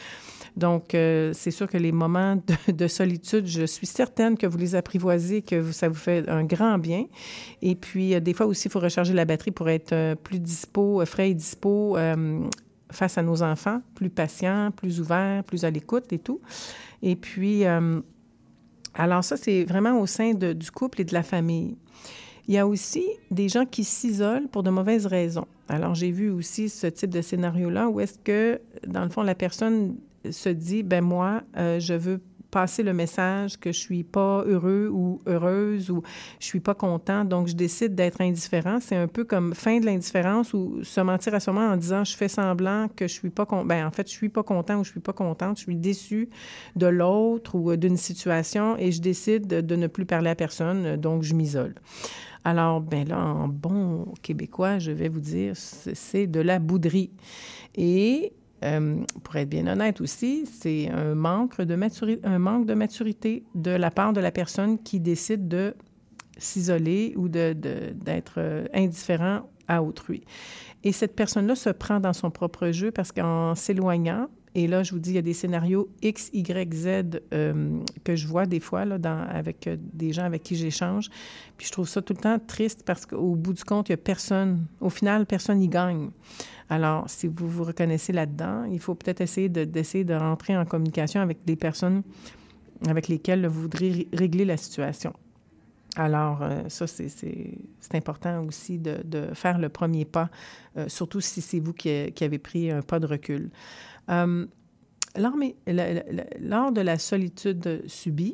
Donc, 0.56 0.94
euh, 0.94 1.32
c'est 1.34 1.52
sûr 1.52 1.68
que 1.68 1.78
les 1.78 1.92
moments 1.92 2.42
de, 2.68 2.88
solitude, 2.88 3.48
je 3.48 3.66
suis 3.66 3.88
certaine 3.88 4.38
que 4.38 4.46
vous 4.46 4.58
les 4.58 4.76
apprivoisez, 4.76 5.42
que 5.42 5.72
ça 5.72 5.90
vous 5.90 5.96
fait 5.96 6.30
un 6.30 6.44
grand 6.44 6.78
bien. 6.78 7.06
Et 7.62 7.76
puis, 7.76 8.14
euh, 8.14 8.20
des 8.20 8.34
fois 8.34 8.46
aussi, 8.46 8.68
il 8.68 8.72
faut 8.72 8.80
recharger 8.80 9.14
la 9.14 9.26
batterie 9.26 9.52
pour 9.52 9.70
être 9.70 9.94
euh, 9.94 10.16
plus 10.16 10.40
dispo, 10.40 11.04
frais 11.06 11.32
et 11.32 11.34
dispo 11.34 11.98
face 12.92 13.18
à 13.18 13.24
nos 13.24 13.42
enfants, 13.42 13.82
plus 13.96 14.12
patient, 14.12 14.70
plus 14.76 15.02
ouvert, 15.02 15.44
plus 15.44 15.66
à 15.66 15.72
l'écoute 15.72 16.14
et 16.14 16.20
tout. 16.20 16.42
Et 17.02 17.16
puis, 17.16 17.64
alors 18.94 19.24
ça, 19.24 19.38
c'est 19.38 19.64
vraiment 19.64 20.00
au 20.00 20.06
sein 20.06 20.34
du 20.34 20.72
couple 20.72 21.02
et 21.02 21.04
de 21.04 21.14
la 21.14 21.24
famille. 21.24 21.76
Il 22.48 22.54
y 22.54 22.58
a 22.58 22.68
aussi 22.68 23.06
des 23.32 23.50
gens 23.50 23.66
qui 23.66 23.84
s'isolent 23.84 24.48
pour 24.50 24.64
de 24.64 24.70
mauvaises 24.70 25.06
raisons. 25.06 25.48
Alors 25.70 25.96
j'ai 25.96 26.12
vu 26.12 26.30
aussi 26.30 26.70
ce 26.70 26.88
type 26.88 27.10
de 27.10 27.22
scénario-là 27.22 27.88
où 27.88 28.00
est-ce 28.00 28.20
que, 28.20 28.60
dans 28.86 29.04
le 29.04 29.10
fond, 29.10 29.24
la 29.24 29.36
personne 29.36 29.96
se 30.30 30.50
dit, 30.50 30.84
ben 30.84 31.04
moi, 31.04 31.42
euh, 31.58 31.80
je 31.80 31.94
veux 31.94 32.22
passer 32.54 32.84
le 32.84 32.94
message 32.94 33.60
que 33.60 33.72
je 33.72 33.80
suis 33.80 34.04
pas 34.04 34.44
heureux 34.46 34.88
ou 34.94 35.20
heureuse 35.26 35.90
ou 35.90 36.04
je 36.40 36.46
suis 36.46 36.60
pas 36.60 36.76
content, 36.76 37.26
donc 37.26 37.48
je 37.48 37.56
décide 37.56 37.96
d'être 37.96 38.22
indifférent. 38.22 38.78
C'est 38.80 38.96
un 38.96 39.08
peu 39.08 39.24
comme 39.24 39.56
fin 39.56 39.80
de 39.80 39.88
l'indifférence 39.88 40.54
ou 40.54 40.84
se 40.84 41.02
mentir 41.02 41.34
à 41.34 41.40
soi-même 41.40 41.72
en 41.72 41.78
disant 41.78 42.04
je 42.04 42.16
fais 42.16 42.28
semblant 42.28 42.88
que 42.96 43.08
je 43.08 43.14
suis 43.14 43.32
pas 43.32 43.48
con 43.48 43.66
ben 43.66 43.88
en 43.88 43.92
fait 43.92 44.08
je 44.08 44.14
suis 44.14 44.30
pas 44.30 44.44
content 44.44 44.80
ou 44.80 44.84
je 44.84 44.92
suis 44.92 45.00
pas 45.00 45.14
contente, 45.14 45.58
je 45.58 45.64
suis 45.64 45.76
déçu 45.76 46.30
de 46.76 46.86
l'autre 46.86 47.56
ou 47.56 47.76
d'une 47.76 47.98
situation 47.98 48.78
et 48.78 48.92
je 48.92 49.02
décide 49.02 49.48
de, 49.48 49.62
de 49.62 49.76
ne 49.76 49.88
plus 49.88 50.06
parler 50.06 50.30
à 50.30 50.36
personne, 50.36 50.96
donc 50.98 51.24
je 51.24 51.34
m'isole. 51.34 51.74
Alors, 52.46 52.82
ben 52.82 53.08
là, 53.08 53.20
en 53.20 53.48
bon 53.48 54.14
québécois, 54.22 54.78
je 54.78 54.92
vais 54.92 55.08
vous 55.08 55.22
dire, 55.22 55.54
c'est 55.56 56.28
de 56.28 56.42
la 56.42 56.60
bouderie. 56.60 57.12
Et 57.76 58.34
euh, 58.64 59.04
pour 59.24 59.36
être 59.36 59.50
bien 59.50 59.68
honnête 59.68 60.02
aussi, 60.02 60.46
c'est 60.46 60.90
un 60.90 61.16
manque 61.16 61.60
de, 61.62 61.76
maturité, 61.76 62.26
un 62.26 62.40
manque 62.40 62.66
de 62.66 62.74
maturité 62.74 63.44
de 63.56 63.72
la 63.72 63.92
part 63.92 64.14
de 64.14 64.22
la 64.22 64.32
personne 64.32 64.82
qui 64.82 65.00
décide 65.00 65.48
de 65.48 65.76
s'isoler 66.38 67.14
ou 67.18 67.28
d'être 67.28 68.36
euh, 68.38 68.66
indifférent 68.74 69.50
à 69.68 69.84
autrui. 69.84 70.24
Et 70.84 70.92
cette 70.92 71.16
personne-là 71.16 71.56
se 71.56 71.70
prend 71.70 72.00
dans 72.00 72.14
son 72.14 72.32
propre 72.32 72.72
jeu 72.72 72.92
parce 72.92 73.12
qu'en 73.12 73.56
s'éloignant, 73.56 74.28
et 74.56 74.68
là, 74.68 74.84
je 74.84 74.92
vous 74.92 75.00
dis, 75.00 75.12
il 75.12 75.16
y 75.16 75.20
a 75.20 75.24
des 75.24 75.34
scénarios 75.34 75.90
X, 76.02 76.30
Y, 76.34 76.74
Z 76.74 77.22
euh, 77.34 77.80
que 78.04 78.16
je 78.16 78.28
vois 78.28 78.46
des 78.46 78.60
fois 78.60 78.86
là, 78.86 78.98
avec 79.30 79.68
des 79.94 80.14
gens 80.14 80.26
avec 80.26 80.44
qui 80.44 80.56
j'échange. 80.56 81.10
Puis 81.58 81.68
je 81.68 81.72
trouve 81.72 81.88
ça 81.88 82.02
tout 82.02 82.14
le 82.14 82.22
temps 82.22 82.38
triste 82.40 82.84
parce 82.86 83.06
qu'au 83.06 83.36
bout 83.36 83.54
du 83.54 83.64
compte, 83.64 83.90
il 83.90 83.94
n'y 83.94 83.96
a 83.96 83.98
personne. 83.98 84.66
Au 84.80 84.90
final, 84.90 85.26
personne 85.26 85.58
n'y 85.58 85.70
gagne. 85.70 86.10
Alors, 86.70 87.10
si 87.10 87.28
vous 87.28 87.48
vous 87.48 87.64
reconnaissez 87.64 88.14
là-dedans, 88.14 88.66
il 88.66 88.80
faut 88.80 88.96
peut-être 88.96 89.22
essayer 89.22 89.50
de, 89.50 89.64
d'essayer 89.64 90.04
de 90.04 90.14
rentrer 90.14 90.56
en 90.56 90.66
communication 90.66 91.22
avec 91.22 91.44
des 91.46 91.56
personnes 91.56 92.04
avec 92.88 93.08
lesquelles 93.08 93.46
vous 93.48 93.62
voudrez 93.62 94.08
régler 94.14 94.46
la 94.46 94.58
situation. 94.58 95.14
Alors, 95.96 96.42
euh, 96.42 96.64
ça, 96.70 96.88
c'est, 96.88 97.14
important 97.94 98.44
aussi 98.46 98.80
de, 98.80 98.98
de, 99.04 99.28
faire 99.34 99.60
le 99.60 99.70
premier 99.70 100.06
pas, 100.06 100.30
euh, 100.78 100.90
surtout 100.90 101.22
si 101.22 101.40
c'est 101.42 101.60
vous 101.60 101.74
qui, 101.74 102.12
qui, 102.14 102.24
avez 102.24 102.40
pris 102.40 102.72
un 102.72 102.82
pas 102.82 103.00
de 103.00 103.06
recul. 103.06 103.52
Euh, 104.10 104.46
lors, 105.16 106.72
de 106.72 106.82
la 106.82 106.98
solitude 106.98 107.84
subie, 107.88 108.34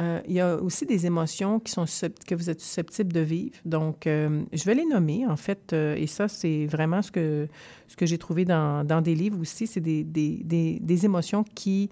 euh, 0.00 0.20
il 0.26 0.34
y 0.34 0.40
a 0.40 0.56
aussi 0.56 0.86
des 0.86 1.06
émotions 1.06 1.58
qui 1.60 1.72
sont 1.72 1.84
que 2.26 2.34
vous 2.34 2.50
êtes 2.50 2.60
susceptible 2.60 3.12
de 3.12 3.20
vivre. 3.20 3.56
Donc, 3.64 4.06
euh, 4.06 4.42
je 4.52 4.64
vais 4.64 4.74
les 4.74 4.86
nommer, 4.86 5.26
en 5.26 5.36
fait, 5.36 5.72
et 5.72 6.06
ça, 6.06 6.28
c'est 6.28 6.66
vraiment 6.66 7.02
ce 7.02 7.10
que, 7.10 7.48
ce 7.88 7.96
que 7.96 8.06
j'ai 8.06 8.18
trouvé 8.18 8.44
dans, 8.44 8.84
dans, 8.84 9.00
des 9.00 9.14
livres 9.14 9.40
aussi. 9.40 9.66
C'est 9.66 9.80
des, 9.80 10.04
des, 10.04 10.78
des, 10.80 11.04
émotions 11.04 11.44
qui 11.44 11.90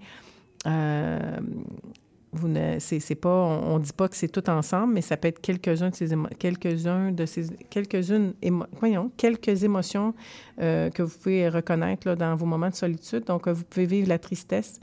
c'est, 2.79 3.15
pas, 3.15 3.29
on 3.29 3.77
ne 3.79 3.83
dit 3.83 3.93
pas 3.93 4.07
que 4.07 4.15
c'est 4.15 4.27
tout 4.27 4.49
ensemble, 4.49 4.93
mais 4.93 5.01
ça 5.01 5.17
peut 5.17 5.27
être 5.27 5.41
quelques-uns 5.41 5.89
de 5.89 5.95
ces 5.95 6.09
quelques-uns 6.39 7.11
de 7.11 7.25
ces 7.25 7.47
quelques-unes 7.69 8.33
voyons, 8.79 9.11
quelques 9.17 9.63
émotions 9.63 10.13
euh, 10.61 10.89
que 10.89 11.03
vous 11.03 11.17
pouvez 11.17 11.49
reconnaître 11.49 12.07
là, 12.07 12.15
dans 12.15 12.35
vos 12.35 12.45
moments 12.45 12.69
de 12.69 12.75
solitude. 12.75 13.25
Donc, 13.25 13.47
vous 13.47 13.63
pouvez 13.63 13.85
vivre 13.85 14.09
la 14.09 14.19
tristesse, 14.19 14.79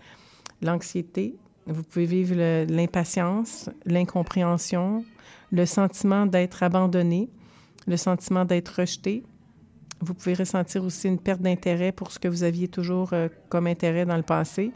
l'anxiété, 0.63 1.37
vous 1.67 1.83
pouvez 1.83 2.07
vivre 2.07 2.37
l'impatience, 2.65 3.71
l'incompréhension, 3.87 5.05
le 5.51 5.67
sentiment 5.67 6.27
d'être 6.27 6.63
abandonné, 6.63 7.31
le 7.87 7.97
sentiment 7.97 8.45
d'être 8.45 8.81
rejeté. 8.81 9.23
Vous 10.01 10.13
pouvez 10.13 10.35
ressentir 10.35 10.85
aussi 10.85 11.09
une 11.09 11.19
perte 11.19 11.41
d'intérêt 11.41 11.93
pour 11.93 12.11
ce 12.11 12.19
que 12.19 12.29
vous 12.29 12.43
aviez 12.43 12.69
toujours 12.69 13.13
euh, 13.13 13.29
comme 13.49 13.67
intérêt 13.67 14.05
dans 14.05 14.17
le 14.17 14.23
passé. 14.23 14.73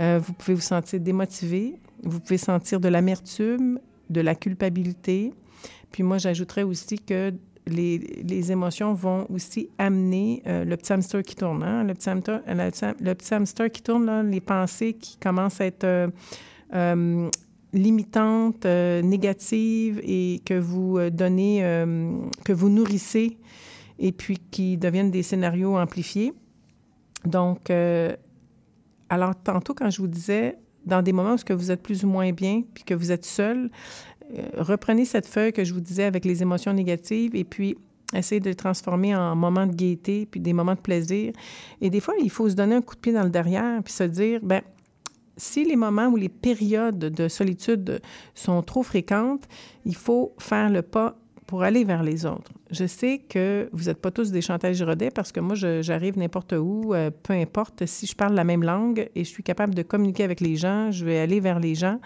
Euh, 0.00 0.18
vous 0.22 0.32
pouvez 0.32 0.54
vous 0.54 0.60
sentir 0.60 1.00
démotivé. 1.00 1.76
Vous 2.02 2.20
pouvez 2.20 2.38
sentir 2.38 2.80
de 2.80 2.88
l'amertume, 2.88 3.80
de 4.10 4.20
la 4.20 4.34
culpabilité. 4.34 5.32
Puis 5.92 6.02
moi, 6.02 6.18
j'ajouterais 6.18 6.62
aussi 6.62 6.98
que 6.98 7.32
les, 7.66 7.98
les, 7.98 8.52
émotions 8.52 8.94
vont 8.94 9.26
aussi 9.28 9.70
amener 9.78 10.42
euh, 10.46 10.64
le 10.64 10.76
petit 10.76 10.92
hamster 10.92 11.22
qui 11.22 11.34
tourne. 11.34 11.64
Hein? 11.64 11.82
Le, 11.82 11.94
petit 11.94 12.08
hamster, 12.08 12.40
le, 12.46 13.14
petit 13.14 13.34
hamster 13.34 13.70
qui 13.70 13.82
tourne, 13.82 14.06
là, 14.06 14.22
les 14.22 14.40
pensées 14.40 14.92
qui 14.92 15.16
commencent 15.16 15.60
à 15.60 15.66
être 15.66 16.12
limitantes, 17.76 18.66
euh, 18.66 19.02
négatives 19.02 20.00
et 20.02 20.40
que 20.44 20.58
vous 20.58 20.98
euh, 20.98 21.10
donnez, 21.10 21.64
euh, 21.64 22.18
que 22.44 22.52
vous 22.52 22.68
nourrissez 22.68 23.38
et 23.98 24.12
puis 24.12 24.38
qui 24.50 24.76
deviennent 24.76 25.10
des 25.10 25.22
scénarios 25.22 25.76
amplifiés. 25.76 26.32
Donc, 27.24 27.70
alors 29.08 29.34
tantôt 29.42 29.74
quand 29.74 29.90
je 29.90 29.98
vous 29.98 30.06
disais, 30.06 30.58
dans 30.86 31.02
des 31.02 31.12
moments 31.12 31.34
où 31.34 31.56
vous 31.56 31.70
êtes 31.70 31.82
plus 31.82 32.04
ou 32.04 32.08
moins 32.08 32.32
bien 32.32 32.62
puis 32.74 32.84
que 32.84 32.94
vous 32.94 33.12
êtes 33.12 33.24
seul, 33.24 33.70
reprenez 34.56 35.04
cette 35.04 35.26
feuille 35.26 35.52
que 35.52 35.64
je 35.64 35.74
vous 35.74 35.80
disais 35.80 36.04
avec 36.04 36.24
les 36.24 36.42
émotions 36.42 36.72
négatives 36.72 37.34
et 37.34 37.44
puis 37.44 37.76
essayez 38.14 38.40
de 38.40 38.48
les 38.48 38.54
transformer 38.54 39.14
en 39.14 39.34
moments 39.36 39.66
de 39.66 39.74
gaieté 39.74 40.26
puis 40.26 40.40
des 40.40 40.52
moments 40.52 40.74
de 40.74 40.80
plaisir. 40.80 41.32
Et 41.80 41.90
des 41.90 42.00
fois, 42.00 42.14
il 42.22 42.30
faut 42.30 42.48
se 42.48 42.54
donner 42.54 42.76
un 42.76 42.82
coup 42.82 42.94
de 42.94 43.00
pied 43.00 43.12
dans 43.12 43.24
le 43.24 43.30
derrière 43.30 43.82
puis 43.82 43.92
se 43.92 44.04
dire, 44.04 44.40
ben 44.42 44.62
si 45.36 45.64
les 45.64 45.76
moments 45.76 46.06
ou 46.06 46.16
les 46.16 46.30
périodes 46.30 46.98
de 46.98 47.28
solitude 47.28 48.00
sont 48.34 48.62
trop 48.62 48.82
fréquentes, 48.82 49.44
il 49.84 49.94
faut 49.94 50.34
faire 50.38 50.70
le 50.70 50.82
pas 50.82 51.18
pour 51.46 51.62
aller 51.62 51.84
vers 51.84 52.02
les 52.02 52.26
autres. 52.26 52.52
Je 52.70 52.86
sais 52.86 53.18
que 53.18 53.68
vous 53.72 53.84
n'êtes 53.84 54.00
pas 54.00 54.10
tous 54.10 54.30
des 54.30 54.40
chanteurs 54.40 54.72
Giraudet 54.72 55.10
parce 55.10 55.32
que 55.32 55.40
moi, 55.40 55.54
j'arrive 55.54 56.18
n'importe 56.18 56.52
où, 56.52 56.92
euh, 56.92 57.10
peu 57.22 57.34
importe. 57.34 57.86
Si 57.86 58.06
je 58.06 58.16
parle 58.16 58.34
la 58.34 58.44
même 58.44 58.62
langue 58.62 59.08
et 59.14 59.24
je 59.24 59.28
suis 59.28 59.42
capable 59.42 59.74
de 59.74 59.82
communiquer 59.82 60.24
avec 60.24 60.40
les 60.40 60.56
gens, 60.56 60.90
je 60.90 61.04
vais 61.04 61.18
aller 61.18 61.40
vers 61.40 61.60
les 61.60 61.74
gens. 61.74 62.00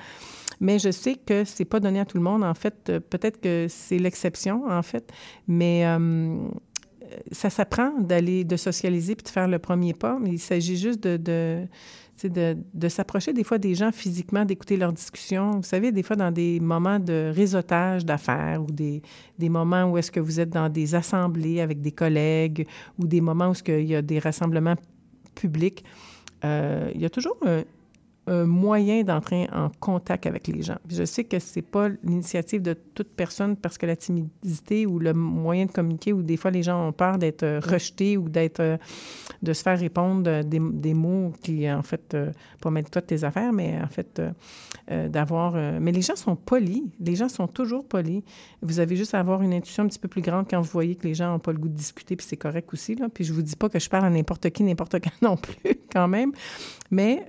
Mais 0.61 0.79
je 0.79 0.91
sais 0.91 1.15
que 1.15 1.45
c'est 1.45 1.65
pas 1.65 1.81
donné 1.81 2.01
à 2.01 2.05
tout 2.05 2.19
le 2.19 2.23
monde. 2.23 2.45
En 2.45 2.55
fait, 2.55 2.91
euh, 2.91 3.01
peut-être 3.01 3.41
que 3.41 3.67
c'est 3.69 3.99
l'exception, 3.99 4.65
en 4.69 4.83
fait. 4.83 5.11
Mais 5.49 5.87
euh, 5.87 6.37
ça 7.33 7.49
s'apprend 7.49 7.99
d'aller, 7.99 8.45
de 8.45 8.57
socialiser 8.57 9.15
puis 9.15 9.25
de 9.25 9.31
faire 9.31 9.49
le 9.49 9.59
premier 9.59 9.95
pas. 9.95 10.19
Il 10.27 10.39
s'agit 10.39 10.77
juste 10.77 11.01
de, 11.01 11.67
de 12.29 12.89
s'approcher 12.89 13.33
des 13.33 13.45
fois 13.45 13.59
des 13.59 13.75
gens 13.75 13.93
physiquement, 13.93 14.45
d'écouter 14.45 14.77
leurs 14.77 14.93
discussions. 14.93 15.53
Vous 15.53 15.63
savez, 15.63 15.93
des 15.93 16.03
fois 16.03 16.17
dans 16.17 16.31
des 16.31 16.61
moments 16.61 16.99
de 16.99 17.33
réseautage 17.35 18.05
d'affaires 18.05 18.63
ou 18.63 18.71
des, 18.71 19.03
des 19.39 19.49
moments 19.49 19.85
où 19.85 19.99
est-ce 19.99 20.11
que 20.11 20.21
vous 20.21 20.41
êtes 20.41 20.51
dans 20.51 20.69
des 20.69 20.95
assemblées 20.95 21.61
avec 21.61 21.81
des 21.81 21.93
collègues 21.93 22.67
ou 22.99 23.07
des 23.07 23.21
moments 23.21 23.49
où 23.49 23.53
est-ce 23.53 23.63
qu'il 23.63 23.87
y 23.87 23.95
a 23.95 24.03
des 24.03 24.19
rassemblements 24.19 24.77
publics, 25.35 25.85
euh, 26.45 26.91
il 26.95 27.01
y 27.01 27.05
a 27.05 27.11
toujours 27.11 27.37
un, 27.47 27.63
un 28.31 28.45
moyen 28.45 29.03
d'entrer 29.03 29.49
en 29.53 29.71
contact 29.81 30.25
avec 30.25 30.47
les 30.47 30.63
gens. 30.63 30.79
je 30.89 31.05
sais 31.05 31.25
que 31.25 31.41
c'est 31.41 31.63
pas 31.63 31.89
l'initiative 32.05 32.63
de 32.63 32.75
toute 32.75 33.09
personne 33.09 33.57
parce 33.57 33.77
que 33.77 33.87
la 33.87 33.97
timidité 33.97 34.87
ou 34.87 35.01
le 35.01 35.13
moyen 35.13 35.67
de 35.67 35.73
communiquer 35.73 36.13
ou 36.13 36.23
des 36.23 36.37
fois 36.37 36.53
les 36.53 36.63
gens 36.63 36.89
ont 36.89 36.93
peur 36.93 37.19
d'être 37.19 37.43
euh, 37.43 37.59
rejetés 37.59 38.17
ou 38.17 38.29
d'être 38.29 38.61
euh, 38.61 38.77
de 39.43 39.53
se 39.53 39.63
faire 39.63 39.77
répondre 39.77 40.45
des, 40.45 40.61
des 40.61 40.95
mots 40.95 41.33
qui 41.43 41.69
en 41.69 41.83
fait 41.83 42.15
euh, 42.15 42.31
pas 42.61 42.71
mettre 42.71 42.91
toi 42.91 43.03
de 43.03 43.07
tes 43.07 43.25
affaires 43.25 43.53
mais 43.53 43.81
en 43.83 43.89
fait 43.89 44.23
d'avoir 45.09 45.55
mais 45.81 45.93
les 45.93 46.03
gens 46.03 46.17
sont 46.17 46.35
polis, 46.35 46.83
les 46.99 47.15
gens 47.15 47.29
sont 47.29 47.47
toujours 47.47 47.87
polis. 47.87 48.23
Vous 48.61 48.81
avez 48.81 48.97
juste 48.97 49.15
à 49.15 49.21
avoir 49.21 49.41
une 49.43 49.55
intuition 49.55 49.85
un 49.85 49.87
petit 49.87 49.99
peu 49.99 50.09
plus 50.09 50.21
grande 50.21 50.47
quand 50.49 50.61
vous 50.61 50.71
voyez 50.71 50.97
que 50.97 51.07
les 51.07 51.15
gens 51.15 51.33
n'ont 51.33 51.39
pas 51.39 51.53
le 51.53 51.59
goût 51.59 51.69
de 51.69 51.75
discuter 51.75 52.17
puis 52.17 52.27
c'est 52.29 52.37
correct 52.37 52.73
aussi 52.73 52.97
là. 52.97 53.09
Puis 53.09 53.25
je 53.25 53.33
vous 53.33 53.43
dis 53.43 53.57
pas 53.57 53.69
que 53.69 53.79
je 53.79 53.89
parle 53.89 54.05
à 54.05 54.11
n'importe 54.11 54.51
qui 54.51 54.63
n'importe 54.63 54.97
quand 55.01 55.23
non 55.23 55.37
plus 55.37 55.81
quand 55.93 56.09
même. 56.09 56.33
Mais 56.91 57.25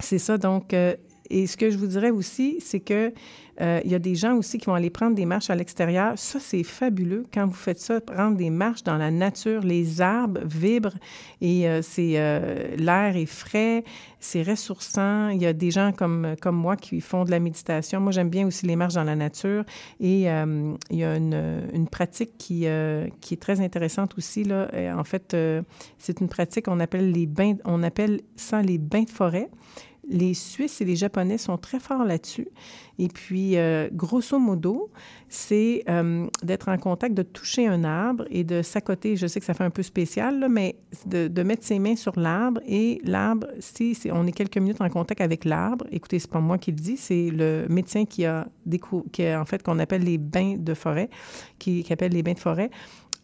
c'est 0.00 0.18
ça. 0.18 0.38
Donc, 0.38 0.72
euh, 0.72 0.94
et 1.30 1.46
ce 1.46 1.56
que 1.56 1.70
je 1.70 1.78
vous 1.78 1.86
dirais 1.86 2.10
aussi, 2.10 2.58
c'est 2.60 2.80
que 2.80 3.12
euh, 3.60 3.80
il 3.84 3.90
y 3.90 3.94
a 3.94 3.98
des 3.98 4.14
gens 4.14 4.36
aussi 4.36 4.58
qui 4.58 4.66
vont 4.66 4.74
aller 4.74 4.90
prendre 4.90 5.16
des 5.16 5.26
marches 5.26 5.50
à 5.50 5.54
l'extérieur. 5.56 6.12
Ça, 6.16 6.38
c'est 6.38 6.62
fabuleux. 6.62 7.24
Quand 7.34 7.46
vous 7.46 7.54
faites 7.54 7.80
ça, 7.80 8.00
prendre 8.00 8.36
des 8.36 8.50
marches 8.50 8.84
dans 8.84 8.96
la 8.96 9.10
nature, 9.10 9.62
les 9.62 10.00
arbres 10.00 10.40
vibrent 10.44 10.96
et 11.40 11.68
euh, 11.68 11.82
c'est 11.82 12.12
l'air 12.76 13.16
est 13.16 13.26
frais, 13.26 13.82
c'est 14.20 14.42
ressourçant. 14.42 15.28
Il 15.30 15.42
y 15.42 15.46
a 15.46 15.52
des 15.52 15.72
gens 15.72 15.92
comme, 15.92 16.36
comme 16.40 16.56
moi 16.56 16.76
qui 16.76 17.00
font 17.00 17.24
de 17.24 17.30
la 17.30 17.40
méditation. 17.40 18.00
Moi, 18.00 18.12
j'aime 18.12 18.30
bien 18.30 18.46
aussi 18.46 18.66
les 18.66 18.76
marches 18.76 18.94
dans 18.94 19.04
la 19.04 19.16
nature. 19.16 19.64
Et 19.98 20.20
il 20.20 20.98
y 20.98 21.04
a 21.04 21.16
une, 21.16 21.68
une 21.72 21.88
pratique 21.88 22.38
qui, 22.38 22.66
qui 23.20 23.34
est 23.34 23.40
très 23.40 23.60
intéressante 23.60 24.16
aussi. 24.16 24.44
Là. 24.44 24.68
en 24.96 25.04
fait, 25.04 25.36
c'est 25.98 26.20
une 26.20 26.28
pratique, 26.28 26.68
on 26.68 26.80
appelle 26.80 27.10
les 27.10 27.26
bains, 27.26 27.56
on 27.64 27.82
appelle 27.82 28.20
ça 28.36 28.62
les 28.62 28.78
bains 28.78 29.02
de 29.02 29.10
forêt 29.10 29.48
les 30.08 30.34
Suisses 30.34 30.80
et 30.80 30.84
les 30.84 30.96
Japonais 30.96 31.38
sont 31.38 31.58
très 31.58 31.80
forts 31.80 32.04
là-dessus. 32.04 32.48
Et 32.98 33.08
puis, 33.08 33.56
euh, 33.56 33.88
grosso 33.92 34.38
modo, 34.38 34.90
c'est 35.28 35.84
euh, 35.88 36.26
d'être 36.42 36.68
en 36.68 36.76
contact, 36.78 37.14
de 37.14 37.22
toucher 37.22 37.66
un 37.66 37.84
arbre 37.84 38.24
et 38.30 38.42
de 38.42 38.62
s'accoter. 38.62 39.16
Je 39.16 39.26
sais 39.26 39.38
que 39.38 39.46
ça 39.46 39.54
fait 39.54 39.64
un 39.64 39.70
peu 39.70 39.82
spécial, 39.82 40.46
mais 40.50 40.76
de, 41.06 41.42
mettre 41.42 41.64
ses 41.64 41.78
mains 41.78 41.96
sur 41.96 42.18
l'arbre 42.18 42.60
et 42.66 43.00
l'arbre, 43.04 43.46
si 43.60 43.96
on 44.12 44.26
est 44.26 44.32
quelques 44.32 44.58
minutes 44.58 44.80
en 44.80 44.88
contact 44.88 45.20
avec 45.20 45.44
l'arbre, 45.44 45.86
écoutez, 45.92 46.18
c'est 46.18 46.30
pas 46.30 46.40
moi 46.40 46.58
qui 46.58 46.72
le 46.72 46.78
dis, 46.78 46.96
c'est 46.96 47.30
le 47.30 47.66
médecin 47.68 48.04
qui 48.04 48.24
a, 48.24 48.48
qui 49.12 49.34
en 49.34 49.44
fait 49.44 49.62
qu'on 49.62 49.78
appelle 49.78 50.02
les 50.02 50.18
bains 50.18 50.56
de 50.58 50.74
forêt, 50.74 51.08
qui 51.58 51.86
appelle 51.90 52.12
les 52.12 52.22
bains 52.22 52.34
de 52.34 52.38
forêt. 52.38 52.70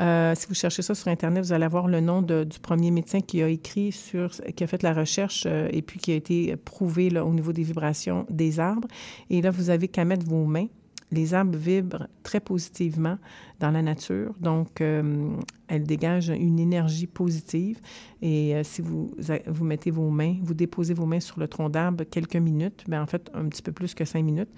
Euh, 0.03 0.35
si 0.35 0.47
vous 0.49 0.55
cherchez 0.55 0.83
ça 0.83 0.95
sur 0.95 1.09
Internet, 1.09 1.45
vous 1.45 1.53
allez 1.53 1.65
avoir 1.65 1.87
le 1.87 2.01
nom 2.01 2.21
du 2.23 2.59
premier 2.61 2.91
médecin 2.91 3.21
qui 3.21 3.43
a 3.43 3.49
écrit 3.49 3.93
sur, 3.93 4.31
qui 4.31 4.65
a 4.65 4.67
fait 4.67 4.83
la 4.83 4.93
recherche 4.93 5.45
euh, 5.47 5.69
et 5.73 5.83
puis 5.83 6.01
qui 6.01 6.13
a 6.13 6.17
été 6.17 6.57
prouvé 6.57 7.17
au 7.19 7.33
niveau 7.33 7.53
des 7.53 7.63
vibrations 7.63 8.27
des 8.29 8.59
arbres. 8.59 8.89
Et 9.31 9.41
là, 9.41 9.51
vous 9.51 9.71
avez 9.71 9.89
qu'à 9.89 10.05
mettre 10.05 10.27
vos 10.27 10.45
mains. 10.45 10.67
Les 11.13 11.33
arbres 11.33 11.57
vibrent 11.57 12.09
très 12.25 12.41
positivement 12.41 13.19
dans 13.61 13.71
la 13.71 13.83
nature, 13.83 14.35
donc 14.41 14.81
euh, 14.81 15.29
elles 15.69 15.85
dégagent 15.85 16.31
une 16.31 16.59
énergie 16.59 17.07
positive. 17.07 17.79
Et 18.21 18.55
si 18.65 18.83
vous, 18.83 19.15
vous 19.47 19.65
mettez 19.65 19.93
vos 19.93 20.11
mains, 20.11 20.37
vous 20.43 20.55
déposez 20.55 20.93
vos 20.93 21.07
mains 21.07 21.21
sur 21.21 21.39
le 21.39 21.47
tronc 21.47 21.69
d'arbre 21.69 22.03
quelques 22.03 22.35
minutes, 22.35 22.85
bien 22.89 23.03
en 23.03 23.07
fait 23.07 23.31
un 23.33 23.45
petit 23.45 23.63
peu 23.63 23.71
plus 23.71 23.95
que 23.95 24.05
cinq 24.05 24.25
minutes, 24.25 24.51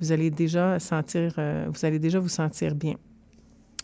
vous 0.00 0.12
allez 0.12 0.30
déjà 0.30 0.78
sentir, 0.78 1.32
vous 1.66 1.84
allez 1.84 1.98
déjà 1.98 2.20
vous 2.20 2.28
sentir 2.28 2.76
bien. 2.76 2.94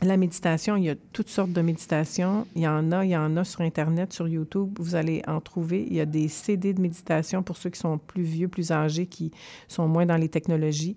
La 0.02 0.18
méditation, 0.18 0.76
il 0.76 0.84
y 0.84 0.90
a 0.90 0.94
toutes 1.12 1.30
sortes 1.30 1.52
de 1.52 1.62
méditations. 1.62 2.46
Il 2.54 2.62
y 2.62 2.68
en 2.68 2.92
a, 2.92 3.04
il 3.04 3.10
y 3.10 3.16
en 3.16 3.34
a 3.38 3.44
sur 3.44 3.62
Internet, 3.62 4.12
sur 4.12 4.28
YouTube. 4.28 4.76
Vous 4.78 4.94
allez 4.94 5.22
en 5.26 5.40
trouver. 5.40 5.86
Il 5.88 5.94
y 5.94 6.00
a 6.00 6.04
des 6.04 6.28
CD 6.28 6.74
de 6.74 6.82
méditation 6.82 7.42
pour 7.42 7.56
ceux 7.56 7.70
qui 7.70 7.80
sont 7.80 7.96
plus 7.96 8.22
vieux, 8.22 8.48
plus 8.48 8.72
âgés, 8.72 9.06
qui 9.06 9.30
sont 9.68 9.88
moins 9.88 10.04
dans 10.04 10.18
les 10.18 10.28
technologies. 10.28 10.96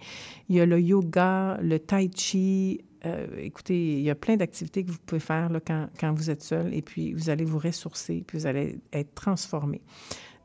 Il 0.50 0.58
y 0.58 0.60
a 0.60 0.66
le 0.66 0.82
yoga, 0.82 1.58
le 1.62 1.80
tai 1.80 2.12
chi. 2.14 2.82
Euh, 3.06 3.28
écoutez, 3.38 3.94
il 3.94 4.02
y 4.02 4.10
a 4.10 4.16
plein 4.16 4.36
d'activités 4.36 4.84
que 4.84 4.92
vous 4.92 4.98
pouvez 5.06 5.22
faire 5.22 5.50
quand, 5.66 5.88
quand, 5.98 6.14
vous 6.14 6.30
êtes 6.30 6.44
seul 6.44 6.74
et 6.74 6.82
puis 6.82 7.14
vous 7.14 7.30
allez 7.30 7.46
vous 7.46 7.60
ressourcer, 7.60 8.26
puis 8.28 8.38
vous 8.38 8.46
allez 8.46 8.80
être 8.92 9.16
transformé. 9.16 9.82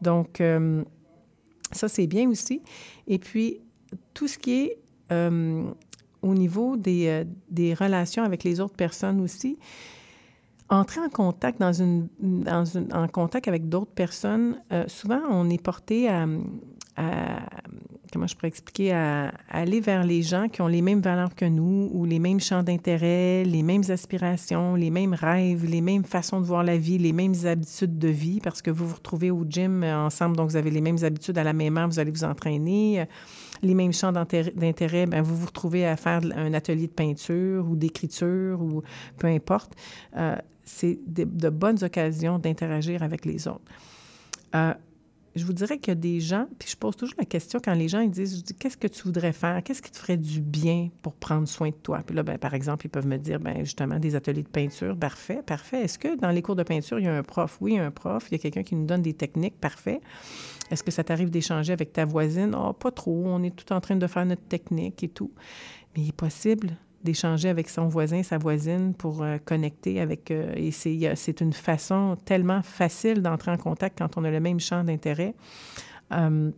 Donc, 0.01 0.41
euh, 0.41 0.85
ça, 1.73 1.89
c'est 1.89 2.07
bien 2.07 2.31
aussi. 2.31 2.63
Et 3.09 3.19
puis, 3.19 3.59
tout 4.13 4.29
ce 4.29 4.39
qui 4.39 4.53
est 4.53 4.79
euh, 5.11 5.65
au 6.25 6.35
niveau 6.35 6.77
des, 6.77 7.07
euh, 7.09 7.25
des, 7.51 7.75
relations 7.75 8.25
avec 8.25 8.45
les 8.45 8.61
autres 8.61 8.75
personnes 8.75 9.21
aussi, 9.21 9.59
entrer 10.71 11.01
en 11.01 11.11
contact 11.11 11.61
dans 11.61 11.73
une, 11.73 12.09
dans 12.21 12.65
une 12.65 12.93
en 12.95 13.07
contact 13.09 13.47
avec 13.47 13.69
d'autres 13.69 13.93
personnes, 13.93 14.61
euh, 14.73 14.85
souvent 14.89 15.21
on 15.31 15.51
est 15.51 15.63
porté 15.63 16.09
à, 16.09 16.27
comment 18.15 18.27
je 18.27 18.35
pourrais 18.35 18.49
expliquer, 18.49 18.93
à, 18.93 19.33
aller 19.51 19.81
vers 19.81 20.05
les 20.05 20.23
gens 20.23 20.49
qui 20.49 20.63
ont 20.63 20.67
les 20.67 20.81
mêmes 20.81 21.01
valeurs 21.01 21.35
que 21.35 21.45
nous 21.45 21.91
ou 21.93 22.07
les 22.07 22.19
mêmes 22.19 22.41
champs 22.41 22.63
d'intérêt, 22.63 23.45
les 23.45 23.63
mêmes 23.63 23.83
aspirations, 23.89 24.75
les 24.75 24.91
mêmes 24.91 25.13
rêves, 25.13 25.67
les 25.67 25.81
mêmes 25.81 26.05
façons 26.05 26.41
de 26.41 26.47
voir 26.47 26.65
la 26.65 26.79
vie, 26.79 26.97
les 26.97 27.13
mêmes 27.13 27.35
habitudes 27.45 27.99
de 27.99 28.09
vie, 28.09 28.41
parce 28.41 28.63
que 28.63 28.71
vous 28.71 28.87
vous 28.87 28.95
retrouvez 28.95 29.31
au 29.31 29.45
gym 29.49 29.83
ensemble, 29.85 30.37
donc 30.37 30.51
vous 30.51 30.57
avez 30.57 30.71
les 30.71 30.81
mêmes 30.81 31.03
habitudes 31.03 31.37
à 31.37 31.45
la 31.45 31.53
même 31.53 31.77
heure, 31.77 31.89
vous 31.89 31.99
allez 31.99 32.13
vous 32.13 32.25
entraîner 32.25 33.07
les 33.63 33.75
mêmes 33.75 33.93
champs 33.93 34.13
d'intérêt, 34.13 35.07
ben, 35.07 35.23
vous 35.23 35.37
vous 35.37 35.47
retrouvez 35.47 35.87
à 35.87 35.97
faire 35.97 36.21
un 36.37 36.55
atelier 36.55 36.87
de 36.87 36.93
peinture 36.93 37.69
ou 37.69 37.77
d'écriture 37.77 38.61
ou 38.61 38.83
peu 39.19 39.27
importe. 39.27 39.73
Euh, 40.17 40.37
c'est 40.65 40.99
de, 41.07 41.51
bonnes 41.51 41.83
occasions 41.83 42.39
d'interagir 42.39 43.03
avec 43.03 43.25
les 43.25 43.49
autres. 43.49 43.61
Euh, 44.55 44.73
je 45.35 45.45
vous 45.45 45.53
dirais 45.53 45.79
qu'il 45.79 45.89
y 45.89 45.93
a 45.93 45.97
des 45.97 46.21
gens, 46.21 46.47
puis 46.59 46.69
je 46.69 46.77
pose 46.77 46.97
toujours 46.97 47.17
la 47.19 47.25
question 47.25 47.59
quand 47.63 47.75
les 47.75 47.89
gens 47.89 48.05
disent, 48.07 48.45
qu'est-ce 48.59 48.77
que 48.77 48.87
tu 48.87 49.03
voudrais 49.03 49.33
faire? 49.33 49.63
Qu'est-ce 49.63 49.83
qui 49.83 49.91
te 49.91 49.99
ferait 49.99 50.17
du 50.17 50.41
bien 50.41 50.91
pour 51.03 51.15
prendre 51.15 51.49
soin 51.49 51.71
de 51.71 51.75
toi? 51.75 52.01
Puis 52.07 52.15
là, 52.15 52.23
ben, 52.23 52.39
par 52.39 52.55
exemple, 52.55 52.87
ils 52.87 52.89
peuvent 52.89 53.07
me 53.07 53.17
dire, 53.17 53.41
ben, 53.41 53.59
justement, 53.65 53.99
des 53.99 54.15
ateliers 54.15 54.45
de 54.45 54.49
peinture. 54.49 54.97
Parfait, 54.97 55.43
parfait. 55.45 55.83
Est-ce 55.83 55.99
que 55.99 56.17
dans 56.17 56.31
les 56.31 56.43
cours 56.43 56.57
de 56.57 56.63
peinture, 56.63 57.01
il 57.01 57.07
y 57.07 57.09
a 57.09 57.17
un 57.17 57.23
prof? 57.23 57.59
Oui, 57.61 57.79
un 57.79 57.91
prof. 57.91 58.27
Il 58.31 58.33
y 58.33 58.35
a 58.37 58.39
quelqu'un 58.39 58.63
qui 58.63 58.77
nous 58.77 58.87
donne 58.87 59.03
des 59.03 59.15
techniques. 59.15 59.61
Parfait. 59.61 60.01
Est-ce 60.71 60.83
que 60.83 60.91
ça 60.91 61.03
t'arrive 61.03 61.31
d'échanger 61.31 61.73
avec 61.73 61.93
ta 61.93 62.05
voisine? 62.05 62.55
Oh, 62.57 62.73
pas 62.73 62.93
trop. 62.93 63.25
On 63.27 63.43
est 63.43 63.55
tout 63.55 63.73
en 63.73 63.81
train 63.81 63.97
de 63.97 64.07
faire 64.07 64.27
notre 64.27 64.45
technique 64.45 65.03
et 65.03 65.09
tout. 65.09 65.33
Mais 65.97 66.03
il 66.03 66.09
est 66.09 66.17
possible 66.17 66.77
d'échanger 67.05 67.49
avec 67.49 67.69
son 67.69 67.87
voisin, 67.87 68.23
sa 68.23 68.39
voisine 68.39 68.95
pour 68.95 69.23
euh, 69.23 69.37
connecter 69.45 70.01
avec... 70.01 70.31
Euh, 70.31 70.53
et 70.57 70.71
c'est 70.71 71.41
une 71.41 71.53
façon 71.53 72.17
tellement 72.25 72.63
facile 72.63 73.23
d'entrer 73.23 73.51
en 73.51 73.59
contact 73.59 73.99
quand 73.99 74.17
on 74.17 74.25
a 74.25 74.31
le 74.31 74.41
même 74.41 74.59
champ 74.59 74.83
d'intérêt. 74.83 75.35
Euh, 76.13 76.51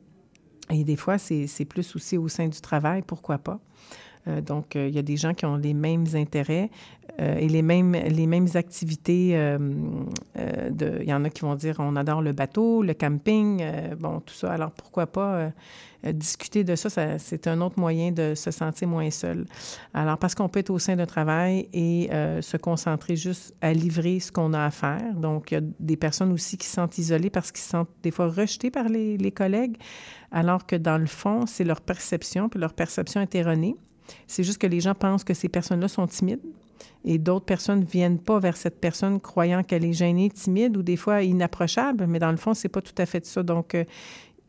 et 0.70 0.84
des 0.84 0.96
fois, 0.96 1.18
c'est 1.18 1.64
plus 1.64 1.94
aussi 1.94 2.16
au 2.16 2.28
sein 2.28 2.48
du 2.48 2.60
travail, 2.60 3.02
pourquoi 3.02 3.38
pas. 3.38 3.60
Euh, 4.28 4.40
donc, 4.40 4.76
euh, 4.76 4.88
il 4.88 4.94
y 4.94 4.98
a 4.98 5.02
des 5.02 5.16
gens 5.16 5.34
qui 5.34 5.46
ont 5.46 5.56
les 5.56 5.74
mêmes 5.74 6.06
intérêts 6.14 6.70
euh, 7.20 7.36
et 7.36 7.48
les 7.48 7.62
mêmes, 7.62 7.92
les 7.92 8.26
mêmes 8.26 8.48
activités. 8.54 9.30
il 9.30 11.08
y 11.08 11.14
en 11.14 11.24
a 11.24 11.30
qui 11.30 11.42
vont 11.42 11.54
dire 11.54 11.76
on 11.78 11.96
adore 11.96 12.22
le 12.22 12.32
bateau, 12.32 12.82
le 12.82 12.94
camping, 12.94 13.62
bon, 13.98 14.20
tout 14.20 14.34
ça. 14.34 14.52
Alors, 14.52 14.70
pourquoi 14.72 15.06
pas 15.06 15.52
discuter 16.04 16.62
de 16.62 16.76
ça, 16.76 17.18
c'est 17.18 17.46
un 17.48 17.60
autre 17.60 17.80
moyen 17.80 18.12
de 18.12 18.34
se 18.34 18.50
sentir 18.50 18.86
moins 18.86 19.10
seul. 19.10 19.46
Alors, 19.94 20.18
parce 20.18 20.34
qu'on 20.34 20.48
peut 20.48 20.60
être 20.60 20.70
au 20.70 20.78
sein 20.78 20.94
d'un 20.94 21.06
travail 21.06 21.68
et 21.72 22.10
se 22.40 22.56
concentrer 22.56 23.16
juste 23.16 23.54
à 23.60 23.72
livrer 23.72 24.20
ce 24.20 24.30
qu'on 24.30 24.52
a 24.52 24.64
à 24.64 24.70
faire. 24.70 25.14
Donc, 25.14 25.50
il 25.50 25.54
y 25.54 25.58
a 25.58 25.62
des 25.80 25.96
personnes 25.96 26.32
aussi 26.32 26.58
qui 26.58 26.66
se 26.66 26.74
sentent 26.74 26.98
isolées 26.98 27.30
parce 27.30 27.50
qu'ils 27.50 27.62
se 27.62 27.70
sentent 27.70 27.88
des 28.02 28.10
fois 28.10 28.28
rejetés 28.28 28.70
par 28.70 28.88
les 28.88 29.32
collègues, 29.32 29.76
alors 30.30 30.66
que 30.66 30.76
dans 30.76 30.98
le 30.98 31.06
fond, 31.06 31.46
c'est 31.46 31.64
leur 31.64 31.80
perception, 31.80 32.48
puis 32.48 32.60
leur 32.60 32.74
perception 32.74 33.22
est 33.22 33.34
erronée. 33.34 33.76
C'est 34.26 34.44
juste 34.44 34.58
que 34.58 34.66
les 34.66 34.80
gens 34.80 34.94
pensent 34.94 35.24
que 35.24 35.34
ces 35.34 35.48
personnes-là 35.48 35.88
sont 35.88 36.06
timides 36.06 36.40
et 37.04 37.18
d'autres 37.18 37.44
personnes 37.44 37.80
ne 37.80 37.84
viennent 37.84 38.18
pas 38.18 38.38
vers 38.38 38.56
cette 38.56 38.80
personne 38.80 39.20
croyant 39.20 39.62
qu'elle 39.62 39.84
est 39.84 39.92
gênée, 39.92 40.28
timide 40.28 40.76
ou 40.76 40.82
des 40.82 40.96
fois 40.96 41.22
inapprochable, 41.22 42.06
mais 42.06 42.18
dans 42.18 42.30
le 42.32 42.36
fond, 42.36 42.52
c'est 42.52 42.68
pas 42.68 42.82
tout 42.82 42.94
à 42.98 43.06
fait 43.06 43.24
ça. 43.24 43.42
Donc, 43.42 43.74
euh, 43.74 43.84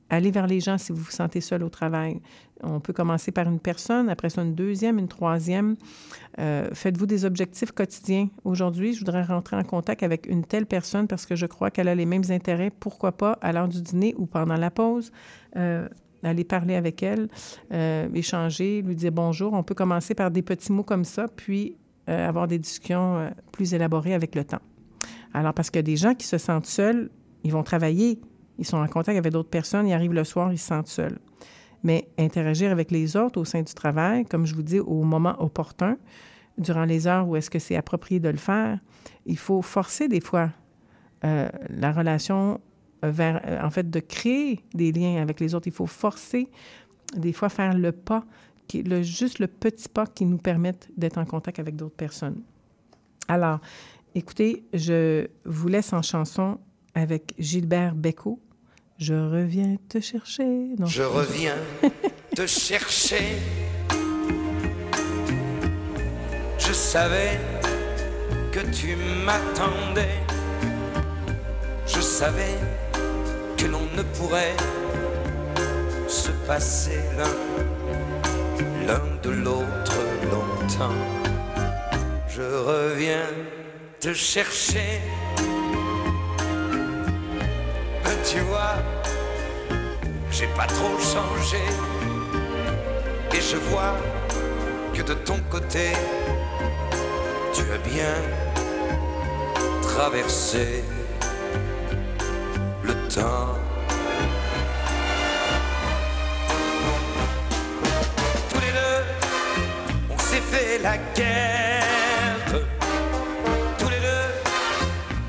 allez 0.09 0.31
vers 0.31 0.47
les 0.47 0.59
gens 0.59 0.77
si 0.77 0.91
vous 0.91 1.01
vous 1.01 1.11
sentez 1.11 1.39
seul 1.39 1.63
au 1.63 1.69
travail. 1.69 2.19
On 2.63 2.79
peut 2.79 2.93
commencer 2.93 3.31
par 3.31 3.47
une 3.47 3.59
personne, 3.59 4.09
après 4.09 4.31
ça 4.31 4.41
une 4.41 4.55
deuxième, 4.55 4.97
une 4.97 5.07
troisième. 5.07 5.75
Euh, 6.39 6.67
faites-vous 6.73 7.05
des 7.05 7.25
objectifs 7.25 7.71
quotidiens. 7.71 8.29
Aujourd'hui, 8.43 8.93
je 8.93 8.99
voudrais 8.99 9.21
rentrer 9.21 9.55
en 9.55 9.63
contact 9.63 10.01
avec 10.01 10.25
une 10.25 10.43
telle 10.43 10.65
personne 10.65 11.07
parce 11.07 11.27
que 11.27 11.35
je 11.35 11.45
crois 11.45 11.69
qu'elle 11.69 11.87
a 11.87 11.93
les 11.93 12.07
mêmes 12.07 12.23
intérêts. 12.29 12.71
Pourquoi 12.71 13.11
pas 13.11 13.33
à 13.41 13.53
l'heure 13.53 13.67
du 13.67 13.81
dîner 13.81 14.15
ou 14.17 14.25
pendant 14.25 14.55
la 14.55 14.71
pause? 14.71 15.11
Euh, 15.55 15.87
aller 16.23 16.43
parler 16.43 16.75
avec 16.75 17.03
elle, 17.03 17.27
euh, 17.73 18.07
échanger, 18.13 18.81
lui 18.81 18.95
dire 18.95 19.11
bonjour. 19.11 19.53
On 19.53 19.63
peut 19.63 19.75
commencer 19.75 20.15
par 20.15 20.31
des 20.31 20.41
petits 20.41 20.71
mots 20.71 20.83
comme 20.83 21.03
ça, 21.03 21.27
puis 21.27 21.77
euh, 22.09 22.27
avoir 22.27 22.47
des 22.47 22.59
discussions 22.59 23.17
euh, 23.17 23.29
plus 23.51 23.73
élaborées 23.73 24.13
avec 24.13 24.35
le 24.35 24.43
temps. 24.43 24.61
Alors, 25.33 25.53
parce 25.53 25.69
qu'il 25.69 25.79
y 25.79 25.79
a 25.79 25.83
des 25.83 25.97
gens 25.97 26.15
qui 26.15 26.25
se 26.25 26.37
sentent 26.37 26.65
seuls, 26.65 27.09
ils 27.43 27.51
vont 27.51 27.63
travailler, 27.63 28.19
ils 28.57 28.65
sont 28.65 28.77
en 28.77 28.87
contact 28.87 29.17
avec 29.17 29.31
d'autres 29.31 29.49
personnes, 29.49 29.87
ils 29.87 29.93
arrivent 29.93 30.13
le 30.13 30.23
soir, 30.23 30.51
ils 30.51 30.57
se 30.57 30.67
sentent 30.67 30.87
seuls. 30.87 31.19
Mais 31.83 32.07
interagir 32.17 32.71
avec 32.71 32.91
les 32.91 33.15
autres 33.15 33.39
au 33.39 33.45
sein 33.45 33.61
du 33.61 33.73
travail, 33.73 34.25
comme 34.25 34.45
je 34.45 34.55
vous 34.55 34.63
dis, 34.63 34.79
au 34.79 35.03
moment 35.03 35.35
opportun, 35.39 35.97
durant 36.57 36.85
les 36.85 37.05
heures 37.05 37.27
où 37.27 37.35
est-ce 37.35 37.51
que 37.51 37.59
c'est 37.59 37.75
approprié 37.75 38.19
de 38.19 38.29
le 38.29 38.37
faire, 38.37 38.79
il 39.27 39.37
faut 39.37 39.61
forcer 39.61 40.07
des 40.07 40.21
fois 40.21 40.49
la 41.21 41.91
relation 41.91 42.59
vers, 43.03 43.41
euh, 43.45 43.61
en 43.61 43.69
fait, 43.69 43.89
de 43.89 43.99
créer 43.99 44.63
des 44.73 44.91
liens 44.91 45.21
avec 45.21 45.39
les 45.39 45.55
autres. 45.55 45.67
Il 45.67 45.73
faut 45.73 45.87
forcer, 45.87 46.49
des 47.15 47.33
fois, 47.33 47.49
faire 47.49 47.77
le 47.77 47.91
pas, 47.91 48.25
qui 48.67 48.83
le, 48.83 49.01
juste 49.01 49.39
le 49.39 49.47
petit 49.47 49.89
pas 49.89 50.05
qui 50.05 50.25
nous 50.25 50.37
permette 50.37 50.89
d'être 50.97 51.17
en 51.17 51.25
contact 51.25 51.59
avec 51.59 51.75
d'autres 51.75 51.95
personnes. 51.95 52.41
Alors, 53.27 53.59
écoutez, 54.15 54.63
je 54.73 55.27
vous 55.45 55.67
laisse 55.67 55.93
en 55.93 56.01
chanson 56.01 56.59
avec 56.93 57.33
Gilbert 57.37 57.95
Bécaud. 57.95 58.39
Je 58.97 59.13
reviens 59.13 59.77
te 59.89 59.99
chercher. 59.99 60.69
Je 60.85 61.03
reviens 61.03 61.55
te 62.35 62.47
chercher. 62.47 63.37
Je 66.57 66.73
savais 66.73 67.39
que 68.51 68.59
tu 68.71 68.95
m'attendais. 69.23 70.17
Je 71.85 72.01
savais 72.01 72.57
que 73.57 73.65
l'on 73.65 73.87
ne 73.95 74.03
pourrait 74.03 74.55
se 76.07 76.31
passer 76.45 76.99
l'un, 77.17 78.85
l'un 78.87 79.03
de 79.23 79.29
l'autre 79.29 79.97
longtemps. 80.31 81.01
Je 82.29 82.41
reviens 82.41 83.27
te 83.99 84.13
chercher. 84.13 85.01
Mais 88.03 88.17
tu 88.23 88.39
vois, 88.41 88.75
j'ai 90.31 90.47
pas 90.55 90.67
trop 90.67 90.97
changé. 90.99 91.63
Et 93.33 93.41
je 93.41 93.57
vois 93.69 93.95
que 94.93 95.01
de 95.01 95.13
ton 95.13 95.39
côté, 95.49 95.93
tu 97.53 97.63
as 97.71 97.77
bien 97.79 98.15
traversé 99.81 100.83
le 102.87 102.93
temps. 103.13 103.55
Tous 108.49 108.61
les 108.65 108.73
deux, 108.79 109.03
on 110.09 110.17
s'est 110.17 110.45
fait 110.51 110.79
la 110.81 110.97
guerre. 111.15 112.45
Tous 113.79 113.89
les 113.89 114.01
deux, 114.09 114.29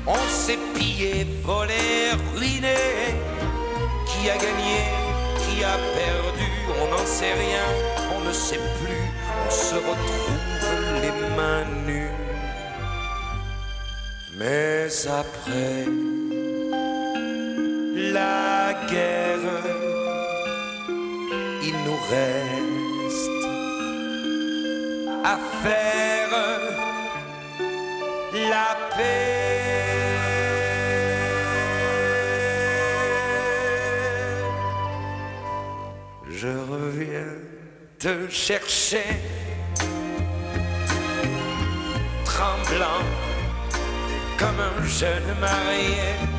on 0.07 0.23
s'est 0.29 0.59
pillé, 0.73 1.27
volé, 1.43 2.11
ruiné. 2.35 2.77
Qui 4.07 4.29
a 4.29 4.37
gagné, 4.45 4.79
qui 5.41 5.63
a 5.63 5.75
perdu, 5.99 6.49
on 6.81 6.85
n'en 6.91 7.05
sait 7.05 7.33
rien, 7.33 7.67
on 8.15 8.27
ne 8.27 8.33
sait 8.33 8.63
plus. 8.79 9.05
On 9.45 9.51
se 9.51 9.75
retrouve 9.75 11.01
les 11.01 11.35
mains 11.35 11.65
nues. 11.85 12.11
Mais 14.37 14.87
après 15.07 15.85
la 18.13 18.73
guerre, 18.89 19.49
il 21.61 21.75
nous 21.85 21.99
reste 22.09 23.45
à 25.23 25.37
faire 25.63 26.29
la 28.33 28.77
paix. 28.95 29.39
Je 36.31 36.47
reviens 36.47 37.35
te 37.99 38.29
chercher, 38.29 39.03
tremblant 42.23 43.03
comme 44.37 44.59
un 44.59 44.87
jeune 44.87 45.35
marié 45.41 46.38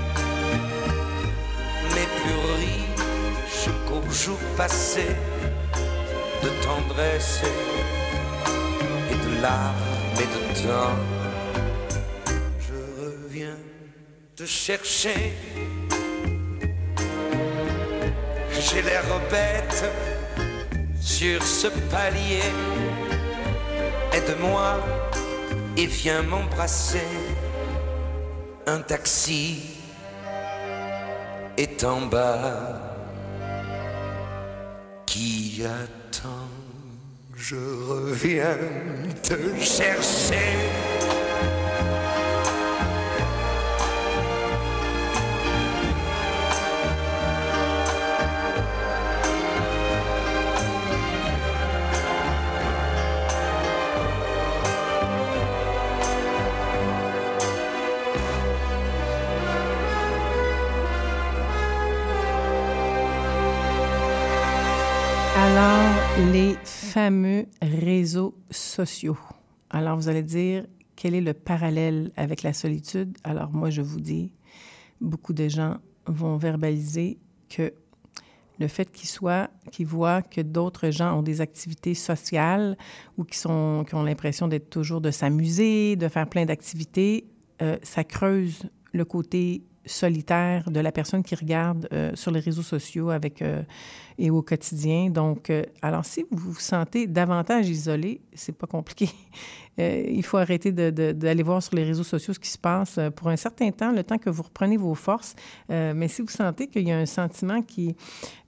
plus 2.30 2.52
riche 2.62 3.68
qu'au 3.86 4.10
jour 4.10 4.38
passé 4.56 5.06
de 6.42 6.48
tendresse 6.64 7.42
et 9.10 9.14
de 9.14 9.42
larmes 9.42 9.76
et 10.16 10.28
de 10.36 10.66
temps. 10.66 10.96
Je 12.58 13.02
reviens 13.02 13.58
te 14.36 14.44
chercher. 14.44 15.32
J'ai 18.52 18.82
l'air 18.82 19.04
bête 19.30 19.84
sur 21.00 21.42
ce 21.42 21.68
palier. 21.90 22.42
Aide-moi 24.12 24.78
et 25.76 25.86
viens 25.86 26.22
m'embrasser. 26.22 27.06
Un 28.66 28.80
taxi 28.80 29.69
est 31.60 31.84
en 31.84 32.06
bas 32.06 32.80
qui 35.04 35.62
attend? 35.62 36.48
Je 37.36 37.56
reviens 37.56 38.56
te 39.22 39.34
chercher. 39.60 40.99
Alors, 69.70 69.96
vous 69.96 70.08
allez 70.08 70.22
dire, 70.22 70.66
quel 70.96 71.14
est 71.14 71.20
le 71.20 71.34
parallèle 71.34 72.12
avec 72.16 72.42
la 72.42 72.52
solitude? 72.52 73.16
Alors, 73.24 73.50
moi, 73.50 73.70
je 73.70 73.82
vous 73.82 74.00
dis, 74.00 74.32
beaucoup 75.00 75.32
de 75.32 75.48
gens 75.48 75.78
vont 76.06 76.36
verbaliser 76.36 77.18
que 77.48 77.72
le 78.58 78.68
fait 78.68 78.90
qu'ils 78.92 79.08
soient, 79.08 79.48
qu'ils 79.72 79.86
voient 79.86 80.22
que 80.22 80.42
d'autres 80.42 80.90
gens 80.90 81.18
ont 81.18 81.22
des 81.22 81.40
activités 81.40 81.94
sociales 81.94 82.76
ou 83.16 83.24
qui, 83.24 83.38
sont, 83.38 83.84
qui 83.88 83.94
ont 83.94 84.02
l'impression 84.02 84.48
d'être 84.48 84.68
toujours 84.68 85.00
de 85.00 85.10
s'amuser, 85.10 85.96
de 85.96 86.08
faire 86.08 86.28
plein 86.28 86.44
d'activités, 86.44 87.26
euh, 87.62 87.78
ça 87.82 88.04
creuse 88.04 88.68
le 88.92 89.04
côté 89.04 89.62
solitaire 89.86 90.70
de 90.70 90.80
la 90.80 90.92
personne 90.92 91.22
qui 91.22 91.34
regarde 91.34 91.88
euh, 91.92 92.12
sur 92.14 92.30
les 92.30 92.40
réseaux 92.40 92.62
sociaux 92.62 93.10
avec 93.10 93.42
euh, 93.42 93.62
et 94.18 94.30
au 94.30 94.42
quotidien. 94.42 95.10
Donc, 95.10 95.50
euh, 95.50 95.62
alors 95.82 96.04
si 96.04 96.24
vous 96.30 96.52
vous 96.52 96.60
sentez 96.60 97.06
davantage 97.06 97.68
isolé, 97.68 98.20
c'est 98.34 98.56
pas 98.56 98.66
compliqué. 98.66 99.08
Il 100.08 100.22
faut 100.24 100.36
arrêter 100.36 100.72
d'aller 100.72 101.42
voir 101.42 101.62
sur 101.62 101.74
les 101.74 101.84
réseaux 101.84 102.04
sociaux 102.04 102.34
ce 102.34 102.38
qui 102.38 102.48
se 102.48 102.58
passe 102.58 102.98
pour 103.16 103.28
un 103.28 103.36
certain 103.36 103.70
temps, 103.70 103.92
le 103.92 104.04
temps 104.04 104.18
que 104.18 104.30
vous 104.30 104.42
reprenez 104.42 104.76
vos 104.76 104.94
forces. 104.94 105.34
mais 105.68 106.08
si 106.08 106.22
vous 106.22 106.28
sentez 106.28 106.66
qu'il 106.66 106.88
y 106.88 106.92
a 106.92 106.98
un 106.98 107.06
sentiment 107.06 107.60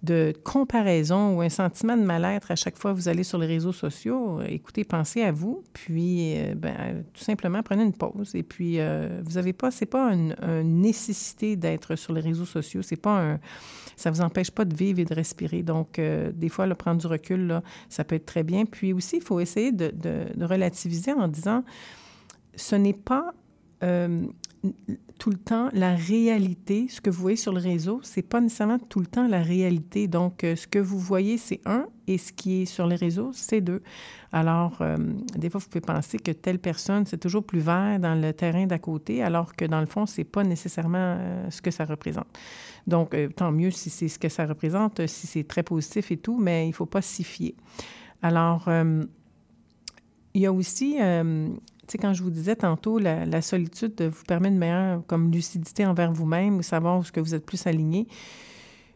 de 0.02 0.32
comparaison 0.44 1.36
ou 1.36 1.42
un 1.42 1.48
sentiment 1.48 1.96
de 1.96 2.02
mal-être 2.02 2.50
à 2.50 2.56
chaque 2.56 2.78
fois 2.78 2.92
que 2.92 2.96
vous 2.96 3.08
allez 3.08 3.24
sur 3.24 3.38
les 3.38 3.46
réseaux 3.46 3.72
sociaux, 3.72 4.40
écoutez, 4.46 4.84
pensez 4.84 5.22
à 5.22 5.32
vous, 5.32 5.62
puis 5.72 6.36
ben, 6.56 7.04
tout 7.12 7.22
simplement 7.22 7.62
prenez 7.62 7.84
une 7.84 7.92
pause. 7.92 8.34
Et 8.34 8.42
puis, 8.42 8.78
vous 9.22 9.32
n'avez 9.32 9.52
pas, 9.52 9.70
c'est 9.70 9.86
pas 9.86 10.12
une, 10.12 10.34
une 10.42 10.80
nécessité 10.80 11.56
d'être 11.56 11.96
sur 11.96 12.12
les 12.12 12.20
réseaux 12.20 12.46
sociaux, 12.46 12.82
c'est 12.82 12.96
pas 12.96 13.20
un 13.20 13.40
ça 13.96 14.10
ne 14.10 14.16
vous 14.16 14.22
empêche 14.22 14.50
pas 14.50 14.64
de 14.64 14.74
vivre 14.74 14.98
et 15.00 15.04
de 15.04 15.14
respirer. 15.14 15.62
Donc, 15.62 15.98
euh, 15.98 16.30
des 16.32 16.48
fois, 16.48 16.66
le 16.66 16.74
prendre 16.74 17.00
du 17.00 17.06
recul, 17.06 17.60
ça 17.88 18.04
peut 18.04 18.16
être 18.16 18.26
très 18.26 18.42
bien. 18.42 18.64
Puis 18.64 18.92
aussi, 18.92 19.16
il 19.16 19.22
faut 19.22 19.40
essayer 19.40 19.72
de, 19.72 19.92
relativiser 20.40 21.12
en 21.12 21.28
disant, 21.28 21.64
ce 22.54 22.76
n'est 22.76 22.92
pas 22.92 23.32
euh, 23.82 24.26
tout 25.18 25.30
le 25.30 25.36
temps 25.36 25.68
la 25.72 25.94
réalité. 25.94 26.86
Ce 26.88 27.00
que 27.00 27.10
vous 27.10 27.20
voyez 27.20 27.36
sur 27.36 27.52
le 27.52 27.60
réseau, 27.60 28.00
c'est 28.02 28.22
pas 28.22 28.40
nécessairement 28.40 28.78
tout 28.78 29.00
le 29.00 29.06
temps 29.06 29.26
la 29.26 29.42
réalité. 29.42 30.06
Donc, 30.08 30.44
euh, 30.44 30.54
ce 30.56 30.66
que 30.66 30.78
vous 30.78 30.98
voyez, 30.98 31.36
c'est 31.36 31.60
un, 31.64 31.86
et 32.06 32.18
ce 32.18 32.32
qui 32.32 32.62
est 32.62 32.64
sur 32.66 32.86
les 32.86 32.96
réseaux, 32.96 33.30
c'est 33.32 33.60
deux. 33.60 33.82
Alors, 34.30 34.78
euh, 34.80 34.96
des 35.36 35.50
fois, 35.50 35.60
vous 35.60 35.68
pouvez 35.68 35.80
penser 35.80 36.18
que 36.18 36.30
telle 36.30 36.58
personne, 36.58 37.06
c'est 37.06 37.18
toujours 37.18 37.44
plus 37.44 37.60
vert 37.60 37.98
dans 37.98 38.14
le 38.14 38.32
terrain 38.32 38.66
d'à 38.66 38.78
côté, 38.78 39.22
alors 39.22 39.54
que 39.56 39.64
dans 39.64 39.80
le 39.80 39.86
fond, 39.86 40.06
c'est 40.06 40.24
pas 40.24 40.44
nécessairement 40.44 41.18
ce 41.50 41.60
que 41.60 41.70
ça 41.70 41.84
représente. 41.84 42.26
Donc, 42.86 43.16
tant 43.36 43.52
mieux 43.52 43.70
si 43.70 43.90
c'est 43.90 44.08
ce 44.08 44.18
que 44.18 44.28
ça 44.28 44.46
représente, 44.46 45.06
si 45.06 45.26
c'est 45.26 45.44
très 45.44 45.62
positif 45.62 46.10
et 46.10 46.16
tout, 46.16 46.38
mais 46.38 46.68
il 46.68 46.72
faut 46.72 46.86
pas 46.86 47.02
s'y 47.02 47.24
fier. 47.24 47.54
Alors, 48.22 48.68
il 50.34 50.40
y 50.40 50.46
a 50.46 50.52
aussi 50.52 50.96
quand 51.98 52.12
je 52.12 52.22
vous 52.22 52.30
disais 52.30 52.56
tantôt, 52.56 52.98
la, 52.98 53.42
solitude 53.42 54.00
vous 54.02 54.24
permet 54.24 54.50
de 54.50 54.56
meilleure 54.56 55.02
comme 55.06 55.30
lucidité 55.30 55.86
envers 55.86 56.12
vous-même, 56.12 56.62
savoir 56.62 56.98
où 56.98 57.04
ce 57.04 57.12
que 57.12 57.20
vous 57.20 57.34
êtes 57.34 57.44
plus 57.44 57.66
aligné. 57.66 58.06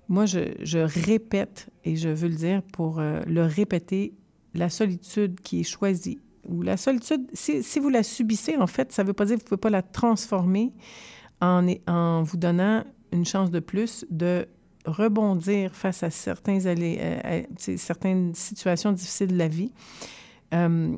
Moi, 0.09 0.27
je, 0.27 0.79
répète, 0.79 1.69
et 1.85 1.97
je 1.97 2.09
veux 2.09 2.29
le 2.29 2.35
dire 2.35 2.63
pour 2.63 3.01
euh, 3.01 3.21
le 3.27 3.43
répéter, 3.43 4.15
la 4.55 4.71
solitude 4.71 5.41
qui 5.41 5.61
est 5.61 5.65
choisie, 5.65 6.21
ou 6.49 6.63
la 6.63 6.77
solitude, 6.77 7.29
si, 7.33 7.63
si 7.63 7.81
vous 7.81 7.89
la 7.89 8.05
subissez, 8.05 8.57
en 8.57 8.69
fait, 8.69 8.93
ça 8.93 9.03
ne 9.03 9.09
veut 9.09 9.15
pas 9.15 9.25
dire 9.25 9.37
que 9.37 9.41
vous 9.41 9.47
ne 9.47 9.49
pouvez 9.49 9.61
pas 9.61 9.71
la 9.71 9.83
transformer 9.83 10.73
en, 11.41 11.67
en 11.89 12.23
vous 12.23 12.37
donnant 12.37 12.85
une 13.13 13.25
chance 13.25 13.51
de 13.51 13.61
plus 13.61 14.07
de 14.11 14.47
rebondir 14.87 15.75
face 15.75 16.03
à 16.03 16.11
certains 16.11 16.65
euh, 16.65 17.43
certaines 17.57 18.35
situations 18.35 18.93
difficiles 18.93 19.29
de 19.29 19.37
la 19.37 19.49
vie. 19.49 19.73
Euh, 20.55 20.97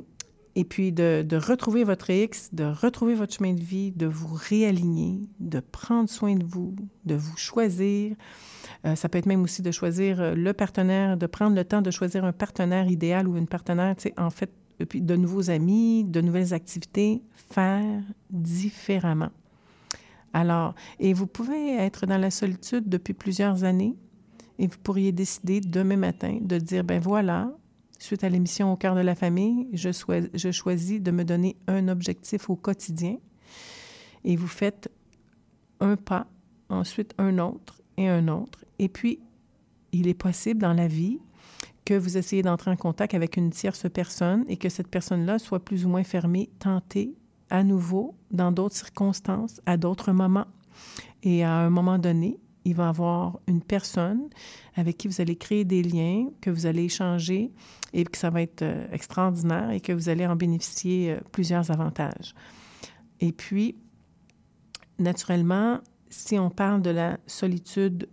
et 0.58 0.64
puis 0.64 0.90
de, 0.90 1.24
retrouver 1.36 1.84
votre 1.84 2.10
X, 2.10 2.52
de 2.52 2.64
retrouver 2.64 3.14
votre 3.14 3.32
chemin 3.32 3.52
de 3.52 3.62
vie, 3.62 3.92
de 3.92 4.06
vous 4.06 4.34
réaligner, 4.34 5.20
de 5.38 5.60
prendre 5.60 6.10
soin 6.10 6.34
de 6.34 6.44
vous, 6.44 6.74
de 7.04 7.14
vous 7.14 7.36
choisir. 7.36 8.16
Euh, 8.84 8.96
ça 8.96 9.08
peut 9.08 9.18
être 9.18 9.26
même 9.26 9.44
aussi 9.44 9.62
de 9.62 9.70
choisir 9.70 10.20
euh, 10.20 10.34
le 10.34 10.52
partenaire, 10.52 11.16
de 11.16 11.26
prendre 11.26 11.54
le 11.54 11.64
temps 11.64 11.80
de 11.80 11.92
choisir 11.92 12.24
un 12.24 12.32
partenaire 12.32 12.88
idéal 12.88 13.28
ou 13.28 13.36
une 13.36 13.46
partenaire, 13.46 13.94
tu 13.94 14.08
sais, 14.08 14.14
en 14.18 14.30
fait, 14.30 14.50
puis 14.88 15.00
de 15.00 15.14
nouveaux 15.14 15.48
amis, 15.48 16.02
de 16.02 16.20
nouvelles 16.20 16.52
activités, 16.52 17.22
faire 17.36 18.02
différemment. 18.28 19.30
Alors, 20.32 20.74
et 20.98 21.12
vous 21.12 21.28
pouvez 21.28 21.76
être 21.76 22.04
dans 22.04 22.18
la 22.18 22.32
solitude 22.32 22.88
depuis 22.88 23.14
plusieurs 23.14 23.62
années 23.62 23.94
et 24.58 24.66
vous 24.66 24.78
pourriez 24.82 25.12
décider 25.12 25.60
demain 25.60 25.96
matin 25.96 26.38
de 26.40 26.58
dire, 26.58 26.82
ben 26.82 27.00
voilà, 27.00 27.48
Suite 27.98 28.22
à 28.22 28.28
l'émission 28.28 28.72
Au 28.72 28.76
cœur 28.76 28.94
de 28.94 29.00
la 29.00 29.14
famille, 29.14 29.68
je, 29.72 29.90
choisis 30.52 31.02
de 31.02 31.10
me 31.10 31.24
donner 31.24 31.56
un 31.66 31.88
objectif 31.88 32.48
au 32.48 32.56
quotidien 32.56 33.16
et 34.24 34.36
vous 34.36 34.46
faites 34.46 34.90
un 35.80 35.96
pas, 35.96 36.26
ensuite 36.68 37.14
un 37.18 37.38
autre 37.38 37.82
et 37.96 38.08
un 38.08 38.28
autre. 38.28 38.64
Et 38.78 38.88
puis, 38.88 39.20
il 39.92 40.06
est 40.06 40.14
possible 40.14 40.60
dans 40.60 40.74
la 40.74 40.86
vie 40.86 41.18
que 41.84 41.94
vous 41.94 42.16
essayez 42.18 42.42
d'entrer 42.42 42.70
en 42.70 42.76
contact 42.76 43.14
avec 43.14 43.36
une 43.36 43.50
tierce 43.50 43.86
personne 43.90 44.44
et 44.48 44.56
que 44.56 44.68
cette 44.68 44.88
personne-là 44.88 45.38
soit 45.38 45.64
plus 45.64 45.86
ou 45.86 45.88
moins 45.88 46.04
fermée, 46.04 46.50
tentée 46.58 47.14
à 47.50 47.64
nouveau 47.64 48.14
dans 48.30 48.52
d'autres 48.52 48.76
circonstances, 48.76 49.60
à 49.66 49.76
d'autres 49.76 50.12
moments. 50.12 50.46
Et 51.22 51.42
à 51.42 51.52
un 51.52 51.70
moment 51.70 51.98
donné, 51.98 52.38
il 52.68 52.74
va 52.74 52.90
avoir 52.90 53.40
une 53.46 53.62
personne 53.62 54.28
avec 54.74 54.98
qui 54.98 55.08
vous 55.08 55.22
allez 55.22 55.36
créer 55.36 55.64
des 55.64 55.82
liens, 55.82 56.28
que 56.42 56.50
vous 56.50 56.66
allez 56.66 56.84
échanger 56.84 57.50
et 57.94 58.04
que 58.04 58.18
ça 58.18 58.28
va 58.28 58.42
être 58.42 58.60
euh, 58.60 58.86
extraordinaire 58.92 59.70
et 59.70 59.80
que 59.80 59.92
vous 59.92 60.10
allez 60.10 60.26
en 60.26 60.36
bénéficier 60.36 61.12
euh, 61.12 61.20
plusieurs 61.32 61.70
avantages. 61.70 62.34
Et 63.20 63.32
puis, 63.32 63.76
naturellement, 64.98 65.80
si 66.10 66.38
on 66.38 66.50
parle 66.50 66.82
de 66.82 66.90
la 66.90 67.18
solitude, 67.26 68.06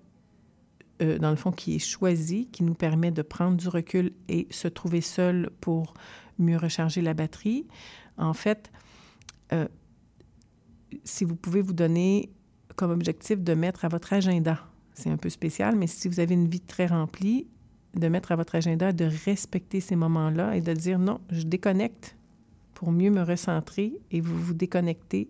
euh, 1.01 1.19
dans 1.19 1.31
le 1.31 1.35
fond, 1.35 1.51
qui 1.51 1.75
est 1.75 1.79
choisie, 1.79 2.47
qui 2.47 2.63
nous 2.63 2.75
permet 2.75 3.11
de 3.11 3.23
prendre 3.23 3.57
du 3.57 3.67
recul 3.67 4.13
et 4.29 4.47
se 4.51 4.69
trouver 4.69 5.01
seul 5.01 5.49
pour 5.59 5.95
mieux 6.39 6.57
recharger 6.57 7.01
la 7.01 7.13
batterie, 7.13 7.67
en 8.17 8.33
fait, 8.33 8.71
si 11.03 11.23
vous 11.23 11.35
pouvez 11.35 11.61
vous 11.61 11.73
donner 11.73 12.29
comme 12.75 12.91
objectif 12.91 13.41
de 13.41 13.53
mettre 13.53 13.85
à 13.85 13.87
votre 13.87 14.13
agenda, 14.13 14.59
c'est 14.93 15.09
un 15.09 15.17
peu 15.17 15.29
spécial, 15.29 15.75
mais 15.75 15.87
si 15.87 16.07
vous 16.07 16.19
avez 16.19 16.33
une 16.33 16.47
vie 16.47 16.61
très 16.61 16.87
remplie, 16.87 17.47
de 17.95 18.07
mettre 18.07 18.31
à 18.31 18.35
votre 18.35 18.55
agenda, 18.55 18.91
de 18.91 19.09
respecter 19.25 19.79
ces 19.79 19.95
moments-là 19.95 20.55
et 20.55 20.61
de 20.61 20.73
dire 20.73 20.99
non, 20.99 21.19
je 21.29 21.43
déconnecte 21.43 22.15
pour 22.73 22.91
mieux 22.91 23.09
me 23.09 23.23
recentrer 23.23 23.93
et 24.11 24.21
vous 24.21 24.37
vous 24.37 24.53
déconnectez. 24.53 25.27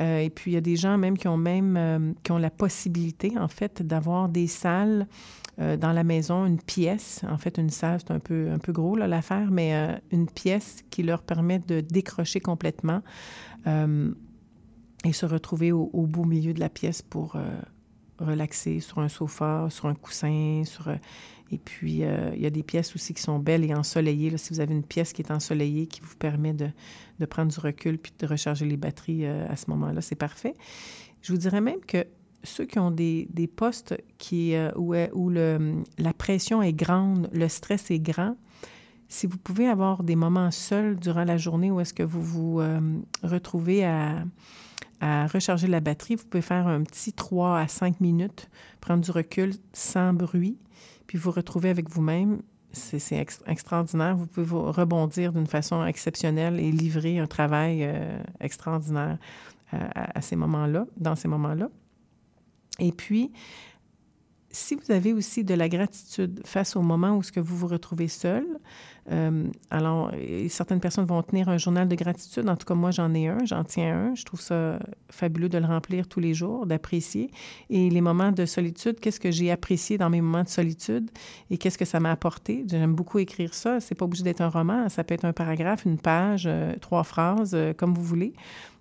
Euh, 0.00 0.18
et 0.18 0.30
puis, 0.30 0.50
il 0.50 0.54
y 0.54 0.58
a 0.58 0.62
des 0.62 0.76
gens 0.76 0.98
même 0.98 1.16
qui 1.16 1.28
ont 1.28 1.38
même 1.38 1.76
euh, 1.76 2.12
qui 2.22 2.32
ont 2.32 2.38
la 2.38 2.50
possibilité, 2.50 3.38
en 3.38 3.48
fait, 3.48 3.82
d'avoir 3.82 4.28
des 4.28 4.46
salles 4.46 5.06
euh, 5.58 5.76
dans 5.76 5.92
la 5.92 6.04
maison, 6.04 6.44
une 6.44 6.60
pièce. 6.60 7.22
En 7.30 7.38
fait, 7.38 7.56
une 7.56 7.70
salle, 7.70 8.00
c'est 8.00 8.12
un 8.12 8.18
peu, 8.18 8.50
un 8.50 8.58
peu 8.58 8.72
gros, 8.72 8.96
l'affaire, 8.96 9.50
mais 9.50 9.98
une 10.10 10.26
pièce 10.26 10.84
qui 10.90 11.02
leur 11.02 11.22
permet 11.22 11.60
de 11.60 11.80
décrocher 11.80 12.40
complètement 12.40 13.02
et 15.04 15.12
se 15.12 15.26
retrouver 15.26 15.72
au, 15.72 15.90
au, 15.92 16.06
beau 16.06 16.24
milieu 16.24 16.52
de 16.52 16.60
la 16.60 16.68
pièce 16.68 17.02
pour 17.02 17.36
relaxer 18.18 18.80
sur 18.80 19.00
un 19.00 19.08
sofa, 19.08 19.68
sur 19.70 19.86
un 19.86 19.94
coussin, 19.94 20.62
sur 20.64 20.88
et 21.52 21.58
puis, 21.58 22.02
euh, 22.02 22.32
il 22.34 22.42
y 22.42 22.46
a 22.46 22.50
des 22.50 22.62
pièces 22.62 22.94
aussi 22.94 23.14
qui 23.14 23.22
sont 23.22 23.38
belles 23.38 23.64
et 23.64 23.74
ensoleillées. 23.74 24.36
si 24.36 24.52
vous 24.52 24.60
avez 24.60 24.74
une 24.74 24.82
pièce 24.82 25.12
qui 25.12 25.22
est 25.22 25.30
ensoleillée, 25.30 25.86
qui 25.86 26.00
vous 26.00 26.16
permet 26.16 26.52
de, 26.52 26.70
prendre 27.26 27.52
du 27.52 27.60
recul 27.60 27.98
puis 27.98 28.12
de 28.18 28.26
recharger 28.26 28.66
les 28.66 28.76
batteries 28.76 29.26
euh, 29.26 29.46
à 29.48 29.56
ce 29.56 29.70
moment-là, 29.70 30.00
c'est 30.00 30.16
parfait. 30.16 30.56
Je 31.22 31.32
vous 31.32 31.38
dirais 31.38 31.60
même 31.60 31.80
que 31.86 32.04
ceux 32.42 32.64
qui 32.64 32.78
ont 32.78 32.90
des, 32.90 33.28
postes 33.54 33.94
euh, 34.32 34.72
où, 35.14 35.30
la 35.30 36.12
pression 36.14 36.62
est 36.62 36.72
grande, 36.72 37.30
le 37.32 37.48
stress 37.48 37.90
est 37.90 38.00
grand, 38.00 38.36
si 39.08 39.26
vous 39.26 39.38
pouvez 39.38 39.68
avoir 39.68 40.02
des 40.02 40.16
moments 40.16 40.50
seuls 40.50 40.96
durant 40.96 41.24
la 41.24 41.36
journée 41.36 41.70
où 41.70 41.80
est-ce 41.80 41.94
que 41.94 42.02
vous 42.02 42.22
vous 42.22 42.60
retrouvez 43.22 43.84
à, 43.84 44.24
recharger 45.00 45.66
la 45.66 45.80
batterie, 45.80 46.16
vous 46.16 46.24
pouvez 46.24 46.42
faire 46.42 46.66
un 46.66 46.82
petit 46.82 47.12
3 47.12 47.58
à 47.58 47.68
5 47.68 48.00
minutes, 48.00 48.48
prendre 48.80 49.04
du 49.04 49.10
recul 49.10 49.52
sans 49.72 50.12
bruit 50.12 50.58
puis 51.06 51.18
vous 51.18 51.30
retrouvez 51.30 51.70
avec 51.70 51.88
vous-même, 51.88 52.42
c'est 52.72 53.24
extraordinaire. 53.46 54.16
Vous 54.16 54.26
pouvez 54.26 54.46
rebondir 54.50 55.32
d'une 55.32 55.46
façon 55.46 55.84
exceptionnelle 55.86 56.60
et 56.60 56.70
livrer 56.70 57.18
un 57.18 57.26
travail 57.26 57.84
euh, 57.84 58.18
extraordinaire 58.40 59.18
euh, 59.72 59.78
à, 59.94 60.20
ces 60.20 60.36
moments-là, 60.36 60.86
dans 60.96 61.16
ces 61.16 61.28
moments-là. 61.28 61.68
Et 62.78 62.92
puis, 62.92 63.32
si 64.50 64.74
vous 64.74 64.92
avez 64.92 65.12
aussi 65.12 65.44
de 65.44 65.54
la 65.54 65.68
gratitude 65.68 66.40
face 66.44 66.76
au 66.76 66.82
moment 66.82 67.16
où 67.16 67.22
ce 67.22 67.32
que 67.32 67.40
vous 67.40 67.56
vous 67.56 67.66
retrouvez 67.66 68.08
seul, 68.08 68.46
euh, 69.12 69.44
alors 69.70 70.10
certaines 70.48 70.80
personnes 70.80 71.04
vont 71.04 71.22
tenir 71.22 71.48
un 71.48 71.58
journal 71.58 71.86
de 71.88 71.94
gratitude. 71.94 72.48
En 72.48 72.56
tout 72.56 72.66
cas, 72.66 72.74
moi, 72.74 72.90
j'en 72.90 73.12
ai 73.14 73.28
un, 73.28 73.44
j'en 73.44 73.64
tiens 73.64 73.94
un. 73.94 74.14
Je 74.14 74.24
trouve 74.24 74.40
ça 74.40 74.78
fabuleux 75.10 75.48
de 75.48 75.58
le 75.58 75.66
remplir 75.66 76.08
tous 76.08 76.20
les 76.20 76.34
jours, 76.34 76.66
d'apprécier. 76.66 77.30
Et 77.70 77.90
les 77.90 78.00
moments 78.00 78.32
de 78.32 78.46
solitude, 78.46 78.98
qu'est-ce 79.00 79.20
que 79.20 79.30
j'ai 79.30 79.50
apprécié 79.50 79.98
dans 79.98 80.10
mes 80.10 80.20
moments 80.20 80.44
de 80.44 80.48
solitude 80.48 81.10
et 81.50 81.58
qu'est-ce 81.58 81.78
que 81.78 81.84
ça 81.84 82.00
m'a 82.00 82.10
apporté? 82.10 82.64
J'aime 82.68 82.94
beaucoup 82.94 83.18
écrire 83.18 83.54
ça. 83.54 83.80
C'est 83.80 83.94
pas 83.94 84.04
obligé 84.04 84.24
d'être 84.24 84.40
un 84.40 84.48
roman. 84.48 84.88
Ça 84.88 85.04
peut 85.04 85.14
être 85.14 85.24
un 85.24 85.32
paragraphe, 85.32 85.84
une 85.84 85.98
page, 85.98 86.44
euh, 86.46 86.74
trois 86.80 87.04
phrases, 87.04 87.52
euh, 87.54 87.72
comme 87.72 87.94
vous 87.94 88.04
voulez. 88.04 88.32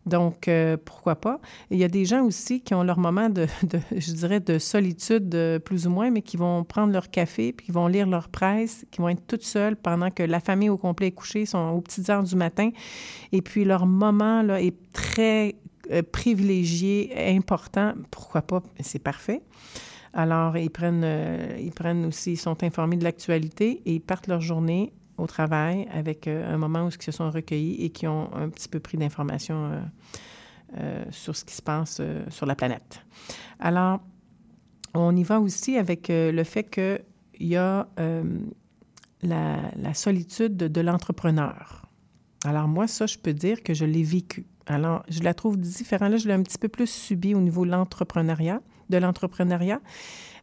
Donc, 0.06 0.48
euh, 0.48 0.78
pourquoi 0.84 1.16
pas? 1.16 1.40
il 1.72 1.80
y 1.80 1.84
a 1.84 1.88
des 1.88 2.06
gens 2.06 2.24
aussi 2.24 2.62
qui 2.62 2.74
ont 2.76 2.84
leur 2.84 3.00
moment 3.00 3.30
de, 3.30 3.48
je 3.92 4.12
dirais, 4.12 4.40
de 4.40 4.60
solitude 4.60 5.34
euh, 5.34 5.60
plus 5.60 5.88
ou 5.88 5.90
moins, 5.90 6.12
mais 6.12 6.22
qui 6.22 6.38
vont 6.38 6.64
prendre 6.64 6.94
leur 6.94 7.10
café, 7.10 7.54
puis 7.54 7.68
qui 7.68 7.72
vont 7.72 7.88
lire 7.88 8.08
leur 8.08 8.30
presse, 8.30 8.86
qui 8.92 9.02
vont 9.02 9.10
être 9.10 9.26
toutes 9.28 9.44
seules 9.44 9.76
pendant 9.76 10.12
que 10.12 10.24
la 10.24 10.40
famille 10.40 10.70
au 10.70 10.78
complet 10.78 11.08
est 11.08 11.12
couchée, 11.12 11.46
sont 11.46 11.70
aux 11.70 11.82
petites 11.82 12.10
heures 12.10 12.24
du 12.24 12.36
matin. 12.36 12.70
Et 13.32 13.42
puis, 13.42 13.66
leur 13.66 13.88
moment 13.88 14.44
là, 14.44 14.62
est 14.62 14.76
très 14.94 15.56
euh, 15.92 16.04
privilégié, 16.04 17.12
important. 17.36 17.94
Pourquoi 18.12 18.44
pas? 18.44 18.62
C'est 18.80 19.00
parfait. 19.00 19.42
Alors, 20.14 20.56
ils 20.56 20.70
prennent, 20.70 21.06
ils 21.60 21.74
prennent 21.74 22.06
aussi, 22.06 22.34
ils 22.34 22.38
sont 22.38 22.64
informés 22.64 22.96
de 22.96 23.04
l'actualité 23.04 23.82
et 23.86 23.96
ils 23.96 24.00
partent 24.00 24.28
leur 24.28 24.40
journée 24.40 24.94
au 25.18 25.28
travail 25.28 25.88
avec 25.92 26.28
euh, 26.28 26.54
un 26.54 26.58
moment 26.58 26.86
où 26.86 26.90
ils 26.90 27.02
se 27.02 27.12
sont 27.12 27.30
recueillis 27.30 27.84
et 27.84 27.90
qui 27.90 28.08
ont 28.08 28.34
un 28.34 28.50
petit 28.50 28.68
peu 28.68 28.80
pris 28.80 28.98
d'informations 28.98 29.72
euh, 29.72 29.82
euh, 30.78 31.06
sur 31.12 31.36
ce 31.36 31.46
qui 31.46 31.56
se 31.56 31.62
passe 31.62 32.02
sur 32.30 32.46
la 32.46 32.56
planète. 32.56 33.02
Alors, 33.60 34.02
on 34.94 35.16
y 35.16 35.24
va 35.24 35.40
aussi 35.40 35.78
avec 35.78 36.08
le 36.10 36.44
fait 36.44 36.64
qu'il 36.64 37.48
y 37.48 37.56
a 37.56 37.88
la, 39.22 39.94
solitude 39.94 40.56
de, 40.56 40.82
l'entrepreneur. 40.82 41.90
Alors, 42.46 42.68
moi, 42.68 42.88
ça, 42.88 43.06
je 43.06 43.18
peux 43.18 43.34
dire 43.34 43.62
que 43.62 43.74
je 43.74 43.86
l'ai 43.86 44.04
vécu. 44.04 44.46
Alors, 44.68 45.04
je 45.10 45.22
la 45.22 45.34
trouve 45.34 45.58
différente. 45.58 46.12
Là, 46.12 46.18
je 46.18 46.28
l'ai 46.28 46.34
un 46.34 46.44
petit 46.44 46.58
peu 46.58 46.70
plus 46.70 46.90
subi 46.90 47.36
au 47.36 47.42
niveau 47.42 47.66
de 47.66 47.72
l'entrepreneuriat, 47.72 48.62
de 48.90 48.98
l'entrepreneuriat. 48.98 49.82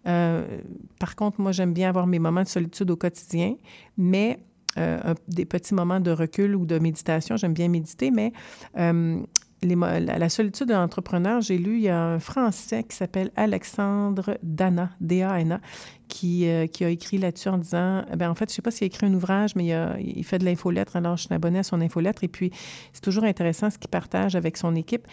par 0.04 1.16
contre, 1.16 1.40
moi, 1.40 1.52
j'aime 1.52 1.72
bien 1.72 1.88
avoir 1.88 2.06
mes 2.06 2.18
moments 2.18 2.42
de 2.42 2.48
solitude 2.48 2.90
au 2.90 2.96
quotidien, 2.96 3.56
mais 3.96 4.38
euh, 4.78 5.14
des 5.28 5.44
petits 5.44 5.74
moments 5.74 6.00
de 6.00 6.10
recul 6.10 6.56
ou 6.56 6.64
de 6.64 6.78
méditation. 6.78 7.36
J'aime 7.36 7.52
bien 7.52 7.68
méditer, 7.68 8.10
mais 8.10 8.32
euh, 8.78 9.20
la, 9.62 10.28
solitude 10.28 10.68
de 10.68 10.72
l'entrepreneur, 10.72 11.40
j'ai 11.40 11.58
lu, 11.58 11.76
il 11.76 11.82
y 11.82 11.88
a 11.88 12.00
un 12.00 12.18
Français 12.18 12.82
qui 12.84 12.96
s'appelle 12.96 13.30
Alexandre 13.36 14.38
Dana, 14.42 14.90
D-A-N-A, 15.00 15.60
qui, 16.08 16.48
euh, 16.48 16.66
qui, 16.66 16.84
a 16.84 16.88
écrit 16.88 17.18
là-dessus 17.18 17.48
en 17.48 17.58
disant, 17.58 18.02
ben 18.16 18.30
en 18.30 18.34
fait, 18.34 18.48
je 18.48 18.52
ne 18.52 18.56
sais 18.56 18.62
pas 18.62 18.70
s'il 18.70 18.84
a 18.84 18.86
écrit 18.86 19.06
un 19.06 19.14
ouvrage, 19.14 19.54
mais 19.56 19.66
il, 19.66 20.16
il 20.16 20.24
fait 20.24 20.38
de 20.38 20.44
l'infolettre, 20.44 20.96
alors 20.96 21.16
je 21.16 21.26
suis 21.26 21.34
abonnée 21.34 21.60
à 21.60 21.62
son 21.62 21.80
infolettre, 21.80 22.24
et 22.24 22.28
puis 22.28 22.50
c'est 22.92 23.02
toujours 23.02 23.24
intéressant 23.24 23.70
ce 23.70 23.78
qu'il 23.78 23.90
partage 23.90 24.34
avec 24.36 24.56
son 24.56 24.74
équipe. 24.74 25.06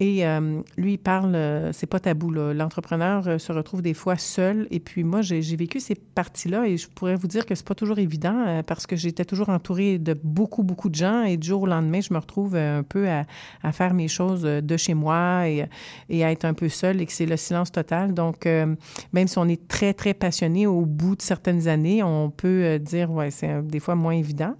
Et 0.00 0.26
euh, 0.26 0.62
lui, 0.76 0.94
il 0.94 0.98
parle, 0.98 1.34
euh, 1.34 1.72
c'est 1.72 1.86
pas 1.86 2.00
tabou, 2.00 2.30
l'entrepreneur 2.30 3.28
euh, 3.28 3.38
se 3.38 3.52
retrouve 3.52 3.82
des 3.82 3.94
fois 3.94 4.16
seul. 4.16 4.66
Et 4.70 4.80
puis 4.80 5.04
moi, 5.04 5.22
j'ai 5.22 5.40
vécu 5.56 5.80
ces 5.80 5.94
parties-là 5.94 6.66
et 6.66 6.76
je 6.76 6.88
pourrais 6.88 7.14
vous 7.14 7.28
dire 7.28 7.46
que 7.46 7.54
c'est 7.54 7.66
pas 7.66 7.74
toujours 7.74 7.98
évident 7.98 8.62
parce 8.66 8.86
que 8.86 8.96
j'étais 8.96 9.24
toujours 9.24 9.50
entourée 9.50 9.98
de 9.98 10.14
beaucoup, 10.14 10.62
beaucoup 10.62 10.88
de 10.88 10.94
gens 10.94 11.22
et 11.22 11.36
du 11.36 11.46
jour 11.48 11.62
au 11.62 11.66
lendemain, 11.66 12.00
je 12.00 12.12
me 12.12 12.18
retrouve 12.18 12.56
un 12.56 12.82
peu 12.82 13.08
à, 13.08 13.26
à 13.62 13.72
faire 13.72 13.94
mes 13.94 14.08
choses 14.08 14.42
de 14.42 14.76
chez 14.76 14.94
moi 14.94 15.48
et, 15.48 15.66
et, 16.08 16.24
à 16.24 16.32
être 16.32 16.44
un 16.44 16.54
peu 16.54 16.68
seule 16.68 17.00
et 17.00 17.06
que 17.06 17.12
c'est 17.12 17.26
le 17.26 17.36
silence 17.36 17.70
total. 17.70 18.14
Donc, 18.14 18.46
même 18.46 19.28
si 19.28 19.38
on 19.38 19.48
est 19.48 19.68
très, 19.68 19.94
très 19.94 20.14
passionné, 20.14 20.66
au 20.66 20.84
bout 20.86 21.16
de 21.16 21.22
certaines 21.22 21.68
années, 21.68 22.02
on 22.02 22.30
peut 22.30 22.78
dire, 22.78 23.10
ouais, 23.10 23.30
c'est 23.30 23.66
des 23.66 23.80
fois 23.80 23.94
moins 23.94 24.14
évident. 24.14 24.54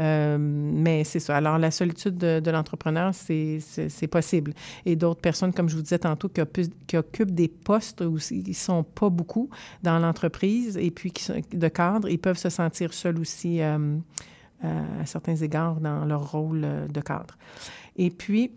Euh, 0.00 0.36
mais 0.38 1.04
c'est 1.04 1.20
ça. 1.20 1.36
Alors, 1.36 1.58
la 1.58 1.70
solitude 1.70 2.16
de, 2.16 2.50
l'entrepreneur, 2.50 3.12
c'est 3.14 4.08
possible. 4.10 4.54
Et 4.86 4.96
d'autres 4.96 5.20
personnes, 5.20 5.52
comme 5.52 5.68
je 5.68 5.76
vous 5.76 5.82
disais 5.82 5.98
tantôt, 5.98 6.28
qui, 6.28 6.96
occupent 6.96 7.34
des 7.34 7.48
postes 7.48 8.00
où 8.02 8.18
ils 8.30 8.48
ne 8.48 8.52
sont 8.52 8.84
pas 8.84 9.10
beaucoup 9.10 9.50
dans 9.82 9.98
l'entreprise 9.98 10.76
et 10.76 10.90
puis 10.90 11.10
qui 11.10 11.22
sont 11.24 11.40
de 11.50 11.68
cadre, 11.68 12.08
ils 12.08 12.18
peuvent 12.18 12.38
se 12.38 12.48
sentir 12.48 12.92
seuls 12.92 13.18
aussi 13.18 13.60
euh, 13.60 13.96
euh, 14.64 15.02
à 15.02 15.06
certains 15.06 15.36
égards 15.36 15.80
dans 15.80 16.04
leur 16.04 16.30
rôle 16.30 16.66
de 16.88 17.00
cadre. 17.00 17.36
Et 17.96 18.10
puis, 18.10 18.52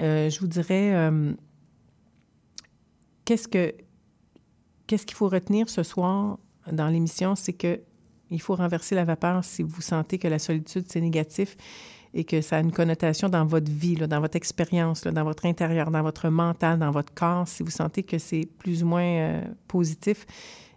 je 0.00 0.38
vous 0.38 0.46
dirais, 0.46 1.10
qu'est-ce 3.24 3.48
que 3.48 3.74
qu'est-ce 4.86 5.04
qu'il 5.04 5.16
faut 5.16 5.28
retenir 5.28 5.68
ce 5.68 5.82
soir 5.82 6.38
dans 6.70 6.88
l'émission, 6.88 7.34
c'est 7.34 7.52
que 7.52 7.80
il 8.30 8.40
faut 8.40 8.54
renverser 8.54 8.94
la 8.94 9.04
vapeur 9.04 9.44
si 9.44 9.62
vous 9.62 9.80
sentez 9.80 10.18
que 10.18 10.28
la 10.28 10.38
solitude, 10.38 10.84
c'est 10.88 11.00
négatif 11.00 11.56
et 12.14 12.24
que 12.24 12.40
ça 12.40 12.56
a 12.56 12.60
une 12.60 12.72
connotation 12.72 13.28
dans 13.28 13.44
votre 13.44 13.70
vie, 13.70 13.96
dans 13.96 14.20
votre 14.20 14.36
expérience, 14.36 15.02
dans 15.02 15.24
votre 15.24 15.44
intérieur, 15.44 15.90
dans 15.90 16.02
votre 16.02 16.28
mental, 16.28 16.78
dans 16.78 16.90
votre 16.90 17.12
corps. 17.12 17.46
Si 17.46 17.62
vous 17.62 17.70
sentez 17.70 18.02
que 18.02 18.18
c'est 18.18 18.48
plus 18.58 18.82
ou 18.82 18.86
moins 18.86 19.02
euh, 19.02 19.42
positif, 19.68 20.26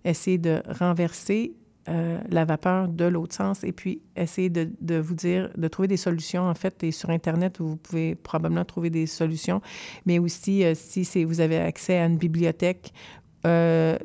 essayez 0.03 0.37
de 0.37 0.61
renverser 0.67 1.53
euh, 1.87 2.19
la 2.29 2.45
vapeur 2.45 2.87
de 2.87 3.05
l'autre 3.05 3.33
sens 3.33 3.63
et 3.63 3.71
puis 3.71 4.01
essayez 4.15 4.49
de, 4.49 4.97
vous 4.97 5.15
dire, 5.15 5.49
de 5.57 5.67
trouver 5.69 5.87
des 5.87 5.97
solutions. 5.97 6.43
En 6.43 6.53
fait, 6.53 6.83
et 6.83 6.91
sur 6.91 7.09
Internet, 7.09 7.59
vous 7.59 7.77
pouvez 7.77 8.15
probablement 8.15 8.65
trouver 8.65 8.89
des 8.89 9.07
solutions, 9.07 9.61
mais 10.05 10.19
aussi 10.19 10.63
euh, 10.65 10.73
si 10.75 11.23
vous 11.23 11.39
avez 11.39 11.57
accès 11.57 11.97
à 11.97 12.05
une 12.05 12.17
bibliothèque 12.17 12.93
euh, 13.45 13.97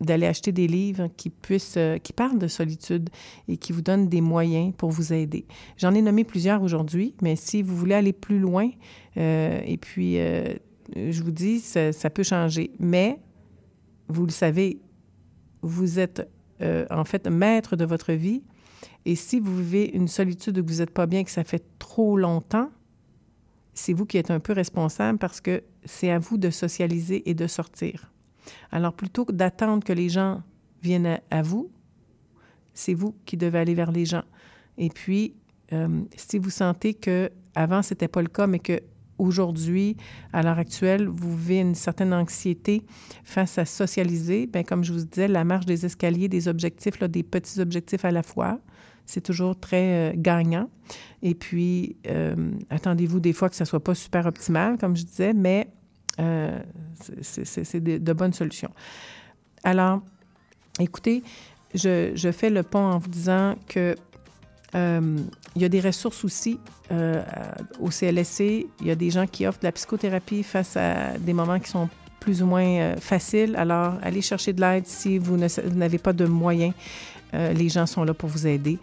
d'aller 0.00 0.26
acheter 0.26 0.52
des 0.52 0.66
livres 0.66 1.08
qui 1.16 1.30
puissent, 1.30 1.76
euh, 1.78 1.96
qui 1.96 2.12
parlent 2.12 2.38
de 2.38 2.48
solitude 2.48 3.08
et 3.48 3.56
qui 3.56 3.72
vous 3.72 3.80
donnent 3.80 4.10
des 4.10 4.20
moyens 4.20 4.74
pour 4.76 4.90
vous 4.90 5.14
aider. 5.14 5.46
J'en 5.78 5.94
ai 5.94 6.02
nommé 6.02 6.24
plusieurs 6.24 6.62
aujourd'hui, 6.62 7.14
mais 7.22 7.34
si 7.34 7.62
vous 7.62 7.74
voulez 7.74 7.94
aller 7.94 8.12
plus 8.12 8.38
loin, 8.38 8.68
euh, 9.16 9.58
et 9.64 9.78
puis 9.78 10.16
je 10.16 11.22
vous 11.22 11.30
dis, 11.30 11.60
ça, 11.60 11.92
ça, 11.92 12.10
peut 12.10 12.22
changer. 12.22 12.72
Mais 12.78 13.18
vous 14.08 14.26
le 14.26 14.32
savez, 14.32 14.82
vous 15.62 15.98
êtes 15.98 16.28
en 16.90 17.04
fait 17.04 17.26
maître 17.28 17.74
de 17.74 17.86
votre 17.86 18.12
vie. 18.12 18.42
Et 19.06 19.16
si 19.16 19.40
vous 19.40 19.56
vivez 19.56 19.96
une 19.96 20.08
solitude 20.08 20.58
où 20.58 20.64
vous 20.66 20.78
n'êtes 20.80 20.90
pas 20.90 21.06
bien, 21.06 21.24
que 21.24 21.30
ça 21.30 21.42
fait 21.42 21.64
trop 21.78 22.18
longtemps, 22.18 22.68
c'est 23.72 23.94
vous 23.94 24.04
qui 24.04 24.18
êtes 24.18 24.30
un 24.30 24.40
peu 24.40 24.52
responsable 24.52 25.18
parce 25.18 25.40
que 25.40 25.62
c'est 25.86 26.10
à 26.10 26.18
vous 26.18 26.36
de 26.36 26.50
socialiser 26.50 27.28
et 27.30 27.34
de 27.34 27.46
sortir. 27.46 28.11
Alors, 28.70 28.92
plutôt 28.92 29.24
que 29.24 29.32
d'attendre 29.32 29.84
que 29.84 29.92
les 29.92 30.08
gens 30.08 30.42
viennent 30.82 31.20
à, 31.30 31.42
vous, 31.42 31.70
c'est 32.74 32.94
vous 32.94 33.14
qui 33.24 33.36
devez 33.36 33.58
aller 33.58 33.74
vers 33.74 33.92
les 33.92 34.04
gens. 34.04 34.24
Et 34.78 34.88
puis, 34.88 35.34
euh, 35.72 36.02
si 36.16 36.38
vous 36.38 36.50
sentez 36.50 36.94
que 36.94 37.30
avant 37.54 37.82
c'était 37.82 38.08
pas 38.08 38.22
le 38.22 38.28
cas, 38.28 38.46
mais 38.46 38.58
que 38.58 38.80
aujourd'hui, 39.18 39.96
à 40.32 40.42
l'heure 40.42 40.58
actuelle, 40.58 41.06
vous 41.06 41.36
vivez 41.36 41.60
une 41.60 41.74
certaine 41.74 42.12
anxiété 42.12 42.82
face 43.24 43.58
à 43.58 43.64
socialiser, 43.64 44.46
bien, 44.46 44.64
comme 44.64 44.82
je 44.82 44.92
vous 44.92 45.04
disais, 45.04 45.28
la 45.28 45.44
marche 45.44 45.66
des 45.66 45.86
escaliers, 45.86 46.28
des 46.28 46.48
objectifs, 46.48 46.98
des 46.98 47.22
petits 47.22 47.60
objectifs 47.60 48.04
à 48.04 48.10
la 48.10 48.22
fois, 48.22 48.58
c'est 49.06 49.20
toujours 49.20 49.58
très 49.58 50.10
euh, 50.10 50.12
gagnant. 50.16 50.68
Et 51.22 51.34
puis, 51.34 51.96
euh, 52.06 52.52
attendez-vous 52.70 53.20
des 53.20 53.32
fois 53.32 53.48
que 53.48 53.56
ça 53.56 53.64
soit 53.64 53.82
pas 53.82 53.94
super 53.94 54.26
optimal, 54.26 54.78
comme 54.78 54.96
je 54.96 55.04
disais, 55.04 55.32
mais 55.32 55.68
euh, 56.20 56.58
c'est 57.22 57.80
de, 57.80 58.12
bonnes 58.12 58.32
solutions. 58.32 58.70
Alors, 59.64 60.00
écoutez, 60.78 61.22
je, 61.74 62.30
fais 62.32 62.50
le 62.50 62.62
pont 62.62 62.84
en 62.84 62.98
vous 62.98 63.08
disant 63.08 63.54
que 63.68 63.96
euh, 64.74 65.16
il 65.54 65.62
y 65.62 65.64
a 65.64 65.68
des 65.68 65.80
ressources 65.80 66.24
aussi 66.24 66.58
euh, 66.90 67.22
au 67.80 67.90
CLSC. 67.90 68.66
Il 68.80 68.86
y 68.86 68.90
a 68.90 68.94
des 68.94 69.10
gens 69.10 69.26
qui 69.26 69.46
offrent 69.46 69.60
de 69.60 69.66
la 69.66 69.72
psychothérapie 69.72 70.42
face 70.42 70.76
à 70.76 71.18
des 71.18 71.32
moments 71.32 71.58
qui 71.58 71.70
sont 71.70 71.88
plus 72.20 72.42
ou 72.42 72.46
moins 72.46 72.96
faciles. 72.96 73.56
Alors, 73.56 73.94
allez 74.02 74.22
chercher 74.22 74.52
de 74.52 74.60
l'aide 74.60 74.86
si 74.86 75.18
vous 75.18 75.36
n'avez 75.36 75.98
pas 75.98 76.12
de 76.12 76.24
moyens. 76.24 76.72
les 77.32 77.68
gens 77.68 77.86
sont 77.86 78.04
là 78.04 78.14
pour 78.14 78.28
vous 78.28 78.46
aider. 78.46 78.78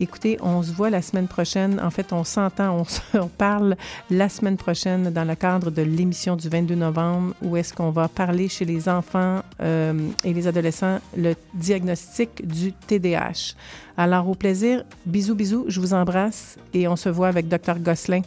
Écoutez, 0.00 0.38
on 0.40 0.62
se 0.62 0.70
voit 0.70 0.90
la 0.90 1.02
semaine 1.02 1.26
prochaine. 1.26 1.80
En 1.80 1.90
fait, 1.90 2.12
on 2.12 2.22
s'entend, 2.22 2.84
on, 3.14 3.28
parle 3.38 3.76
la 4.10 4.28
semaine 4.28 4.56
prochaine 4.56 5.10
dans 5.10 5.24
le 5.24 5.34
cadre 5.34 5.70
de 5.70 5.82
l'émission 5.82 6.36
du 6.36 6.48
22 6.48 6.76
novembre 6.76 7.34
où 7.42 7.56
est-ce 7.56 7.74
qu'on 7.74 7.90
va 7.90 8.08
parler 8.08 8.48
chez 8.48 8.64
les 8.64 8.88
enfants 8.88 9.42
euh, 9.60 10.08
et 10.24 10.32
les 10.32 10.46
adolescents 10.46 11.00
le 11.16 11.34
diagnostic 11.54 12.46
du 12.46 12.72
TDAH. 12.72 13.54
Alors, 13.96 14.28
au 14.28 14.34
plaisir. 14.34 14.84
Bisous, 15.04 15.34
bisous. 15.34 15.64
Je 15.68 15.80
vous 15.80 15.94
embrasse 15.94 16.56
et 16.72 16.86
on 16.86 16.96
se 16.96 17.08
voit 17.08 17.28
avec 17.28 17.48
Dr. 17.48 17.78
Gosselin 17.80 18.22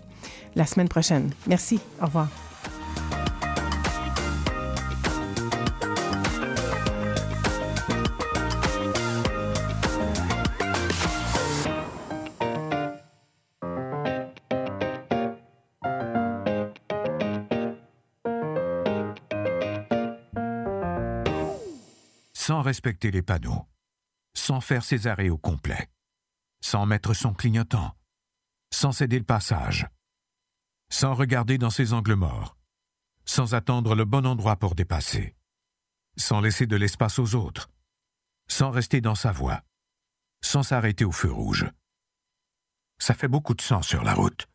la 0.56 0.66
semaine 0.66 0.90
prochaine. 0.90 1.32
Merci. 1.48 1.80
Au 2.02 2.08
revoir. 2.08 2.51
Respecter 22.72 23.12
les 23.12 23.22
panneaux, 23.22 23.68
sans 24.34 24.62
faire 24.62 24.86
ses 24.86 25.06
arrêts 25.06 25.28
au 25.28 25.38
complet, 25.38 25.92
sans 26.62 26.86
mettre 26.86 27.14
son 27.14 27.34
clignotant, 27.34 27.98
sans 28.74 28.94
céder 28.94 29.20
le 29.20 29.26
passage, 29.26 29.88
sans 30.90 31.14
regarder 31.14 31.58
dans 31.58 31.70
ses 31.70 31.92
angles 31.92 32.16
morts, 32.16 32.56
sans 33.26 33.56
attendre 33.56 33.94
le 33.94 34.06
bon 34.06 34.26
endroit 34.26 34.56
pour 34.56 34.74
dépasser, 34.74 35.36
sans 36.16 36.40
laisser 36.40 36.66
de 36.66 36.78
l'espace 36.78 37.20
aux 37.20 37.36
autres, 37.36 37.70
sans 38.48 38.72
rester 38.72 39.02
dans 39.02 39.16
sa 39.16 39.34
voie, 39.34 39.64
sans 40.42 40.64
s'arrêter 40.64 41.04
au 41.04 41.12
feu 41.12 41.30
rouge. 41.30 41.70
Ça 43.00 43.14
fait 43.14 43.28
beaucoup 43.28 43.54
de 43.54 43.62
sang 43.62 43.82
sur 43.82 44.06
la 44.06 44.14
route. 44.14 44.48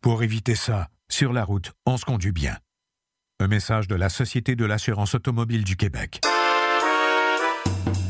Pour 0.00 0.22
éviter 0.22 0.54
ça, 0.54 0.88
sur 1.10 1.34
la 1.34 1.44
route, 1.44 1.72
on 1.84 1.98
se 1.98 2.06
conduit 2.06 2.32
bien. 2.32 2.56
Un 3.38 3.48
message 3.48 3.86
de 3.86 3.96
la 3.96 4.08
Société 4.08 4.56
de 4.56 4.64
l'assurance 4.64 5.14
automobile 5.14 5.64
du 5.64 5.76
Québec. 5.76 6.22
Bye. 7.70 8.09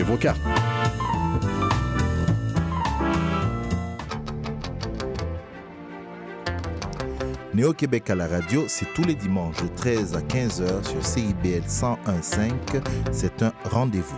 vos 0.03 0.17
cartes. 0.17 0.41
Néo-Québec 7.53 8.09
à 8.09 8.15
la 8.15 8.27
radio, 8.27 8.63
c'est 8.67 8.91
tous 8.93 9.03
les 9.03 9.13
dimanches 9.13 9.61
de 9.61 9.67
13 9.67 10.15
à 10.15 10.21
15h 10.21 10.87
sur 10.87 11.05
CIBL 11.05 11.63
101.5. 11.67 12.51
C'est 13.11 13.43
un 13.43 13.51
rendez-vous. 13.65 14.17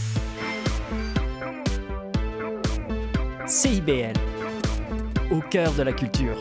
CIBL, 3.51 4.13
au 5.29 5.41
cœur 5.41 5.73
de 5.73 5.83
la 5.83 5.91
culture. 5.91 6.37